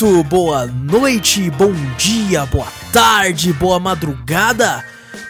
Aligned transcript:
Muito 0.00 0.22
boa 0.22 0.64
noite, 0.64 1.50
bom 1.50 1.72
dia, 1.96 2.46
boa 2.46 2.68
tarde, 2.92 3.52
boa 3.52 3.80
madrugada, 3.80 4.84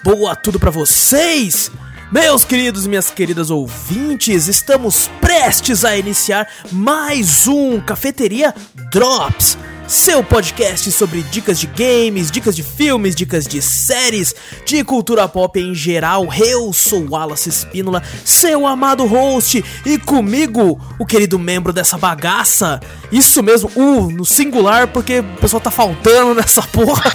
boa 0.04 0.36
tudo 0.36 0.60
pra 0.60 0.70
vocês! 0.70 1.70
Meus 2.10 2.42
queridos 2.42 2.86
e 2.86 2.88
minhas 2.88 3.10
queridas 3.10 3.50
ouvintes, 3.50 4.48
estamos 4.48 5.10
prestes 5.20 5.84
a 5.84 5.94
iniciar 5.94 6.48
mais 6.72 7.46
um 7.46 7.78
Cafeteria 7.78 8.54
Drops, 8.90 9.58
seu 9.86 10.24
podcast 10.24 10.90
sobre 10.90 11.22
dicas 11.24 11.60
de 11.60 11.66
games, 11.66 12.30
dicas 12.30 12.56
de 12.56 12.62
filmes, 12.62 13.14
dicas 13.14 13.46
de 13.46 13.60
séries, 13.60 14.34
de 14.64 14.82
cultura 14.84 15.28
pop 15.28 15.60
em 15.60 15.74
geral. 15.74 16.28
Eu 16.32 16.72
sou 16.72 17.06
Wallace 17.10 17.50
Espínola, 17.50 18.02
seu 18.24 18.66
amado 18.66 19.04
host, 19.04 19.62
e 19.84 19.98
comigo, 19.98 20.80
o 20.98 21.04
querido 21.04 21.38
membro 21.38 21.74
dessa 21.74 21.98
bagaça. 21.98 22.80
Isso 23.12 23.42
mesmo, 23.42 23.70
uh, 23.76 24.10
no 24.10 24.24
singular, 24.24 24.88
porque 24.88 25.20
o 25.20 25.36
pessoal 25.42 25.60
tá 25.60 25.70
faltando 25.70 26.36
nessa 26.40 26.62
porra. 26.62 27.12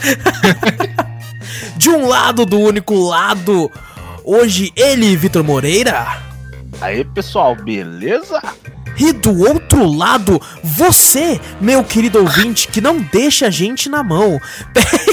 de 1.75 1.89
um 1.89 2.07
lado 2.07 2.45
do 2.45 2.59
único 2.59 2.93
lado 2.93 3.71
Hoje 4.23 4.71
ele, 4.75 5.15
Vitor 5.17 5.43
Moreira. 5.43 6.21
Aí 6.81 7.03
pessoal, 7.03 7.55
beleza? 7.55 8.41
E 8.97 9.11
do 9.11 9.41
outro 9.41 9.85
lado, 9.85 10.41
você, 10.63 11.39
meu 11.59 11.83
querido 11.83 12.19
ouvinte, 12.19 12.67
que 12.67 12.79
não 12.79 12.99
deixa 12.99 13.47
a 13.47 13.49
gente 13.49 13.89
na 13.89 14.03
mão. 14.03 14.39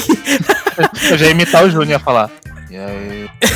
Eu 1.11 1.19
já 1.19 1.27
ia 1.27 1.33
imitar 1.33 1.65
o 1.65 1.71
Júnior 1.71 1.97
a 1.97 2.05
falar. 2.05 2.31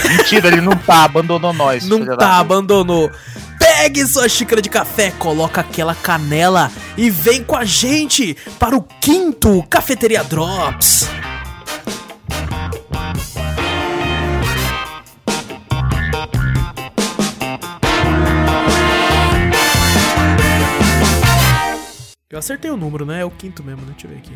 Mentira, 0.08 0.48
ele 0.48 0.60
não 0.60 0.76
tá, 0.76 1.04
abandonou 1.04 1.52
nós. 1.52 1.86
Não 1.86 2.04
tá, 2.16 2.38
abandonou. 2.38 3.10
Pegue 3.58 4.06
sua 4.06 4.28
xícara 4.28 4.60
de 4.60 4.68
café, 4.68 5.12
coloca 5.18 5.60
aquela 5.60 5.94
canela 5.94 6.70
e 6.96 7.10
vem 7.10 7.42
com 7.44 7.56
a 7.56 7.64
gente 7.64 8.36
para 8.58 8.76
o 8.76 8.82
quinto 8.82 9.62
Cafeteria 9.70 10.24
Drops. 10.24 11.08
Eu 22.34 22.40
acertei 22.40 22.68
o 22.68 22.76
número, 22.76 23.06
né? 23.06 23.20
É 23.20 23.24
o 23.24 23.30
quinto 23.30 23.62
mesmo, 23.62 23.82
né? 23.82 23.92
Deixa 23.92 24.08
eu 24.08 24.10
ver 24.10 24.16
aqui. 24.16 24.32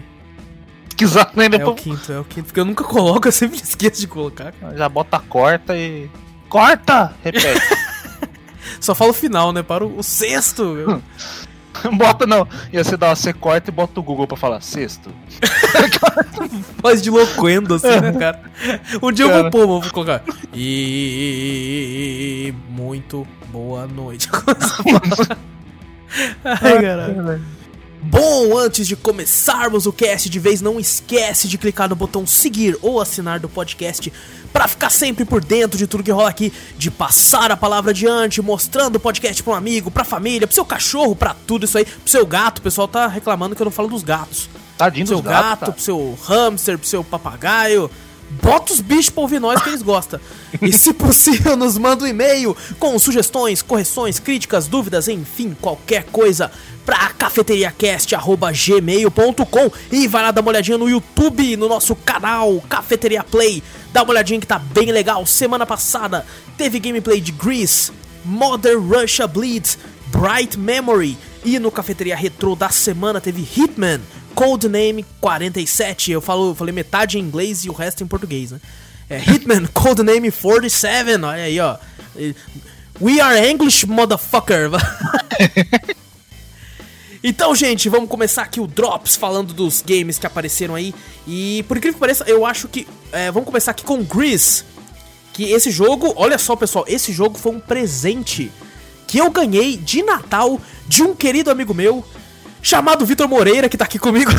Pesquisar 0.84 1.32
né? 1.34 1.48
É 1.50 1.66
o 1.66 1.74
quinto, 1.74 2.12
é 2.12 2.20
o 2.20 2.24
quinto. 2.24 2.46
Porque 2.46 2.60
eu 2.60 2.64
nunca 2.64 2.84
coloco, 2.86 3.26
eu 3.26 3.32
sempre 3.32 3.56
esqueço 3.56 4.00
de 4.00 4.06
colocar. 4.06 4.54
Já 4.76 4.88
bota 4.88 5.18
corta 5.18 5.76
e. 5.76 6.08
Corta! 6.48 7.12
Repete. 7.24 7.60
Só 8.80 8.94
fala 8.94 9.10
o 9.10 9.14
final, 9.14 9.52
né? 9.52 9.64
Para 9.64 9.84
o, 9.84 9.98
o 9.98 10.02
sexto. 10.04 11.02
bota 11.98 12.24
não. 12.24 12.46
E 12.72 12.78
você 12.78 12.96
dá 12.96 13.16
você 13.16 13.32
corta 13.32 13.68
e 13.68 13.72
bota 13.72 13.98
o 13.98 14.02
Google 14.02 14.28
pra 14.28 14.36
falar 14.36 14.60
sexto. 14.60 15.10
Faz 16.80 17.02
de 17.02 17.10
loquendo 17.10 17.74
assim, 17.74 18.00
né, 18.00 18.12
cara? 18.12 18.40
Um 19.02 19.10
dia 19.10 19.26
cara. 19.26 19.38
eu 19.38 19.42
vou 19.42 19.50
pôr, 19.50 19.66
vou 19.66 19.82
colocar. 19.90 20.22
E 20.54 22.54
muito 22.68 23.26
boa 23.50 23.88
noite. 23.88 24.28
Ai, 26.44 26.80
caralho. 26.80 27.57
Bom, 28.02 28.56
antes 28.56 28.86
de 28.86 28.94
começarmos 28.94 29.86
o 29.86 29.92
cast 29.92 30.30
de 30.30 30.38
vez, 30.38 30.60
não 30.60 30.78
esquece 30.78 31.48
de 31.48 31.58
clicar 31.58 31.88
no 31.88 31.96
botão 31.96 32.26
seguir 32.26 32.78
ou 32.80 33.00
assinar 33.00 33.40
do 33.40 33.48
podcast 33.48 34.12
para 34.52 34.68
ficar 34.68 34.90
sempre 34.90 35.24
por 35.24 35.44
dentro 35.44 35.76
de 35.76 35.86
tudo 35.86 36.04
que 36.04 36.10
rola 36.10 36.28
aqui, 36.28 36.52
de 36.76 36.90
passar 36.90 37.50
a 37.50 37.56
palavra 37.56 37.90
adiante, 37.90 38.40
mostrando 38.40 38.96
o 38.96 39.00
podcast 39.00 39.42
para 39.42 39.52
um 39.52 39.56
amigo, 39.56 39.90
pra 39.90 40.04
família, 40.04 40.46
pro 40.46 40.54
seu 40.54 40.64
cachorro, 40.64 41.16
pra 41.16 41.34
tudo 41.46 41.64
isso 41.64 41.76
aí, 41.76 41.84
pro 41.84 42.10
seu 42.10 42.24
gato. 42.24 42.58
O 42.58 42.62
pessoal 42.62 42.86
tá 42.86 43.06
reclamando 43.06 43.56
que 43.56 43.62
eu 43.62 43.66
não 43.66 43.72
falo 43.72 43.88
dos 43.88 44.02
gatos. 44.02 44.48
Tadinho 44.76 45.06
pro 45.06 45.16
seu 45.16 45.22
gato, 45.22 45.42
gato 45.42 45.60
tá. 45.60 45.72
pro 45.72 45.82
seu 45.82 46.18
hamster, 46.24 46.78
pro 46.78 46.86
seu 46.86 47.02
papagaio. 47.02 47.90
Bota 48.30 48.72
os 48.72 48.80
bichos 48.80 49.10
pra 49.10 49.22
ouvir 49.22 49.40
nós 49.40 49.60
que 49.62 49.70
eles 49.70 49.82
gostam. 49.82 50.20
E 50.60 50.72
se 50.72 50.92
possível, 50.92 51.56
nos 51.56 51.78
manda 51.78 52.04
um 52.04 52.06
e-mail 52.06 52.56
com 52.78 52.96
sugestões, 52.98 53.62
correções, 53.62 54.18
críticas, 54.18 54.66
dúvidas, 54.66 55.08
enfim, 55.08 55.56
qualquer 55.60 56.04
coisa 56.04 56.50
pra 56.84 57.08
cafeteriacast.gmail.com 57.10 59.70
e 59.92 60.06
vai 60.06 60.22
lá 60.22 60.30
dar 60.30 60.40
uma 60.40 60.50
olhadinha 60.50 60.78
no 60.78 60.88
YouTube, 60.88 61.56
no 61.56 61.68
nosso 61.68 61.94
canal 61.94 62.62
Cafeteria 62.68 63.24
Play. 63.24 63.62
Dá 63.92 64.02
uma 64.02 64.12
olhadinha 64.12 64.40
que 64.40 64.46
tá 64.46 64.58
bem 64.58 64.92
legal. 64.92 65.26
Semana 65.26 65.66
passada 65.66 66.24
teve 66.56 66.78
gameplay 66.78 67.20
de 67.20 67.32
Grease, 67.32 67.90
Mother 68.24 68.80
Russia 68.80 69.26
Bleeds, 69.26 69.78
Bright 70.06 70.58
Memory 70.58 71.18
e 71.44 71.58
no 71.58 71.70
Cafeteria 71.70 72.16
Retro 72.16 72.56
da 72.56 72.68
semana 72.68 73.20
teve 73.20 73.42
Hitman, 73.42 74.00
Codename 74.38 75.04
47. 75.20 76.12
Eu, 76.12 76.20
falo, 76.20 76.54
falei 76.54 76.72
metade 76.72 77.18
em 77.18 77.20
inglês 77.20 77.64
e 77.64 77.68
o 77.68 77.72
resto 77.72 78.04
em 78.04 78.06
português, 78.06 78.52
né? 78.52 78.60
É 79.10 79.18
Hitman 79.18 79.66
Codename 79.74 80.30
47, 80.30 81.10
olha 81.24 81.42
aí, 81.42 81.58
ó. 81.58 81.76
We 83.00 83.20
are 83.20 83.50
English, 83.50 83.84
motherfucker. 83.86 84.70
Então, 87.20 87.52
gente, 87.52 87.88
vamos 87.88 88.08
começar 88.08 88.42
aqui 88.42 88.60
o 88.60 88.66
Drops 88.68 89.16
falando 89.16 89.52
dos 89.52 89.82
games 89.82 90.20
que 90.20 90.26
apareceram 90.26 90.76
aí. 90.76 90.94
E 91.26 91.64
por 91.66 91.76
incrível 91.76 91.94
que 91.94 92.00
pareça, 92.00 92.22
eu 92.28 92.46
acho 92.46 92.68
que. 92.68 92.86
É, 93.10 93.28
vamos 93.32 93.44
começar 93.44 93.72
aqui 93.72 93.82
com 93.82 94.04
Gris. 94.04 94.64
Que 95.32 95.50
esse 95.50 95.68
jogo, 95.68 96.14
olha 96.16 96.38
só, 96.38 96.54
pessoal, 96.54 96.84
esse 96.86 97.12
jogo 97.12 97.36
foi 97.36 97.50
um 97.50 97.58
presente 97.58 98.52
que 99.08 99.18
eu 99.18 99.28
ganhei 99.32 99.76
de 99.76 100.00
Natal 100.04 100.60
de 100.86 101.02
um 101.02 101.12
querido 101.12 101.50
amigo 101.50 101.74
meu 101.74 102.04
chamado 102.68 103.06
Vitor 103.06 103.26
Moreira, 103.26 103.68
que 103.68 103.76
tá 103.76 103.84
aqui 103.84 103.98
comigo. 103.98 104.30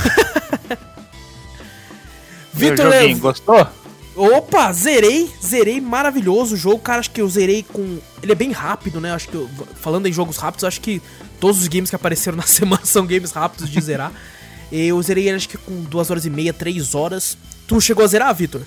Vitor, 2.53 2.93
é... 2.93 3.13
gostou? 3.15 3.67
Opa, 4.15 4.71
zerei, 4.73 5.29
zerei, 5.43 5.81
maravilhoso 5.81 6.55
o 6.55 6.57
jogo, 6.57 6.79
cara, 6.79 6.99
acho 6.99 7.09
que 7.09 7.21
eu 7.21 7.29
zerei 7.29 7.63
com... 7.63 7.99
Ele 8.21 8.33
é 8.33 8.35
bem 8.35 8.51
rápido, 8.51 8.99
né, 8.99 9.13
acho 9.13 9.29
que, 9.29 9.35
eu... 9.35 9.49
falando 9.75 10.07
em 10.07 10.13
jogos 10.13 10.37
rápidos, 10.37 10.65
acho 10.65 10.81
que 10.81 11.01
todos 11.39 11.61
os 11.61 11.67
games 11.67 11.89
que 11.89 11.95
apareceram 11.95 12.37
na 12.37 12.43
semana 12.45 12.81
são 12.83 13.05
games 13.05 13.31
rápidos 13.31 13.69
de 13.69 13.81
zerar. 13.81 14.11
eu 14.71 15.01
zerei 15.01 15.27
ele 15.27 15.37
acho 15.37 15.49
que 15.49 15.57
com 15.57 15.81
2 15.83 16.11
horas 16.11 16.25
e 16.25 16.29
meia, 16.29 16.53
3 16.53 16.93
horas. 16.93 17.37
Tu 17.65 17.81
chegou 17.81 18.03
a 18.03 18.07
zerar, 18.07 18.35
Vitor? 18.35 18.61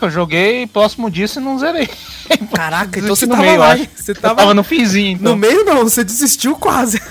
Eu 0.00 0.10
joguei 0.10 0.64
próximo 0.66 1.10
disso 1.10 1.40
e 1.40 1.42
não 1.42 1.58
zerei. 1.58 1.88
Caraca, 2.54 3.00
então 3.00 3.16
você 3.16 3.26
tava 3.26 3.42
meio, 3.42 3.58
lá, 3.58 3.76
Você 3.96 4.14
tava... 4.14 4.36
tava 4.36 4.54
no 4.54 4.62
finzinho, 4.62 5.16
então. 5.16 5.32
No 5.32 5.38
meio 5.38 5.64
não, 5.64 5.82
você 5.82 6.04
desistiu 6.04 6.54
quase. 6.54 7.02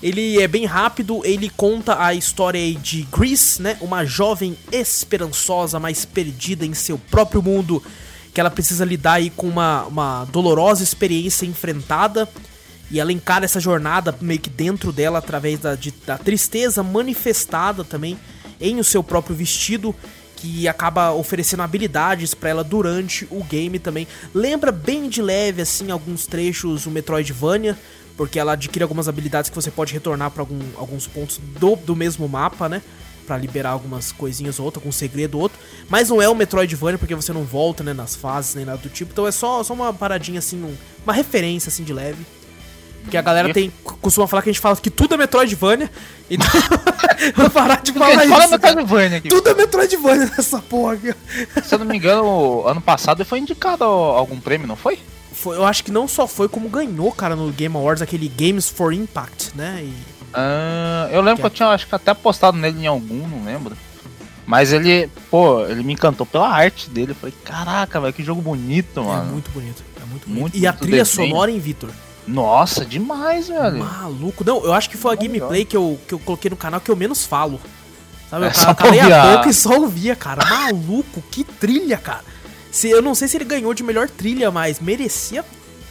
Ele 0.00 0.40
é 0.40 0.46
bem 0.46 0.64
rápido, 0.64 1.22
ele 1.24 1.50
conta 1.50 2.00
a 2.00 2.14
história 2.14 2.72
de 2.74 3.02
Grease, 3.10 3.60
né? 3.60 3.76
Uma 3.80 4.04
jovem 4.04 4.56
esperançosa, 4.70 5.80
mas 5.80 6.04
perdida 6.04 6.64
em 6.64 6.72
seu 6.72 6.96
próprio 6.96 7.42
mundo, 7.42 7.82
que 8.32 8.40
ela 8.40 8.50
precisa 8.50 8.84
lidar 8.84 9.14
aí 9.14 9.28
com 9.30 9.48
uma, 9.48 9.84
uma 9.86 10.24
dolorosa 10.26 10.84
experiência 10.84 11.46
enfrentada. 11.46 12.28
E 12.90 13.00
ela 13.00 13.12
encara 13.12 13.44
essa 13.44 13.58
jornada 13.58 14.16
meio 14.20 14.38
que 14.38 14.48
dentro 14.48 14.92
dela, 14.92 15.18
através 15.18 15.58
da, 15.58 15.74
de, 15.74 15.92
da 16.06 16.16
tristeza 16.16 16.82
manifestada 16.82 17.82
também 17.82 18.16
em 18.60 18.78
o 18.78 18.84
seu 18.84 19.02
próprio 19.02 19.34
vestido, 19.34 19.94
que 20.36 20.68
acaba 20.68 21.12
oferecendo 21.12 21.64
habilidades 21.64 22.32
para 22.34 22.50
ela 22.50 22.62
durante 22.62 23.26
o 23.30 23.42
game 23.42 23.78
também. 23.80 24.06
Lembra 24.32 24.70
bem 24.70 25.08
de 25.08 25.20
leve, 25.20 25.60
assim, 25.60 25.90
alguns 25.90 26.26
trechos 26.26 26.86
o 26.86 26.90
Metroidvania, 26.90 27.76
porque 28.18 28.36
ela 28.36 28.54
adquire 28.54 28.82
algumas 28.82 29.08
habilidades 29.08 29.48
que 29.48 29.54
você 29.54 29.70
pode 29.70 29.94
retornar 29.94 30.32
para 30.32 30.42
algum, 30.42 30.58
alguns 30.76 31.06
pontos 31.06 31.40
do, 31.56 31.76
do 31.76 31.94
mesmo 31.94 32.28
mapa, 32.28 32.68
né? 32.68 32.82
Pra 33.24 33.38
liberar 33.38 33.70
algumas 33.70 34.10
coisinhas 34.10 34.58
ou 34.58 34.64
outra, 34.64 34.80
algum 34.80 34.90
segredo 34.90 35.36
ou 35.36 35.42
outro. 35.42 35.56
Mas 35.88 36.08
não 36.08 36.20
é 36.20 36.28
um 36.28 36.34
Metroidvania, 36.34 36.98
porque 36.98 37.14
você 37.14 37.32
não 37.32 37.44
volta, 37.44 37.84
né, 37.84 37.92
nas 37.92 38.16
fases, 38.16 38.56
nem 38.56 38.64
nada 38.64 38.78
do 38.78 38.88
tipo. 38.88 39.12
Então 39.12 39.24
é 39.24 39.30
só, 39.30 39.62
só 39.62 39.72
uma 39.72 39.94
paradinha 39.94 40.40
assim, 40.40 40.60
um, 40.60 40.74
uma 41.04 41.12
referência 41.12 41.68
assim 41.68 41.84
de 41.84 41.92
leve. 41.92 42.26
Que 43.08 43.16
a 43.16 43.22
galera 43.22 43.54
tem, 43.54 43.72
costuma 43.84 44.26
falar 44.26 44.42
que 44.42 44.50
a 44.50 44.52
gente 44.52 44.60
fala 44.60 44.76
que 44.76 44.90
tudo 44.90 45.14
é 45.14 45.16
Metroidvania. 45.16 45.88
Então, 46.30 46.46
vou 47.36 47.48
parar 47.48 47.80
de 47.80 47.90
falar 47.90 48.22
isso. 48.24 48.28
Fala 48.28 48.48
Metroidvania 48.48 49.16
aqui. 49.16 49.28
Tudo 49.28 49.48
é 49.48 49.54
Metroidvania 49.54 50.30
nessa 50.36 50.58
porra 50.58 50.92
aqui. 50.92 51.14
Se 51.64 51.74
eu 51.74 51.78
não 51.78 51.86
me 51.86 51.96
engano, 51.96 52.66
ano 52.66 52.82
passado 52.82 53.24
foi 53.24 53.38
indicado 53.38 53.84
algum 53.84 54.38
prêmio, 54.38 54.66
não 54.66 54.76
foi? 54.76 54.98
Foi, 55.32 55.56
eu 55.56 55.64
acho 55.64 55.84
que 55.84 55.90
não 55.90 56.08
só 56.08 56.26
foi, 56.26 56.48
como 56.48 56.68
ganhou, 56.68 57.12
cara, 57.12 57.36
no 57.36 57.50
Game 57.52 57.74
Awards, 57.76 58.02
aquele 58.02 58.28
Games 58.28 58.68
for 58.68 58.92
Impact, 58.92 59.52
né? 59.54 59.82
E... 59.82 59.92
Ah, 60.32 61.08
eu 61.10 61.20
lembro 61.20 61.36
que, 61.36 61.42
que 61.42 61.46
eu 61.46 61.50
tinha, 61.50 61.68
acho 61.68 61.86
que 61.86 61.94
até 61.94 62.12
postado 62.14 62.56
nele 62.58 62.84
em 62.84 62.86
algum, 62.86 63.26
não 63.26 63.44
lembro. 63.44 63.76
Mas 64.48 64.72
ele, 64.72 65.10
pô, 65.30 65.66
ele 65.66 65.82
me 65.82 65.92
encantou 65.92 66.24
pela 66.24 66.48
arte 66.48 66.88
dele. 66.88 67.12
Eu 67.12 67.16
falei, 67.16 67.34
caraca, 67.44 68.00
velho, 68.00 68.14
que 68.14 68.24
jogo 68.24 68.40
bonito, 68.40 69.04
mano. 69.04 69.28
É 69.28 69.32
muito 69.32 69.50
bonito, 69.50 69.84
é 70.00 70.06
muito 70.06 70.26
bonito. 70.26 70.40
Muito, 70.40 70.56
e 70.56 70.66
a 70.66 70.72
trilha 70.72 71.04
desenho. 71.04 71.28
sonora 71.28 71.50
em 71.50 71.58
Vitor? 71.58 71.90
Nossa, 72.26 72.82
demais, 72.82 73.48
velho. 73.48 73.78
Maluco. 73.78 74.42
Não, 74.44 74.64
eu 74.64 74.72
acho 74.72 74.88
que 74.88 74.96
foi 74.96 75.12
a 75.12 75.16
gameplay 75.16 75.66
que 75.66 75.76
eu, 75.76 75.98
que 76.08 76.14
eu 76.14 76.18
coloquei 76.18 76.50
no 76.50 76.56
canal 76.56 76.80
que 76.80 76.90
eu 76.90 76.96
menos 76.96 77.26
falo. 77.26 77.60
Sabe, 78.30 78.46
é, 78.46 78.48
eu 78.48 78.74
calei 78.74 79.00
a 79.00 79.36
boca 79.36 79.50
e 79.50 79.54
só 79.54 79.78
ouvia, 79.78 80.16
cara. 80.16 80.42
Maluco, 80.44 81.22
que 81.30 81.44
trilha, 81.44 81.98
cara. 81.98 82.24
Se, 82.70 82.88
eu 82.90 83.00
não 83.02 83.14
sei 83.14 83.28
se 83.28 83.36
ele 83.36 83.44
ganhou 83.44 83.72
de 83.74 83.82
melhor 83.82 84.08
trilha, 84.08 84.50
mas 84.50 84.80
merecia 84.80 85.44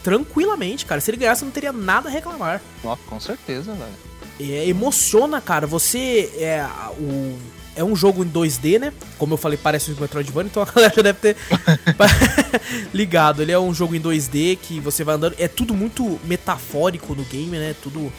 tranquilamente, 0.03 0.85
cara. 0.85 1.01
Se 1.01 1.11
ele 1.11 1.17
ganhasse, 1.17 1.43
não 1.43 1.51
teria 1.51 1.73
nada 1.73 2.07
a 2.09 2.11
reclamar. 2.11 2.61
Nossa, 2.83 3.01
com 3.07 3.19
certeza, 3.19 3.73
velho. 3.73 4.53
é, 4.53 4.67
emociona, 4.67 5.41
cara. 5.41 5.67
Você 5.67 6.31
é 6.37 6.65
o 6.99 7.37
é 7.77 7.83
um 7.83 7.95
jogo 7.95 8.23
em 8.23 8.29
2D, 8.29 8.79
né? 8.79 8.91
Como 9.19 9.35
eu 9.35 9.37
falei, 9.37 9.55
parece 9.55 9.91
o 9.91 10.01
Metroidvania, 10.01 10.49
então 10.49 10.63
a 10.63 10.65
galera 10.73 10.93
já 10.95 11.01
deve 11.03 11.19
ter 11.19 11.37
ligado. 12.91 13.43
Ele 13.43 13.51
é 13.51 13.59
um 13.59 13.71
jogo 13.71 13.93
em 13.95 14.01
2D 14.01 14.57
que 14.59 14.79
você 14.79 15.03
vai 15.03 15.13
andando. 15.13 15.35
É 15.37 15.47
tudo 15.47 15.75
muito 15.75 16.19
metafórico 16.25 17.13
no 17.13 17.23
game, 17.23 17.55
né? 17.55 17.75
Tudo 17.81 18.11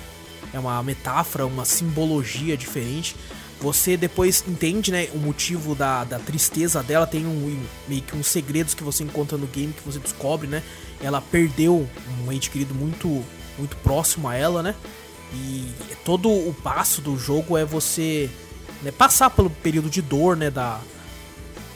é 0.52 0.58
uma 0.60 0.80
metáfora, 0.82 1.44
uma 1.44 1.64
simbologia 1.64 2.56
diferente. 2.56 3.16
Você 3.60 3.96
depois 3.96 4.44
entende, 4.46 4.92
né, 4.92 5.08
o 5.12 5.18
motivo 5.18 5.74
da, 5.74 6.04
da 6.04 6.18
tristeza 6.18 6.82
dela. 6.82 7.06
Tem 7.06 7.26
um, 7.26 7.60
meio 7.88 8.02
que 8.02 8.16
uns 8.16 8.28
segredos 8.28 8.72
que 8.72 8.84
você 8.84 9.02
encontra 9.02 9.36
no 9.36 9.46
game 9.48 9.72
que 9.72 9.82
você 9.84 9.98
descobre, 9.98 10.46
né? 10.46 10.62
Ela 11.00 11.20
perdeu 11.20 11.88
um 12.24 12.32
ente 12.32 12.50
querido 12.50 12.74
muito, 12.74 13.24
muito 13.58 13.76
próximo 13.78 14.28
a 14.28 14.34
ela, 14.34 14.62
né? 14.62 14.74
E 15.34 15.66
todo 16.04 16.30
o 16.30 16.54
passo 16.62 17.00
do 17.00 17.18
jogo 17.18 17.58
é 17.58 17.64
você 17.64 18.30
né, 18.82 18.92
passar 18.92 19.30
pelo 19.30 19.50
período 19.50 19.90
de 19.90 20.00
dor, 20.00 20.36
né, 20.36 20.50
da, 20.50 20.80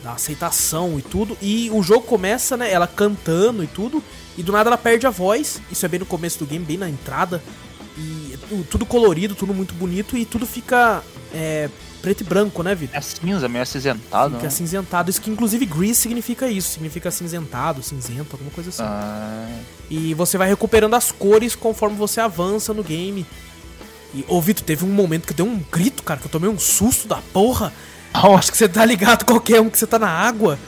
da 0.03 0.13
aceitação 0.13 0.99
e 0.99 1.03
tudo. 1.03 1.37
E 1.43 1.69
o 1.71 1.83
jogo 1.83 2.07
começa, 2.07 2.57
né, 2.57 2.71
ela 2.71 2.87
cantando 2.87 3.63
e 3.63 3.67
tudo, 3.67 4.03
e 4.39 4.43
do 4.43 4.53
nada 4.53 4.71
ela 4.71 4.79
perde 4.79 5.07
a 5.07 5.11
voz. 5.11 5.61
Isso 5.71 5.85
é 5.85 5.89
bem 5.89 6.01
no 6.01 6.07
começo 6.07 6.39
do 6.39 6.47
game, 6.47 6.65
bem 6.65 6.79
na 6.79 6.89
entrada. 6.89 7.43
E 7.99 8.39
tudo 8.71 8.87
colorido, 8.87 9.35
tudo 9.35 9.53
muito 9.53 9.75
bonito 9.75 10.17
e 10.17 10.25
tudo 10.25 10.47
fica 10.47 11.03
é, 11.33 11.69
preto 12.01 12.21
e 12.21 12.25
branco, 12.25 12.63
né, 12.63 12.75
Vitor? 12.75 12.97
É 12.97 13.01
cinza, 13.01 13.49
meio 13.49 13.63
acinzentado. 13.63 14.31
Fica 14.31 14.43
né? 14.43 14.49
acinzentado. 14.49 15.11
Isso 15.11 15.21
que 15.21 15.31
inclusive 15.31 15.65
grease 15.67 15.95
significa 15.97 16.49
isso, 16.49 16.71
significa 16.71 17.09
acinzentado, 17.09 17.83
cinzento, 17.83 18.29
alguma 18.33 18.51
coisa 18.51 18.71
assim. 18.71 18.83
Ah, 18.83 19.49
E 19.91 20.15
você 20.15 20.37
vai 20.39 20.49
recuperando 20.49 20.95
as 20.95 21.11
cores 21.13 21.55
conforme 21.55 21.97
você 21.97 22.21
avança 22.21 22.73
no 22.75 22.83
game. 22.83 23.27
E, 24.15 24.25
ô 24.29 24.41
Vitor, 24.41 24.65
teve 24.65 24.85
um 24.85 24.89
momento 24.93 25.27
que 25.27 25.33
deu 25.35 25.47
um 25.47 25.59
grito, 25.71 26.03
cara, 26.03 26.21
que 26.21 26.27
eu 26.27 26.31
tomei 26.31 26.51
um 26.51 26.59
susto 26.59 27.09
da 27.09 27.17
porra. 27.33 27.73
Acho 28.13 28.51
que 28.53 28.59
você 28.59 28.69
tá 28.69 28.85
ligado 28.85 29.25
qualquer 29.25 29.61
um 29.61 29.71
que 29.71 29.79
você 29.79 29.87
tá 29.87 29.99
na 29.99 30.09
água. 30.11 30.59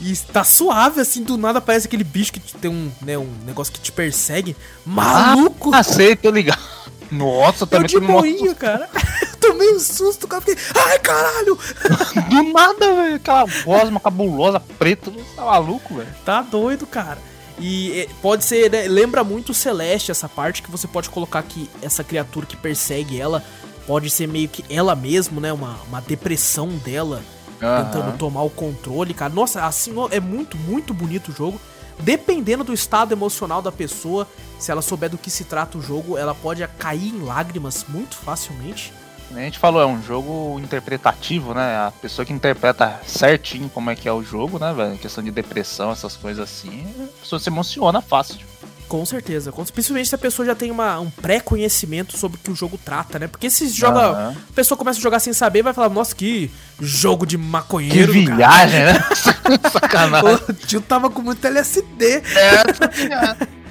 E 0.00 0.14
tá 0.32 0.44
suave, 0.44 1.00
assim, 1.00 1.22
do 1.24 1.36
nada 1.36 1.60
parece 1.60 1.86
aquele 1.86 2.04
bicho 2.04 2.32
que 2.32 2.38
te- 2.40 2.54
tem 2.56 2.70
um, 2.70 2.90
né, 3.00 3.16
um 3.18 3.28
negócio 3.46 3.72
que 3.72 3.80
te 3.80 3.90
persegue. 3.90 4.56
Maluco! 4.84 5.74
Ah, 5.74 5.82
sei, 5.82 6.14
tô 6.14 6.30
ligado. 6.30 6.60
Nossa, 7.10 7.62
eu 7.64 7.66
também 7.66 7.86
de 7.88 7.94
tomei 7.94 8.08
uma- 8.10 8.20
boinha, 8.20 8.54
cara. 8.54 8.88
Eu 9.44 9.52
tomei 9.52 9.74
um 9.74 9.80
susto, 9.80 10.26
cara. 10.26 10.42
Fiquei, 10.42 10.62
ai, 10.74 10.98
caralho! 10.98 11.58
Do 12.30 12.42
nada, 12.52 12.94
velho. 12.94 13.16
Aquela 13.16 13.44
gosma 13.64 14.00
cabulosa, 14.00 14.60
preta. 14.60 15.12
Tá 15.36 15.44
maluco, 15.44 15.94
velho. 15.96 16.14
Tá 16.24 16.42
doido, 16.42 16.86
cara. 16.86 17.18
E 17.58 18.00
é, 18.00 18.08
pode 18.20 18.44
ser, 18.44 18.70
né, 18.70 18.88
lembra 18.88 19.22
muito 19.22 19.50
o 19.50 19.54
Celeste 19.54 20.10
essa 20.10 20.28
parte 20.28 20.62
que 20.62 20.70
você 20.70 20.88
pode 20.88 21.08
colocar 21.08 21.42
que 21.42 21.70
essa 21.80 22.02
criatura 22.02 22.46
que 22.46 22.56
persegue 22.56 23.20
ela 23.20 23.44
pode 23.86 24.10
ser 24.10 24.26
meio 24.26 24.48
que 24.48 24.64
ela 24.74 24.96
mesmo, 24.96 25.40
né? 25.40 25.52
Uma, 25.52 25.78
uma 25.88 26.00
depressão 26.00 26.68
dela 26.68 27.22
tentando 27.60 28.08
Aham. 28.08 28.16
tomar 28.16 28.42
o 28.42 28.50
controle, 28.50 29.14
cara. 29.14 29.32
Nossa, 29.32 29.64
assim, 29.64 29.92
é 30.10 30.20
muito, 30.20 30.56
muito 30.56 30.92
bonito 30.92 31.30
o 31.30 31.34
jogo. 31.34 31.60
Dependendo 32.00 32.64
do 32.64 32.74
estado 32.74 33.12
emocional 33.12 33.62
da 33.62 33.70
pessoa, 33.70 34.26
se 34.58 34.70
ela 34.70 34.82
souber 34.82 35.08
do 35.08 35.16
que 35.16 35.30
se 35.30 35.44
trata 35.44 35.78
o 35.78 35.82
jogo, 35.82 36.18
ela 36.18 36.34
pode 36.34 36.66
cair 36.78 37.14
em 37.14 37.22
lágrimas 37.22 37.84
muito 37.88 38.16
facilmente. 38.16 38.92
A 39.32 39.40
gente 39.40 39.58
falou, 39.58 39.80
é 39.82 39.86
um 39.86 40.02
jogo 40.02 40.58
interpretativo, 40.60 41.54
né? 41.54 41.76
A 41.76 41.92
pessoa 42.00 42.24
que 42.24 42.32
interpreta 42.32 43.00
certinho 43.06 43.68
como 43.68 43.90
é 43.90 43.96
que 43.96 44.08
é 44.08 44.12
o 44.12 44.22
jogo, 44.22 44.58
né, 44.58 44.72
velho? 44.72 44.96
Questão 44.98 45.22
de 45.24 45.30
depressão, 45.30 45.90
essas 45.90 46.16
coisas 46.16 46.42
assim, 46.44 46.84
a 47.00 47.20
pessoa 47.20 47.38
se 47.40 47.48
emociona 47.48 48.00
fácil. 48.00 48.38
Com 48.86 49.04
certeza, 49.06 49.50
principalmente 49.72 50.08
se 50.10 50.14
a 50.14 50.18
pessoa 50.18 50.44
já 50.44 50.54
tem 50.54 50.70
uma, 50.70 51.00
um 51.00 51.10
pré-conhecimento 51.10 52.16
sobre 52.18 52.36
o 52.36 52.40
que 52.40 52.50
o 52.50 52.54
jogo 52.54 52.78
trata, 52.78 53.18
né? 53.18 53.26
Porque 53.26 53.48
se 53.48 53.66
joga. 53.68 54.00
Aham. 54.00 54.36
A 54.50 54.52
pessoa 54.54 54.76
começa 54.76 54.98
a 54.98 55.02
jogar 55.02 55.18
sem 55.20 55.32
saber, 55.32 55.62
vai 55.62 55.72
falar, 55.72 55.88
nossa, 55.88 56.14
que 56.14 56.50
jogo 56.78 57.26
de 57.26 57.36
Que 57.38 57.42
maconheiro. 57.42 58.12
cara." 58.12 58.36
viagem, 58.36 58.84
né? 58.84 58.92
Sacanagem. 59.72 60.34
O 60.48 60.52
tio 60.52 60.80
tava 60.82 61.08
com 61.10 61.22
muito 61.22 61.44
LSD. 61.44 62.22
É, 62.36 63.63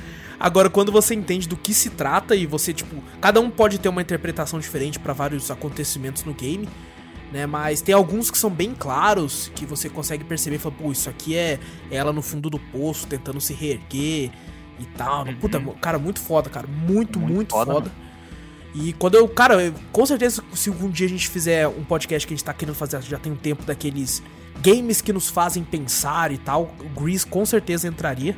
Agora, 0.43 0.69
quando 0.69 0.91
você 0.91 1.15
entende 1.15 1.47
do 1.47 1.55
que 1.55 1.73
se 1.73 1.89
trata 1.91 2.35
e 2.35 2.45
você, 2.45 2.73
tipo, 2.73 3.01
cada 3.21 3.39
um 3.39 3.49
pode 3.49 3.79
ter 3.79 3.87
uma 3.87 4.01
interpretação 4.01 4.59
diferente 4.59 4.99
pra 4.99 5.13
vários 5.13 5.49
acontecimentos 5.49 6.25
no 6.25 6.33
game, 6.33 6.67
né? 7.31 7.45
Mas 7.45 7.79
tem 7.81 7.95
alguns 7.95 8.29
que 8.29 8.37
são 8.37 8.49
bem 8.49 8.75
claros, 8.77 9.49
que 9.55 9.65
você 9.65 9.87
consegue 9.89 10.25
perceber 10.25 10.57
e 10.57 10.59
falar, 10.59 10.75
pô, 10.75 10.91
isso 10.91 11.09
aqui 11.09 11.33
é 11.33 11.59
ela 11.89 12.11
no 12.11 12.21
fundo 12.21 12.49
do 12.49 12.59
poço 12.59 13.07
tentando 13.07 13.39
se 13.39 13.53
reerguer 13.53 14.31
e 14.77 14.85
tal. 14.97 15.25
Puta, 15.39 15.61
cara, 15.79 15.97
muito 15.97 16.19
foda, 16.19 16.49
cara. 16.49 16.67
Muito, 16.67 17.17
muito, 17.19 17.33
Muito 17.35 17.51
foda. 17.53 17.71
foda, 17.73 17.91
E 18.75 18.91
quando 18.91 19.15
eu, 19.15 19.29
cara, 19.29 19.63
eu- 19.63 19.73
com 19.93 20.05
certeza, 20.05 20.43
se 20.53 20.67
algum 20.67 20.89
dia 20.89 21.05
a 21.05 21.09
gente 21.09 21.29
fizer 21.29 21.69
um 21.69 21.85
podcast 21.85 22.27
que 22.27 22.33
a 22.33 22.35
gente 22.35 22.43
tá 22.43 22.53
querendo 22.53 22.75
fazer, 22.75 23.01
já 23.03 23.17
tem 23.17 23.31
um 23.31 23.35
tempo 23.37 23.63
daqueles 23.63 24.21
games 24.61 24.99
que 24.99 25.13
nos 25.13 25.29
fazem 25.29 25.63
pensar 25.63 26.33
e 26.33 26.37
tal, 26.37 26.75
o 26.81 26.99
Grease 27.01 27.25
com 27.25 27.45
certeza 27.45 27.87
entraria. 27.87 28.35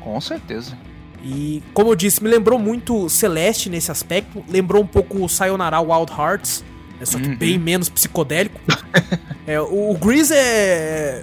Com 0.00 0.18
certeza. 0.22 0.74
E, 1.24 1.62
como 1.72 1.90
eu 1.90 1.94
disse, 1.96 2.22
me 2.22 2.28
lembrou 2.28 2.58
muito 2.58 3.08
Celeste 3.08 3.70
nesse 3.70 3.90
aspecto. 3.90 4.44
Lembrou 4.48 4.82
um 4.82 4.86
pouco 4.86 5.24
o 5.24 5.28
Sayonara 5.28 5.80
Wild 5.80 6.12
Hearts. 6.12 6.62
É 7.00 7.04
só 7.06 7.18
que 7.18 7.28
Uhum. 7.28 7.36
bem 7.36 7.58
menos 7.58 7.88
psicodélico. 7.88 8.60
é, 9.46 9.58
o, 9.60 9.90
o 9.90 9.98
Grease 9.98 10.34
é 10.34 11.22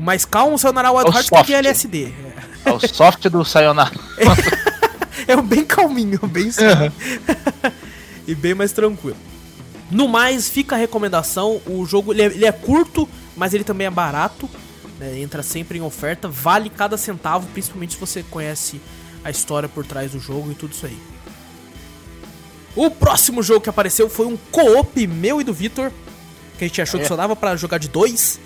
mais 0.00 0.24
calmo, 0.24 0.54
o 0.54 0.58
Sayonara 0.58 0.90
Wild 0.92 1.08
É 1.08 1.10
o 1.10 1.14
Hearts 1.14 1.30
tem 1.30 1.38
que 1.44 1.52
soft. 1.52 1.64
LSD. 1.66 2.04
É, 2.64 2.70
É 2.70 2.72
o 2.72 2.80
soft 2.80 3.28
do 3.28 3.44
Sayonara. 3.44 3.90
é 5.26 5.36
um 5.36 5.42
bem 5.42 5.64
calminho, 5.64 6.20
bem 6.28 6.50
suave. 6.52 6.92
e 8.26 8.34
bem 8.34 8.54
mais 8.54 8.70
tranquilo. 8.72 9.16
No 9.90 10.06
mais, 10.06 10.48
fica 10.48 10.76
a 10.76 10.78
recomendação. 10.78 11.60
O 11.66 11.84
jogo 11.84 12.12
ele 12.12 12.22
é, 12.22 12.26
ele 12.26 12.44
é 12.46 12.52
curto, 12.52 13.08
mas 13.36 13.52
ele 13.52 13.64
também 13.64 13.86
é 13.88 13.90
barato. 13.90 14.48
né, 15.00 15.18
entra 15.18 15.42
sempre 15.42 15.78
em 15.78 15.82
oferta. 15.82 16.28
Vale 16.28 16.70
cada 16.70 16.96
centavo, 16.96 17.48
principalmente 17.48 17.94
se 17.94 18.00
você 18.00 18.22
conhece 18.30 18.80
a 19.24 19.30
história 19.30 19.68
por 19.68 19.84
trás 19.84 20.12
do 20.12 20.20
jogo 20.20 20.50
e 20.50 20.54
tudo 20.54 20.72
isso 20.72 20.86
aí. 20.86 20.98
O 22.76 22.90
próximo 22.90 23.42
jogo 23.42 23.60
que 23.60 23.68
apareceu 23.70 24.08
foi 24.08 24.26
um 24.26 24.36
co-op 24.50 25.06
meu 25.06 25.40
e 25.40 25.44
do 25.44 25.52
Vitor. 25.52 25.90
Que 26.58 26.64
a 26.64 26.68
gente 26.68 26.80
achou 26.82 27.00
que 27.00 27.06
É. 27.06 27.08
só 27.08 27.16
dava 27.16 27.34
pra 27.34 27.56
jogar 27.56 27.78
de 27.78 27.88
dois. 27.88 28.38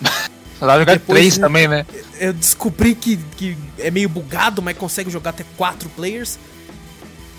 Você 0.58 0.66
vai 0.66 0.78
jogar 0.78 0.92
Depois, 0.94 1.18
três 1.18 1.38
né? 1.38 1.46
também, 1.46 1.66
né? 1.68 1.86
Eu 2.20 2.32
descobri 2.32 2.94
que, 2.94 3.16
que 3.36 3.56
é 3.78 3.90
meio 3.90 4.08
bugado, 4.08 4.62
mas 4.62 4.76
consegue 4.76 5.10
jogar 5.10 5.30
até 5.30 5.44
quatro 5.56 5.88
players. 5.88 6.38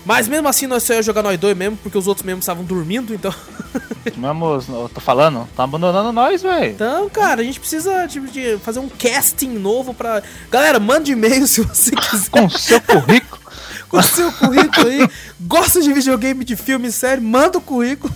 Mas 0.04 0.28
mesmo 0.28 0.46
assim 0.48 0.66
nós 0.66 0.82
só 0.82 0.94
ia 0.94 1.02
jogar 1.02 1.22
nós 1.22 1.38
dois 1.38 1.56
mesmo, 1.56 1.76
porque 1.78 1.96
os 1.96 2.06
outros 2.06 2.24
mesmo 2.24 2.40
estavam 2.40 2.64
dormindo, 2.64 3.14
então. 3.14 3.34
Mesmo, 4.16 4.62
eu 4.68 4.90
tô 4.92 5.00
falando, 5.00 5.48
tá 5.56 5.64
abandonando 5.64 6.12
nós, 6.12 6.42
velho. 6.42 6.72
Então, 6.72 7.08
cara, 7.08 7.40
a 7.40 7.44
gente 7.44 7.58
precisa 7.58 8.06
tipo, 8.06 8.26
de 8.28 8.58
fazer 8.58 8.78
um 8.78 8.88
casting 8.88 9.48
novo 9.48 9.94
pra. 9.94 10.22
Galera, 10.50 10.78
mande 10.78 11.12
e-mail 11.12 11.46
se 11.46 11.62
você 11.62 11.90
quiser 11.96 12.28
Com 12.30 12.48
seu 12.50 12.80
currículo. 12.80 13.42
com 13.88 13.96
o 13.96 14.02
seu 14.02 14.30
currículo 14.32 14.88
aí. 14.88 15.08
Gosta 15.40 15.80
de 15.80 15.92
videogame, 15.92 16.44
de 16.44 16.54
filme, 16.54 16.92
série, 16.92 17.20
manda 17.20 17.58
o 17.58 17.60
currículo. 17.60 18.14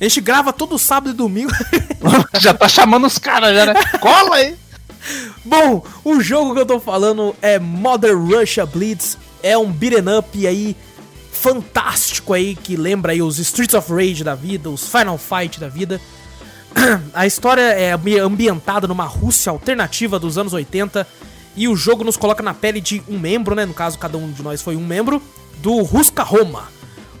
A 0.00 0.04
gente 0.04 0.20
grava 0.20 0.52
todo 0.52 0.78
sábado 0.78 1.10
e 1.10 1.14
domingo. 1.14 1.52
já 2.40 2.52
tá 2.52 2.68
chamando 2.68 3.06
os 3.06 3.18
caras 3.18 3.54
já, 3.54 3.66
né? 3.66 3.74
Cola 4.00 4.36
aí. 4.36 4.56
Bom, 5.44 5.84
o 6.04 6.20
jogo 6.20 6.54
que 6.54 6.60
eu 6.60 6.66
tô 6.66 6.80
falando 6.80 7.34
é 7.40 7.58
Mother 7.58 8.18
Russia 8.18 8.66
Blitz. 8.66 9.16
É 9.42 9.56
um 9.56 9.70
beat'em 9.70 10.18
up 10.18 10.46
aí 10.46 10.76
fantástico 11.30 12.32
aí 12.32 12.54
que 12.54 12.76
lembra 12.76 13.12
aí 13.12 13.22
os 13.22 13.38
Streets 13.38 13.74
of 13.74 13.92
Rage 13.92 14.24
da 14.24 14.34
vida, 14.34 14.70
os 14.70 14.88
Final 14.88 15.18
Fight 15.18 15.60
da 15.60 15.68
vida. 15.68 16.00
A 17.14 17.26
história 17.26 17.62
é 17.62 17.92
ambi- 17.92 18.18
ambientada 18.18 18.86
numa 18.86 19.04
Rússia 19.04 19.50
alternativa 19.50 20.18
dos 20.18 20.38
anos 20.38 20.52
80 20.52 21.06
e 21.54 21.68
o 21.68 21.76
jogo 21.76 22.04
nos 22.04 22.16
coloca 22.16 22.42
na 22.42 22.52
pele 22.52 22.80
de 22.80 23.02
um 23.08 23.18
membro, 23.18 23.54
né? 23.54 23.64
No 23.64 23.72
caso, 23.72 23.98
cada 23.98 24.18
um 24.18 24.30
de 24.30 24.42
nós 24.42 24.60
foi 24.60 24.76
um 24.76 24.84
membro 24.84 25.22
do 25.58 25.82
Ruska 25.82 26.22
Roma, 26.22 26.68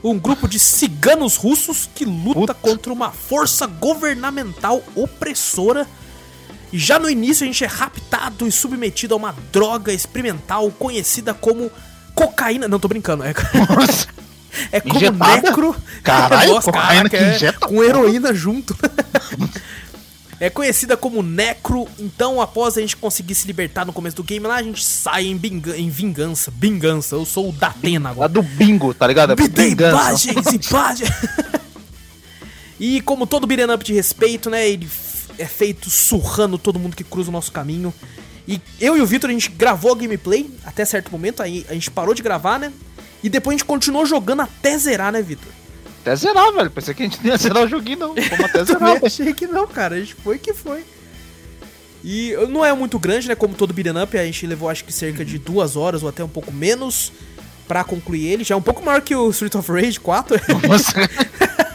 um 0.04 0.18
grupo 0.18 0.46
de 0.46 0.58
ciganos 0.58 1.36
russos 1.36 1.88
que 1.94 2.04
luta 2.04 2.52
contra 2.52 2.92
uma 2.92 3.10
força 3.10 3.66
governamental 3.66 4.82
opressora 4.94 5.86
e 6.72 6.78
já 6.78 6.98
no 6.98 7.08
início 7.08 7.44
a 7.44 7.46
gente 7.46 7.64
é 7.64 7.66
raptado 7.66 8.46
e 8.46 8.52
submetido 8.52 9.14
a 9.14 9.16
uma 9.16 9.34
droga 9.52 9.92
experimental 9.92 10.70
conhecida 10.70 11.32
como 11.32 11.70
cocaína. 12.16 12.66
Não, 12.66 12.80
tô 12.80 12.88
brincando. 12.88 13.22
É, 13.22 13.30
é 14.72 14.80
como 14.80 14.96
Injetada? 14.96 15.42
necro. 15.42 15.76
Caralho, 16.02 16.54
Nossa, 16.54 16.72
cocaína 16.72 17.08
caraca, 17.08 17.10
que 17.10 17.16
é, 17.16 17.36
injeta, 17.36 17.58
Com 17.68 17.84
heroína 17.84 18.34
junto. 18.34 18.76
É 20.38 20.50
conhecida 20.50 20.98
como 20.98 21.22
Necro, 21.22 21.88
então 21.98 22.42
após 22.42 22.76
a 22.76 22.82
gente 22.82 22.94
conseguir 22.94 23.34
se 23.34 23.46
libertar 23.46 23.86
no 23.86 23.92
começo 23.92 24.16
do 24.16 24.22
game 24.22 24.46
lá, 24.46 24.56
a 24.56 24.62
gente 24.62 24.84
sai 24.84 25.24
em, 25.28 25.34
binga- 25.34 25.74
em 25.78 25.88
vingança. 25.88 26.52
Vingança, 26.54 27.14
eu 27.14 27.24
sou 27.24 27.48
o 27.48 27.52
Datena 27.52 28.10
Lá 28.10 28.10
agora. 28.10 28.28
do 28.28 28.42
bingo, 28.42 28.92
tá 28.92 29.06
ligado? 29.06 29.34
Dê 29.34 29.48
Vingança. 29.48 29.96
imagens, 30.30 30.46
imagens. 30.70 31.10
e 32.78 33.00
como 33.00 33.26
todo 33.26 33.46
beat'em 33.46 33.70
up 33.74 33.82
de 33.82 33.94
respeito, 33.94 34.50
né, 34.50 34.68
ele 34.68 34.86
é 35.38 35.46
feito 35.46 35.88
surrando 35.88 36.58
todo 36.58 36.78
mundo 36.78 36.94
que 36.94 37.02
cruza 37.04 37.30
o 37.30 37.32
nosso 37.32 37.50
caminho. 37.50 37.94
E 38.46 38.60
eu 38.80 38.96
e 38.96 39.00
o 39.00 39.06
Vitor, 39.06 39.30
a 39.30 39.32
gente 39.32 39.50
gravou 39.50 39.92
a 39.92 39.96
gameplay 39.96 40.50
até 40.64 40.84
certo 40.84 41.10
momento, 41.10 41.42
aí 41.42 41.66
a 41.68 41.74
gente 41.74 41.90
parou 41.90 42.14
de 42.14 42.22
gravar, 42.22 42.58
né? 42.58 42.72
E 43.22 43.28
depois 43.28 43.54
a 43.54 43.58
gente 43.58 43.66
continuou 43.66 44.06
jogando 44.06 44.42
até 44.42 44.76
zerar, 44.78 45.12
né, 45.12 45.20
Vitor? 45.22 45.52
até 46.06 46.14
zerar, 46.14 46.52
velho. 46.52 46.70
Pensei 46.70 46.94
que 46.94 47.02
a 47.02 47.06
gente 47.06 47.18
não 47.22 47.30
ia 47.30 47.36
zerar 47.36 47.64
o 47.64 47.68
joguinho, 47.68 47.98
não. 47.98 48.14
Fomos 48.14 48.44
até 48.44 48.62
zerar. 48.64 49.04
achei 49.04 49.34
que 49.34 49.46
não, 49.46 49.66
cara. 49.66 49.96
A 49.96 49.98
gente 49.98 50.14
foi 50.14 50.38
que 50.38 50.54
foi. 50.54 50.84
E 52.04 52.32
não 52.48 52.64
é 52.64 52.72
muito 52.72 52.98
grande, 52.98 53.26
né? 53.26 53.34
Como 53.34 53.54
todo 53.54 53.74
beat'em 53.74 54.00
up, 54.00 54.16
a 54.16 54.24
gente 54.24 54.46
levou 54.46 54.68
acho 54.68 54.84
que 54.84 54.92
cerca 54.92 55.24
de 55.24 55.38
duas 55.38 55.74
horas 55.74 56.04
ou 56.04 56.08
até 56.08 56.22
um 56.22 56.28
pouco 56.28 56.52
menos 56.52 57.12
para 57.66 57.82
concluir 57.82 58.28
ele. 58.28 58.44
Já 58.44 58.54
é 58.54 58.58
um 58.58 58.62
pouco 58.62 58.84
maior 58.84 59.00
que 59.00 59.16
o 59.16 59.28
Street 59.30 59.56
of 59.56 59.72
Rage 59.72 59.98
4. 59.98 60.40
Nossa. 60.68 60.92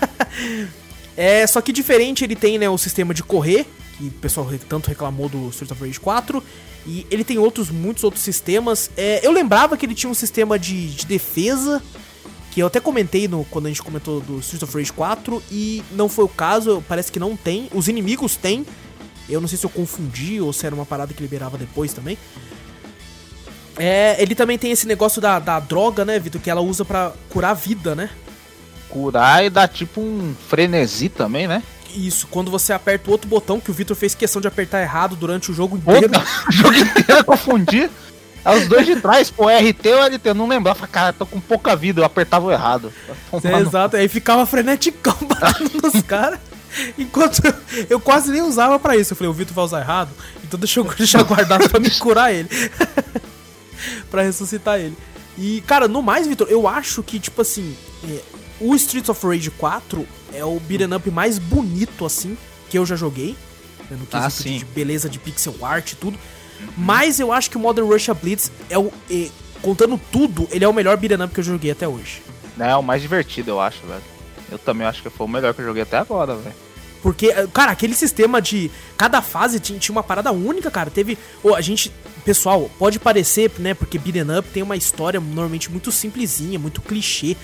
é, 1.18 1.46
só 1.46 1.60
que 1.60 1.74
diferente, 1.74 2.24
ele 2.24 2.36
tem 2.36 2.58
né, 2.58 2.70
o 2.70 2.78
sistema 2.78 3.14
de 3.14 3.24
correr, 3.24 3.66
que 4.10 4.16
o 4.18 4.20
pessoal 4.20 4.50
tanto 4.68 4.88
reclamou 4.88 5.30
do 5.30 5.50
Street 5.50 5.72
of 5.72 5.84
Rage 5.84 6.00
4. 6.00 6.44
E 6.86 7.06
ele 7.12 7.24
tem 7.24 7.38
outros, 7.38 7.70
muitos 7.70 8.04
outros 8.04 8.24
sistemas. 8.24 8.90
É, 8.98 9.26
eu 9.26 9.32
lembrava 9.32 9.78
que 9.78 9.86
ele 9.86 9.94
tinha 9.94 10.10
um 10.10 10.16
sistema 10.16 10.58
de, 10.58 10.88
de 10.90 11.06
defesa, 11.06 11.82
que 12.50 12.62
eu 12.62 12.68
até 12.68 12.80
comentei 12.80 13.28
no, 13.28 13.46
quando 13.46 13.68
a 13.68 13.70
gente 13.70 13.84
comentou 13.84 14.20
do 14.20 14.40
Street 14.40 14.64
of 14.64 14.76
Rage 14.76 14.92
4, 14.92 15.44
e 15.52 15.84
não 15.92 16.10
foi 16.10 16.26
o 16.26 16.30
caso, 16.30 16.84
parece 16.88 17.12
que 17.12 17.20
não 17.20 17.36
tem. 17.36 17.70
Os 17.74 17.88
inimigos 17.88 18.36
têm. 18.36 18.66
Eu 19.30 19.40
não 19.40 19.48
sei 19.48 19.58
se 19.58 19.66
eu 19.66 19.70
confundi 19.70 20.42
ou 20.42 20.52
se 20.52 20.66
era 20.66 20.74
uma 20.74 20.86
parada 20.86 21.14
que 21.14 21.22
liberava 21.22 21.58
depois 21.58 21.94
também. 21.94 22.18
É, 23.78 24.22
ele 24.22 24.36
também 24.36 24.58
tem 24.58 24.72
esse 24.72 24.86
negócio 24.86 25.22
da, 25.22 25.40
da 25.40 25.60
droga, 25.60 26.04
né, 26.04 26.20
Vitor, 26.20 26.42
que 26.42 26.50
ela 26.50 26.62
usa 26.62 26.84
para 26.84 27.14
curar 27.30 27.52
a 27.52 27.54
vida, 27.54 27.96
né? 27.96 28.10
Curar 28.90 29.46
e 29.46 29.50
dá 29.50 29.68
tipo 29.68 30.02
um 30.02 30.36
frenesi 30.50 31.08
também, 31.08 31.48
né? 31.48 31.64
Isso, 31.96 32.28
quando 32.28 32.50
você 32.50 32.74
aperta 32.74 33.10
o 33.10 33.12
outro 33.12 33.28
botão 33.28 33.60
que 33.60 33.72
o 33.72 33.74
Victor 33.74 33.96
fez 33.96 34.16
questão 34.16 34.42
de 34.42 34.48
apertar 34.48 34.82
errado 34.82 35.16
durante 35.16 35.52
o 35.52 35.54
jogo 35.54 35.78
inteiro. 35.78 36.12
o 36.48 36.52
jogo 36.52 36.74
inteiro 36.74 37.20
eu 37.20 37.24
confundi. 37.24 37.90
É 38.44 38.56
os 38.56 38.68
dois 38.68 38.86
de 38.86 38.96
trás, 38.96 39.30
pô, 39.30 39.46
RT 39.46 39.88
ou 39.88 40.04
LT, 40.04 40.30
eu 40.30 40.34
não 40.34 40.48
lembrava. 40.48 40.80
Falei, 40.80 40.92
cara, 40.92 41.14
tô 41.14 41.26
com 41.26 41.40
pouca 41.40 41.76
vida, 41.76 42.02
eu 42.02 42.06
apertava 42.06 42.48
o 42.48 42.52
errado. 42.52 42.92
É, 43.44 43.60
exato, 43.60 43.98
aí 43.98 44.08
ficava 44.08 44.46
freneticão 44.46 45.16
batendo 45.22 45.80
nos 45.82 46.02
caras. 46.04 46.40
Enquanto 46.98 47.46
eu, 47.46 47.54
eu, 47.90 48.00
quase 48.00 48.32
nem 48.32 48.42
usava 48.42 48.80
para 48.80 48.96
isso. 48.96 49.14
Eu 49.14 49.18
falei, 49.18 49.30
o 49.30 49.34
Vitor 49.34 49.54
vai 49.54 49.66
usar 49.66 49.82
errado, 49.82 50.10
então 50.44 50.60
deixa 50.60 50.80
eu 50.80 50.84
deixar 50.96 51.22
guardado 51.24 51.70
pra 51.70 51.80
me 51.80 51.92
curar 51.92 52.34
ele. 52.34 52.50
pra 54.10 54.24
ressuscitar 54.24 54.80
ele. 54.80 54.98
E, 55.38 55.62
cara, 55.68 55.88
no 55.88 56.02
mais, 56.02 56.28
Vitor, 56.28 56.48
eu 56.50 56.68
acho 56.68 57.04
que, 57.04 57.20
tipo 57.20 57.42
assim, 57.42 57.76
é, 58.10 58.22
o 58.62 58.76
Streets 58.76 59.10
of 59.10 59.26
Rage 59.26 59.50
4 59.52 60.08
é 60.34 60.46
o 60.46 60.60
beat'em 60.60 60.94
up 60.94 61.10
mais 61.12 61.38
bonito, 61.40 62.06
assim, 62.06 62.38
que 62.70 62.78
eu 62.78 62.86
já 62.86 62.96
joguei. 62.96 63.36
Né, 63.90 63.98
no 64.00 64.08
ah, 64.14 64.30
sim. 64.30 64.60
de 64.60 64.66
beleza 64.66 65.10
de 65.10 65.20
pixel 65.20 65.56
art 65.62 65.92
e 65.92 65.96
tudo. 65.96 66.18
Mas 66.78 67.20
eu 67.20 67.34
acho 67.34 67.50
que 67.50 67.58
o 67.58 67.60
Modern 67.60 67.88
Russia 67.88 68.14
Blitz 68.14 68.52
é 68.70 68.78
o. 68.78 68.92
É, 69.10 69.30
contando 69.62 70.00
tudo, 70.12 70.48
ele 70.52 70.64
é 70.64 70.68
o 70.68 70.74
melhor 70.74 70.96
beat'em 70.98 71.24
up 71.24 71.34
que 71.34 71.40
eu 71.40 71.44
joguei 71.44 71.72
até 71.72 71.88
hoje. 71.88 72.22
É, 72.60 72.76
o 72.76 72.84
mais 72.84 73.02
divertido, 73.02 73.52
eu 73.52 73.60
acho, 73.60 73.86
velho. 73.88 74.02
Eu 74.52 74.60
também 74.60 74.86
acho 74.86 75.02
que 75.02 75.10
foi 75.10 75.26
o 75.26 75.30
melhor 75.30 75.54
que 75.54 75.62
eu 75.62 75.66
joguei 75.66 75.84
até 75.84 75.98
agora, 75.98 76.36
velho. 76.36 76.56
Porque, 77.02 77.28
eh, 77.28 77.48
cara, 77.52 77.72
aquele 77.72 77.96
sistema 77.96 78.42
de. 78.42 78.70
Cada 78.96 79.22
fase 79.22 79.60
tinha, 79.60 79.80
tinha 79.80 79.94
uma 79.94 80.04
parada 80.04 80.32
única, 80.32 80.70
cara. 80.70 80.90
Teve. 80.90 81.18
Oh, 81.42 81.56
a 81.56 81.62
gente. 81.62 81.92
Pessoal, 82.24 82.70
pode 82.78 83.00
parecer, 83.00 83.52
né? 83.58 83.74
Porque 83.74 83.98
Beat'em 83.98 84.38
Up 84.38 84.48
tem 84.50 84.62
uma 84.62 84.76
história 84.76 85.20
normalmente 85.20 85.72
muito 85.72 85.92
simplesinha, 85.92 86.60
muito 86.60 86.80
clichê. 86.80 87.36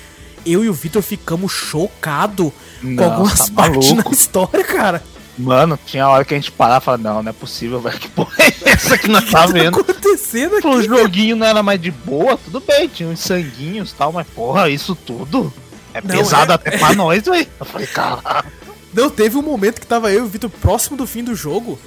Eu 0.50 0.63
e 0.63 0.70
o 0.70 0.74
Victor 0.74 1.01
ficamos 1.01 1.51
chocados 1.51 2.51
com 2.82 3.04
algumas 3.04 3.50
tá 3.50 3.54
partes 3.56 3.92
na 3.94 4.12
história, 4.12 4.63
cara. 4.63 5.04
Mano, 5.38 5.77
tinha 5.86 6.08
hora 6.08 6.25
que 6.25 6.34
a 6.34 6.38
gente 6.38 6.51
parava 6.51 6.82
e 6.82 6.86
falava, 6.86 7.04
não, 7.04 7.22
não 7.22 7.30
é 7.30 7.34
possível, 7.34 7.80
velho. 7.80 8.00
Que 8.00 8.10
porra 8.10 8.34
é 8.39 8.72
essa 8.72 8.98
que 8.98 9.08
nós 9.08 9.25
tá, 9.25 9.42
tá 9.46 9.48
vendo? 9.48 9.84
Tá 9.84 9.92
acontecendo 9.92 10.56
aqui? 10.56 10.68
O 10.68 10.82
joguinho 10.82 11.36
não 11.36 11.46
era 11.46 11.62
mais 11.62 11.80
de 11.80 11.92
boa, 11.92 12.38
tudo 12.38 12.60
bem, 12.60 12.88
tinha 12.88 13.08
uns 13.08 13.20
sanguinhos 13.20 13.92
e 13.92 13.96
tal, 13.96 14.12
mas 14.12 14.25
porra, 14.27 14.68
isso 14.70 14.96
tudo 14.96 15.54
é 15.94 16.01
não, 16.01 16.10
pesado 16.10 16.51
é... 16.51 16.56
até 16.56 16.77
pra 16.77 16.94
nós, 16.96 17.24
velho. 17.24 17.48
Eu 17.60 17.66
falei, 17.66 17.88
caralho. 17.88 18.51
Não, 18.94 19.10
teve 19.10 19.38
um 19.38 19.44
momento 19.44 19.80
que 19.80 19.86
tava 19.86 20.12
eu 20.12 20.24
e 20.24 20.25
o 20.25 20.30
Vitor 20.30 20.50
próximo 20.50 20.98
do 20.98 21.06
fim 21.06 21.24
do 21.24 21.36
jogo. 21.36 21.77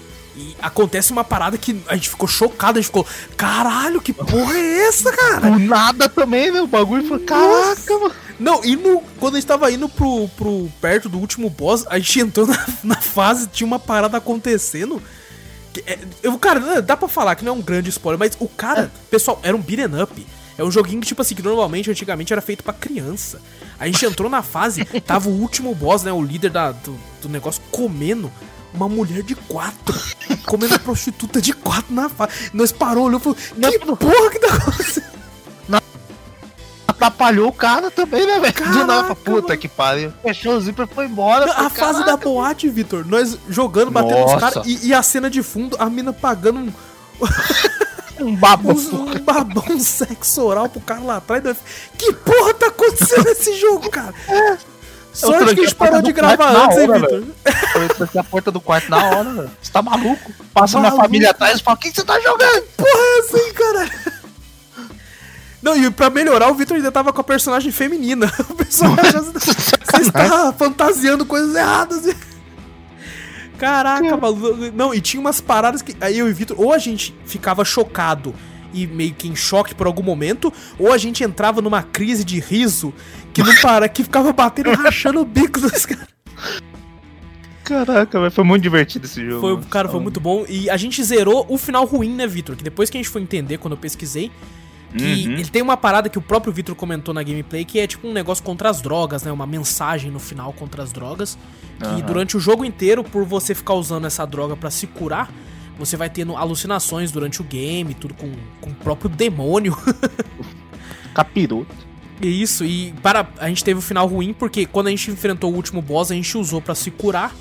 E 0.40 0.56
acontece 0.62 1.12
uma 1.12 1.22
parada 1.22 1.58
que 1.58 1.78
a 1.86 1.94
gente 1.94 2.08
ficou 2.08 2.26
chocado, 2.26 2.78
a 2.78 2.80
gente 2.80 2.86
ficou, 2.86 3.06
caralho, 3.36 4.00
que 4.00 4.12
porra 4.12 4.56
é 4.56 4.88
essa, 4.88 5.12
cara? 5.12 5.50
Do 5.50 5.58
nada 5.58 6.08
também, 6.08 6.50
né? 6.50 6.62
O 6.62 6.66
bagulho 6.66 7.06
foi, 7.06 7.18
caraca, 7.20 7.98
mano. 7.98 8.14
Não, 8.38 8.64
e 8.64 8.74
no, 8.74 9.02
quando 9.18 9.34
a 9.34 9.40
gente 9.40 9.46
tava 9.46 9.70
indo 9.70 9.86
pro, 9.86 10.28
pro 10.28 10.72
perto 10.80 11.10
do 11.10 11.18
último 11.18 11.50
boss, 11.50 11.84
a 11.90 11.98
gente 11.98 12.20
entrou 12.20 12.46
na, 12.46 12.66
na 12.82 12.96
fase, 12.96 13.48
tinha 13.48 13.66
uma 13.66 13.78
parada 13.78 14.16
acontecendo. 14.16 15.02
Que, 15.74 15.84
é, 15.86 15.98
eu, 16.22 16.38
cara, 16.38 16.80
dá 16.80 16.96
pra 16.96 17.06
falar 17.06 17.34
que 17.34 17.44
não 17.44 17.52
é 17.52 17.56
um 17.56 17.62
grande 17.62 17.90
spoiler, 17.90 18.18
mas 18.18 18.36
o 18.40 18.48
cara, 18.48 18.84
é. 18.84 18.90
pessoal, 19.10 19.38
era 19.42 19.54
um 19.54 19.60
beat'em 19.60 20.02
up. 20.02 20.26
É 20.56 20.64
um 20.64 20.70
joguinho 20.70 21.00
que, 21.00 21.06
tipo 21.06 21.20
assim, 21.20 21.34
que 21.34 21.42
normalmente, 21.42 21.90
antigamente, 21.90 22.32
era 22.32 22.40
feito 22.40 22.64
para 22.64 22.72
criança. 22.72 23.40
A 23.78 23.86
gente 23.86 24.04
entrou 24.04 24.30
na 24.30 24.42
fase, 24.42 24.84
tava 25.06 25.28
o 25.28 25.32
último 25.32 25.74
boss, 25.74 26.02
né? 26.02 26.12
O 26.12 26.22
líder 26.22 26.50
da, 26.50 26.72
do, 26.72 26.98
do 27.22 27.28
negócio 27.28 27.62
comendo 27.70 28.30
uma 28.72 28.88
mulher 28.88 29.22
de 29.22 29.34
quatro. 29.34 29.98
comendo 30.46 30.78
prostituta 30.80 31.40
de 31.40 31.52
quatro 31.52 31.94
na 31.94 32.08
fase. 32.08 32.50
Nós 32.52 32.72
parou, 32.72 33.04
olhou 33.04 33.20
e 33.20 33.22
falou: 33.22 33.36
Que 33.36 33.78
porra 33.78 34.30
que 34.30 34.38
tá 34.38 34.54
acontecendo? 34.54 35.20
atrapalhou 37.00 37.48
o 37.48 37.52
cara 37.52 37.90
também, 37.90 38.26
né, 38.26 38.38
velho? 38.38 38.72
Do 38.72 38.86
nada, 38.86 39.14
puta 39.14 39.48
mano. 39.48 39.58
que 39.58 39.68
pariu. 39.68 40.12
Fechou 40.22 40.56
o 40.56 40.60
zíper 40.60 40.86
e 40.90 40.94
foi 40.94 41.06
embora. 41.06 41.46
Não, 41.46 41.66
a 41.66 41.70
fase 41.70 42.04
da 42.04 42.16
boate, 42.16 42.68
Vitor, 42.68 43.06
nós 43.06 43.38
jogando, 43.48 43.90
batendo 43.90 44.20
Nossa. 44.20 44.34
nos 44.34 44.40
caras 44.40 44.66
e, 44.66 44.88
e, 44.88 44.94
a 44.94 45.02
cena 45.02 45.30
de 45.30 45.42
fundo, 45.42 45.76
a 45.78 45.88
mina 45.88 46.12
pagando 46.12 46.60
um. 46.60 46.72
um 48.20 48.36
babão. 48.36 48.76
Um, 48.76 49.12
um 49.12 49.18
babão 49.18 49.78
sexo 49.80 50.42
oral 50.42 50.68
pro 50.68 50.80
cara 50.80 51.00
lá 51.00 51.16
atrás. 51.16 51.56
Que 51.96 52.12
porra 52.12 52.54
tá 52.54 52.66
acontecendo 52.66 53.24
nesse 53.24 53.56
jogo, 53.58 53.88
cara? 53.90 54.14
É. 55.12 55.16
Sorte 55.16 55.54
que 55.54 55.60
a 55.60 55.64
gente 55.64 55.74
parou 55.74 56.02
de 56.02 56.12
gravar 56.12 56.50
antes, 56.50 56.78
hein, 56.78 56.88
Vitor? 56.92 57.24
Eu 57.74 57.88
tranquei 57.88 58.20
a 58.20 58.24
porta 58.24 58.50
do 58.50 58.60
quarto 58.60 58.90
na 58.90 59.04
hora, 59.04 59.24
velho. 59.24 59.50
Você 59.60 59.72
tá 59.72 59.82
maluco? 59.82 60.32
Passa 60.54 60.78
maluco. 60.78 60.94
minha 60.94 61.04
família 61.04 61.30
atrás 61.30 61.58
e 61.58 61.62
fala: 61.62 61.76
O 61.76 61.80
que, 61.80 61.90
que 61.90 61.96
você 61.96 62.04
tá 62.04 62.18
jogando? 62.20 62.62
Porra, 62.76 62.90
é 62.90 63.18
assim, 63.18 63.52
cara? 63.52 63.90
Não, 65.62 65.76
e 65.76 65.90
pra 65.90 66.08
melhorar, 66.08 66.48
o 66.48 66.54
Victor 66.54 66.76
ainda 66.76 66.90
tava 66.90 67.12
com 67.12 67.20
a 67.20 67.24
personagem 67.24 67.70
feminina. 67.70 68.32
O 68.48 68.54
pessoal 68.54 68.96
já. 68.96 69.20
Você 69.20 70.02
está 70.02 70.52
fantasiando 70.56 71.26
coisas 71.26 71.54
erradas. 71.54 72.14
Caraca, 73.58 74.16
maluco. 74.16 74.72
Não, 74.74 74.94
e 74.94 75.00
tinha 75.00 75.20
umas 75.20 75.40
paradas 75.40 75.82
que. 75.82 75.94
Aí 76.00 76.18
eu 76.18 76.28
e 76.28 76.30
o 76.30 76.34
Vitor, 76.34 76.58
ou 76.58 76.72
a 76.72 76.78
gente 76.78 77.14
ficava 77.26 77.64
chocado 77.64 78.34
e 78.72 78.86
meio 78.86 79.14
que 79.14 79.28
em 79.28 79.36
choque 79.36 79.74
por 79.74 79.86
algum 79.86 80.02
momento, 80.02 80.52
ou 80.78 80.92
a 80.92 80.98
gente 80.98 81.22
entrava 81.22 81.60
numa 81.60 81.82
crise 81.82 82.24
de 82.24 82.40
riso 82.40 82.92
que 83.32 83.42
não 83.42 83.54
para, 83.56 83.88
que 83.88 84.02
ficava 84.02 84.32
batendo 84.32 84.70
e 84.70 84.74
rachando 84.74 85.20
o 85.20 85.24
bico 85.24 85.60
dos 85.60 85.86
caras. 85.86 86.08
Caraca, 87.64 88.30
foi 88.32 88.42
muito 88.42 88.62
divertido 88.62 89.06
esse 89.06 89.24
jogo. 89.24 89.40
Foi, 89.40 89.68
cara, 89.68 89.88
foi 89.88 90.00
muito 90.00 90.18
bom. 90.18 90.44
E 90.48 90.68
a 90.68 90.76
gente 90.76 91.02
zerou 91.04 91.46
o 91.48 91.56
final 91.56 91.84
ruim, 91.84 92.12
né, 92.14 92.26
Vitor? 92.26 92.56
Que 92.56 92.64
depois 92.64 92.90
que 92.90 92.96
a 92.96 93.00
gente 93.00 93.08
foi 93.08 93.22
entender, 93.22 93.58
quando 93.58 93.74
eu 93.74 93.78
pesquisei, 93.78 94.32
que 94.96 95.04
uhum. 95.04 95.34
ele 95.34 95.46
tem 95.46 95.62
uma 95.62 95.76
parada 95.76 96.08
que 96.08 96.18
o 96.18 96.20
próprio 96.20 96.52
Vitor 96.52 96.74
comentou 96.74 97.14
na 97.14 97.22
gameplay, 97.22 97.64
que 97.64 97.78
é 97.78 97.86
tipo 97.86 98.08
um 98.08 98.12
negócio 98.12 98.42
contra 98.42 98.68
as 98.68 98.80
drogas, 98.80 99.22
né? 99.22 99.30
Uma 99.30 99.46
mensagem 99.46 100.10
no 100.10 100.18
final 100.18 100.52
contra 100.52 100.82
as 100.82 100.90
drogas. 100.90 101.38
Que 101.78 101.86
uhum. 101.86 102.00
durante 102.00 102.36
o 102.36 102.40
jogo 102.40 102.64
inteiro, 102.64 103.04
por 103.04 103.24
você 103.24 103.54
ficar 103.54 103.74
usando 103.74 104.04
essa 104.04 104.26
droga 104.26 104.56
para 104.56 104.70
se 104.70 104.88
curar, 104.88 105.30
você 105.80 105.96
vai 105.96 106.08
tendo 106.08 106.36
alucinações 106.36 107.10
durante 107.10 107.40
o 107.40 107.44
game, 107.44 107.94
tudo 107.94 108.14
com, 108.14 108.30
com 108.60 108.70
o 108.70 108.74
próprio 108.74 109.08
demônio. 109.10 109.76
Capiroto. 111.12 111.74
Isso, 112.22 112.64
e 112.64 112.92
para 113.02 113.26
a 113.38 113.48
gente 113.48 113.64
teve 113.64 113.76
o 113.76 113.78
um 113.78 113.82
final 113.82 114.06
ruim 114.06 114.34
porque 114.34 114.66
quando 114.66 114.88
a 114.88 114.90
gente 114.90 115.10
enfrentou 115.10 115.50
o 115.50 115.56
último 115.56 115.80
boss, 115.80 116.10
a 116.10 116.14
gente 116.14 116.36
usou 116.36 116.60
para 116.60 116.74
se 116.74 116.90
curar. 116.90 117.34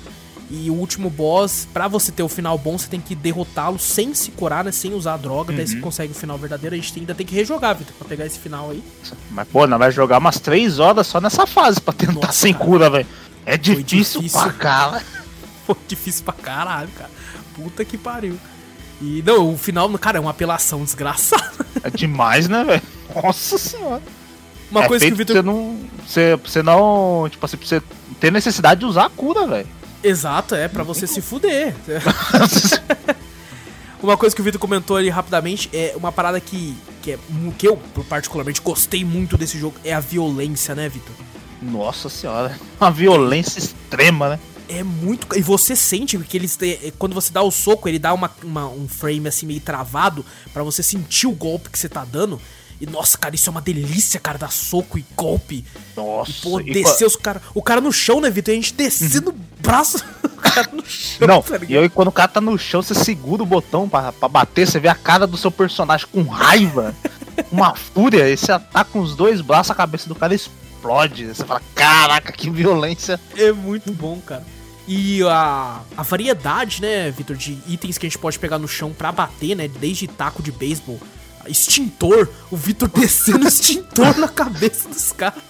E 0.52 0.68
o 0.68 0.74
último 0.74 1.08
boss, 1.08 1.68
para 1.72 1.86
você 1.86 2.10
ter 2.10 2.24
o 2.24 2.28
final 2.28 2.58
bom, 2.58 2.76
você 2.76 2.88
tem 2.88 3.00
que 3.00 3.14
derrotá-lo 3.14 3.78
sem 3.78 4.12
se 4.14 4.32
curar, 4.32 4.64
né? 4.64 4.72
Sem 4.72 4.92
usar 4.92 5.14
a 5.14 5.16
droga, 5.16 5.52
uhum. 5.52 5.56
daí 5.56 5.68
você 5.68 5.76
uhum. 5.76 5.80
consegue 5.80 6.12
o 6.12 6.14
final 6.14 6.36
verdadeiro. 6.36 6.74
A 6.74 6.78
gente 6.78 6.98
ainda 6.98 7.14
tem 7.14 7.24
que 7.24 7.36
rejogar, 7.36 7.76
Vitor, 7.76 7.94
pra 7.96 8.08
pegar 8.08 8.26
esse 8.26 8.36
final 8.36 8.70
aí. 8.70 8.82
Mas, 9.30 9.46
pô, 9.46 9.64
não 9.68 9.78
vai 9.78 9.92
jogar 9.92 10.18
umas 10.18 10.40
3 10.40 10.80
horas 10.80 11.06
só 11.06 11.20
nessa 11.20 11.46
fase 11.46 11.80
pra 11.80 11.94
tentar 11.94 12.14
Nossa, 12.14 12.32
sem 12.32 12.52
cara. 12.52 12.64
cura, 12.64 12.90
velho. 12.90 13.06
É 13.46 13.56
difícil, 13.56 14.22
difícil 14.22 14.40
pra 14.40 14.52
caralho. 14.52 15.06
Foi 15.64 15.76
difícil 15.86 16.24
pra 16.24 16.34
caralho, 16.34 16.88
cara. 16.96 17.10
Puta 17.62 17.84
que 17.84 17.98
pariu. 17.98 18.38
E 19.00 19.22
não, 19.24 19.52
o 19.52 19.58
final, 19.58 19.88
cara, 19.98 20.18
é 20.18 20.20
uma 20.20 20.30
apelação 20.30 20.84
desgraçada. 20.84 21.50
É 21.82 21.90
demais, 21.90 22.48
né, 22.48 22.64
velho? 22.64 22.82
Nossa 23.14 23.56
senhora. 23.56 24.02
Uma 24.70 24.84
é 24.84 24.88
coisa 24.88 25.06
que 25.06 25.12
o 25.12 25.16
Vitor. 25.16 25.36
Você 25.36 25.42
não. 25.42 25.78
Você, 26.06 26.36
você 26.36 26.62
não. 26.62 27.28
Tipo 27.30 27.44
assim, 27.46 27.56
você 27.56 27.82
ter 28.20 28.30
necessidade 28.30 28.80
de 28.80 28.86
usar 28.86 29.06
a 29.06 29.10
cura, 29.10 29.46
velho. 29.46 29.66
Exato, 30.02 30.54
é, 30.54 30.68
para 30.68 30.82
você 30.82 31.06
se 31.06 31.20
fuder. 31.20 31.74
uma 34.02 34.16
coisa 34.16 34.34
que 34.34 34.40
o 34.40 34.44
Vitor 34.44 34.60
comentou 34.60 34.96
ali 34.96 35.10
rapidamente 35.10 35.68
é 35.72 35.92
uma 35.94 36.10
parada 36.10 36.40
que, 36.40 36.74
que, 37.02 37.12
é, 37.12 37.18
que 37.58 37.68
eu 37.68 37.76
particularmente 38.08 38.62
gostei 38.62 39.04
muito 39.04 39.36
desse 39.36 39.58
jogo 39.58 39.76
é 39.84 39.92
a 39.92 40.00
violência, 40.00 40.74
né, 40.74 40.88
Vitor? 40.88 41.14
Nossa 41.60 42.08
senhora, 42.08 42.58
uma 42.80 42.90
violência 42.90 43.58
extrema, 43.58 44.30
né? 44.30 44.40
É 44.70 44.84
muito. 44.84 45.26
E 45.36 45.42
você 45.42 45.74
sente 45.74 46.16
que 46.18 46.36
eles. 46.36 46.56
Quando 46.96 47.12
você 47.12 47.32
dá 47.32 47.42
o 47.42 47.50
soco, 47.50 47.88
ele 47.88 47.98
dá 47.98 48.14
uma, 48.14 48.30
uma 48.44 48.68
um 48.68 48.86
frame 48.86 49.26
assim 49.26 49.44
meio 49.44 49.60
travado 49.60 50.24
para 50.52 50.62
você 50.62 50.80
sentir 50.80 51.26
o 51.26 51.32
golpe 51.32 51.68
que 51.70 51.78
você 51.78 51.88
tá 51.88 52.04
dando. 52.04 52.40
E 52.80 52.86
nossa, 52.86 53.18
cara, 53.18 53.34
isso 53.34 53.50
é 53.50 53.52
uma 53.52 53.60
delícia, 53.60 54.18
cara, 54.18 54.38
dar 54.38 54.50
soco 54.50 54.96
e 54.96 55.04
golpe. 55.14 55.64
Nossa, 55.94 56.30
E, 56.30 56.34
pô, 56.40 56.62
descer 56.62 57.04
os 57.04 57.16
caras. 57.16 57.42
O 57.52 57.60
cara 57.60 57.80
no 57.80 57.92
chão, 57.92 58.20
né, 58.20 58.30
Vitor? 58.30 58.54
E 58.54 58.56
a 58.56 58.60
gente 58.60 58.72
descendo 58.72 59.30
o 59.30 59.34
braço. 59.60 60.02
o 60.24 60.28
cara 60.40 60.70
no 60.72 60.86
chão, 60.86 61.26
Não, 61.28 61.42
tá 61.42 61.58
e 61.68 61.76
aí 61.76 61.88
quando 61.90 62.08
o 62.08 62.12
cara 62.12 62.28
tá 62.28 62.40
no 62.40 62.56
chão, 62.56 62.80
você 62.80 62.94
segura 62.94 63.42
o 63.42 63.46
botão 63.46 63.88
pra, 63.88 64.12
pra 64.12 64.28
bater, 64.28 64.66
você 64.66 64.78
vê 64.78 64.88
a 64.88 64.94
cara 64.94 65.26
do 65.26 65.36
seu 65.36 65.50
personagem 65.50 66.06
com 66.10 66.22
raiva, 66.22 66.94
uma 67.52 67.74
fúria, 67.74 68.30
e 68.30 68.36
você 68.36 68.52
ataca 68.52 68.90
com 68.90 69.00
os 69.00 69.14
dois 69.14 69.42
braços, 69.42 69.72
a 69.72 69.74
cabeça 69.74 70.08
do 70.08 70.14
cara 70.14 70.34
explode. 70.34 71.26
Você 71.26 71.44
fala, 71.44 71.60
caraca, 71.74 72.32
que 72.32 72.48
violência. 72.48 73.20
É 73.36 73.52
muito 73.52 73.92
bom, 73.92 74.18
cara. 74.20 74.46
E 74.92 75.22
a, 75.22 75.82
a 75.96 76.02
variedade, 76.02 76.82
né, 76.82 77.12
Vitor, 77.12 77.36
de 77.36 77.56
itens 77.68 77.96
que 77.96 78.06
a 78.06 78.08
gente 78.08 78.18
pode 78.18 78.40
pegar 78.40 78.58
no 78.58 78.66
chão 78.66 78.92
pra 78.92 79.12
bater, 79.12 79.54
né? 79.54 79.68
Desde 79.68 80.08
taco 80.08 80.42
de 80.42 80.50
beisebol, 80.50 81.00
extintor, 81.46 82.28
o 82.50 82.56
Vitor 82.56 82.88
descendo 82.92 83.46
extintor 83.46 84.18
na 84.18 84.26
cabeça 84.26 84.88
dos 84.88 85.12
caras. 85.12 85.40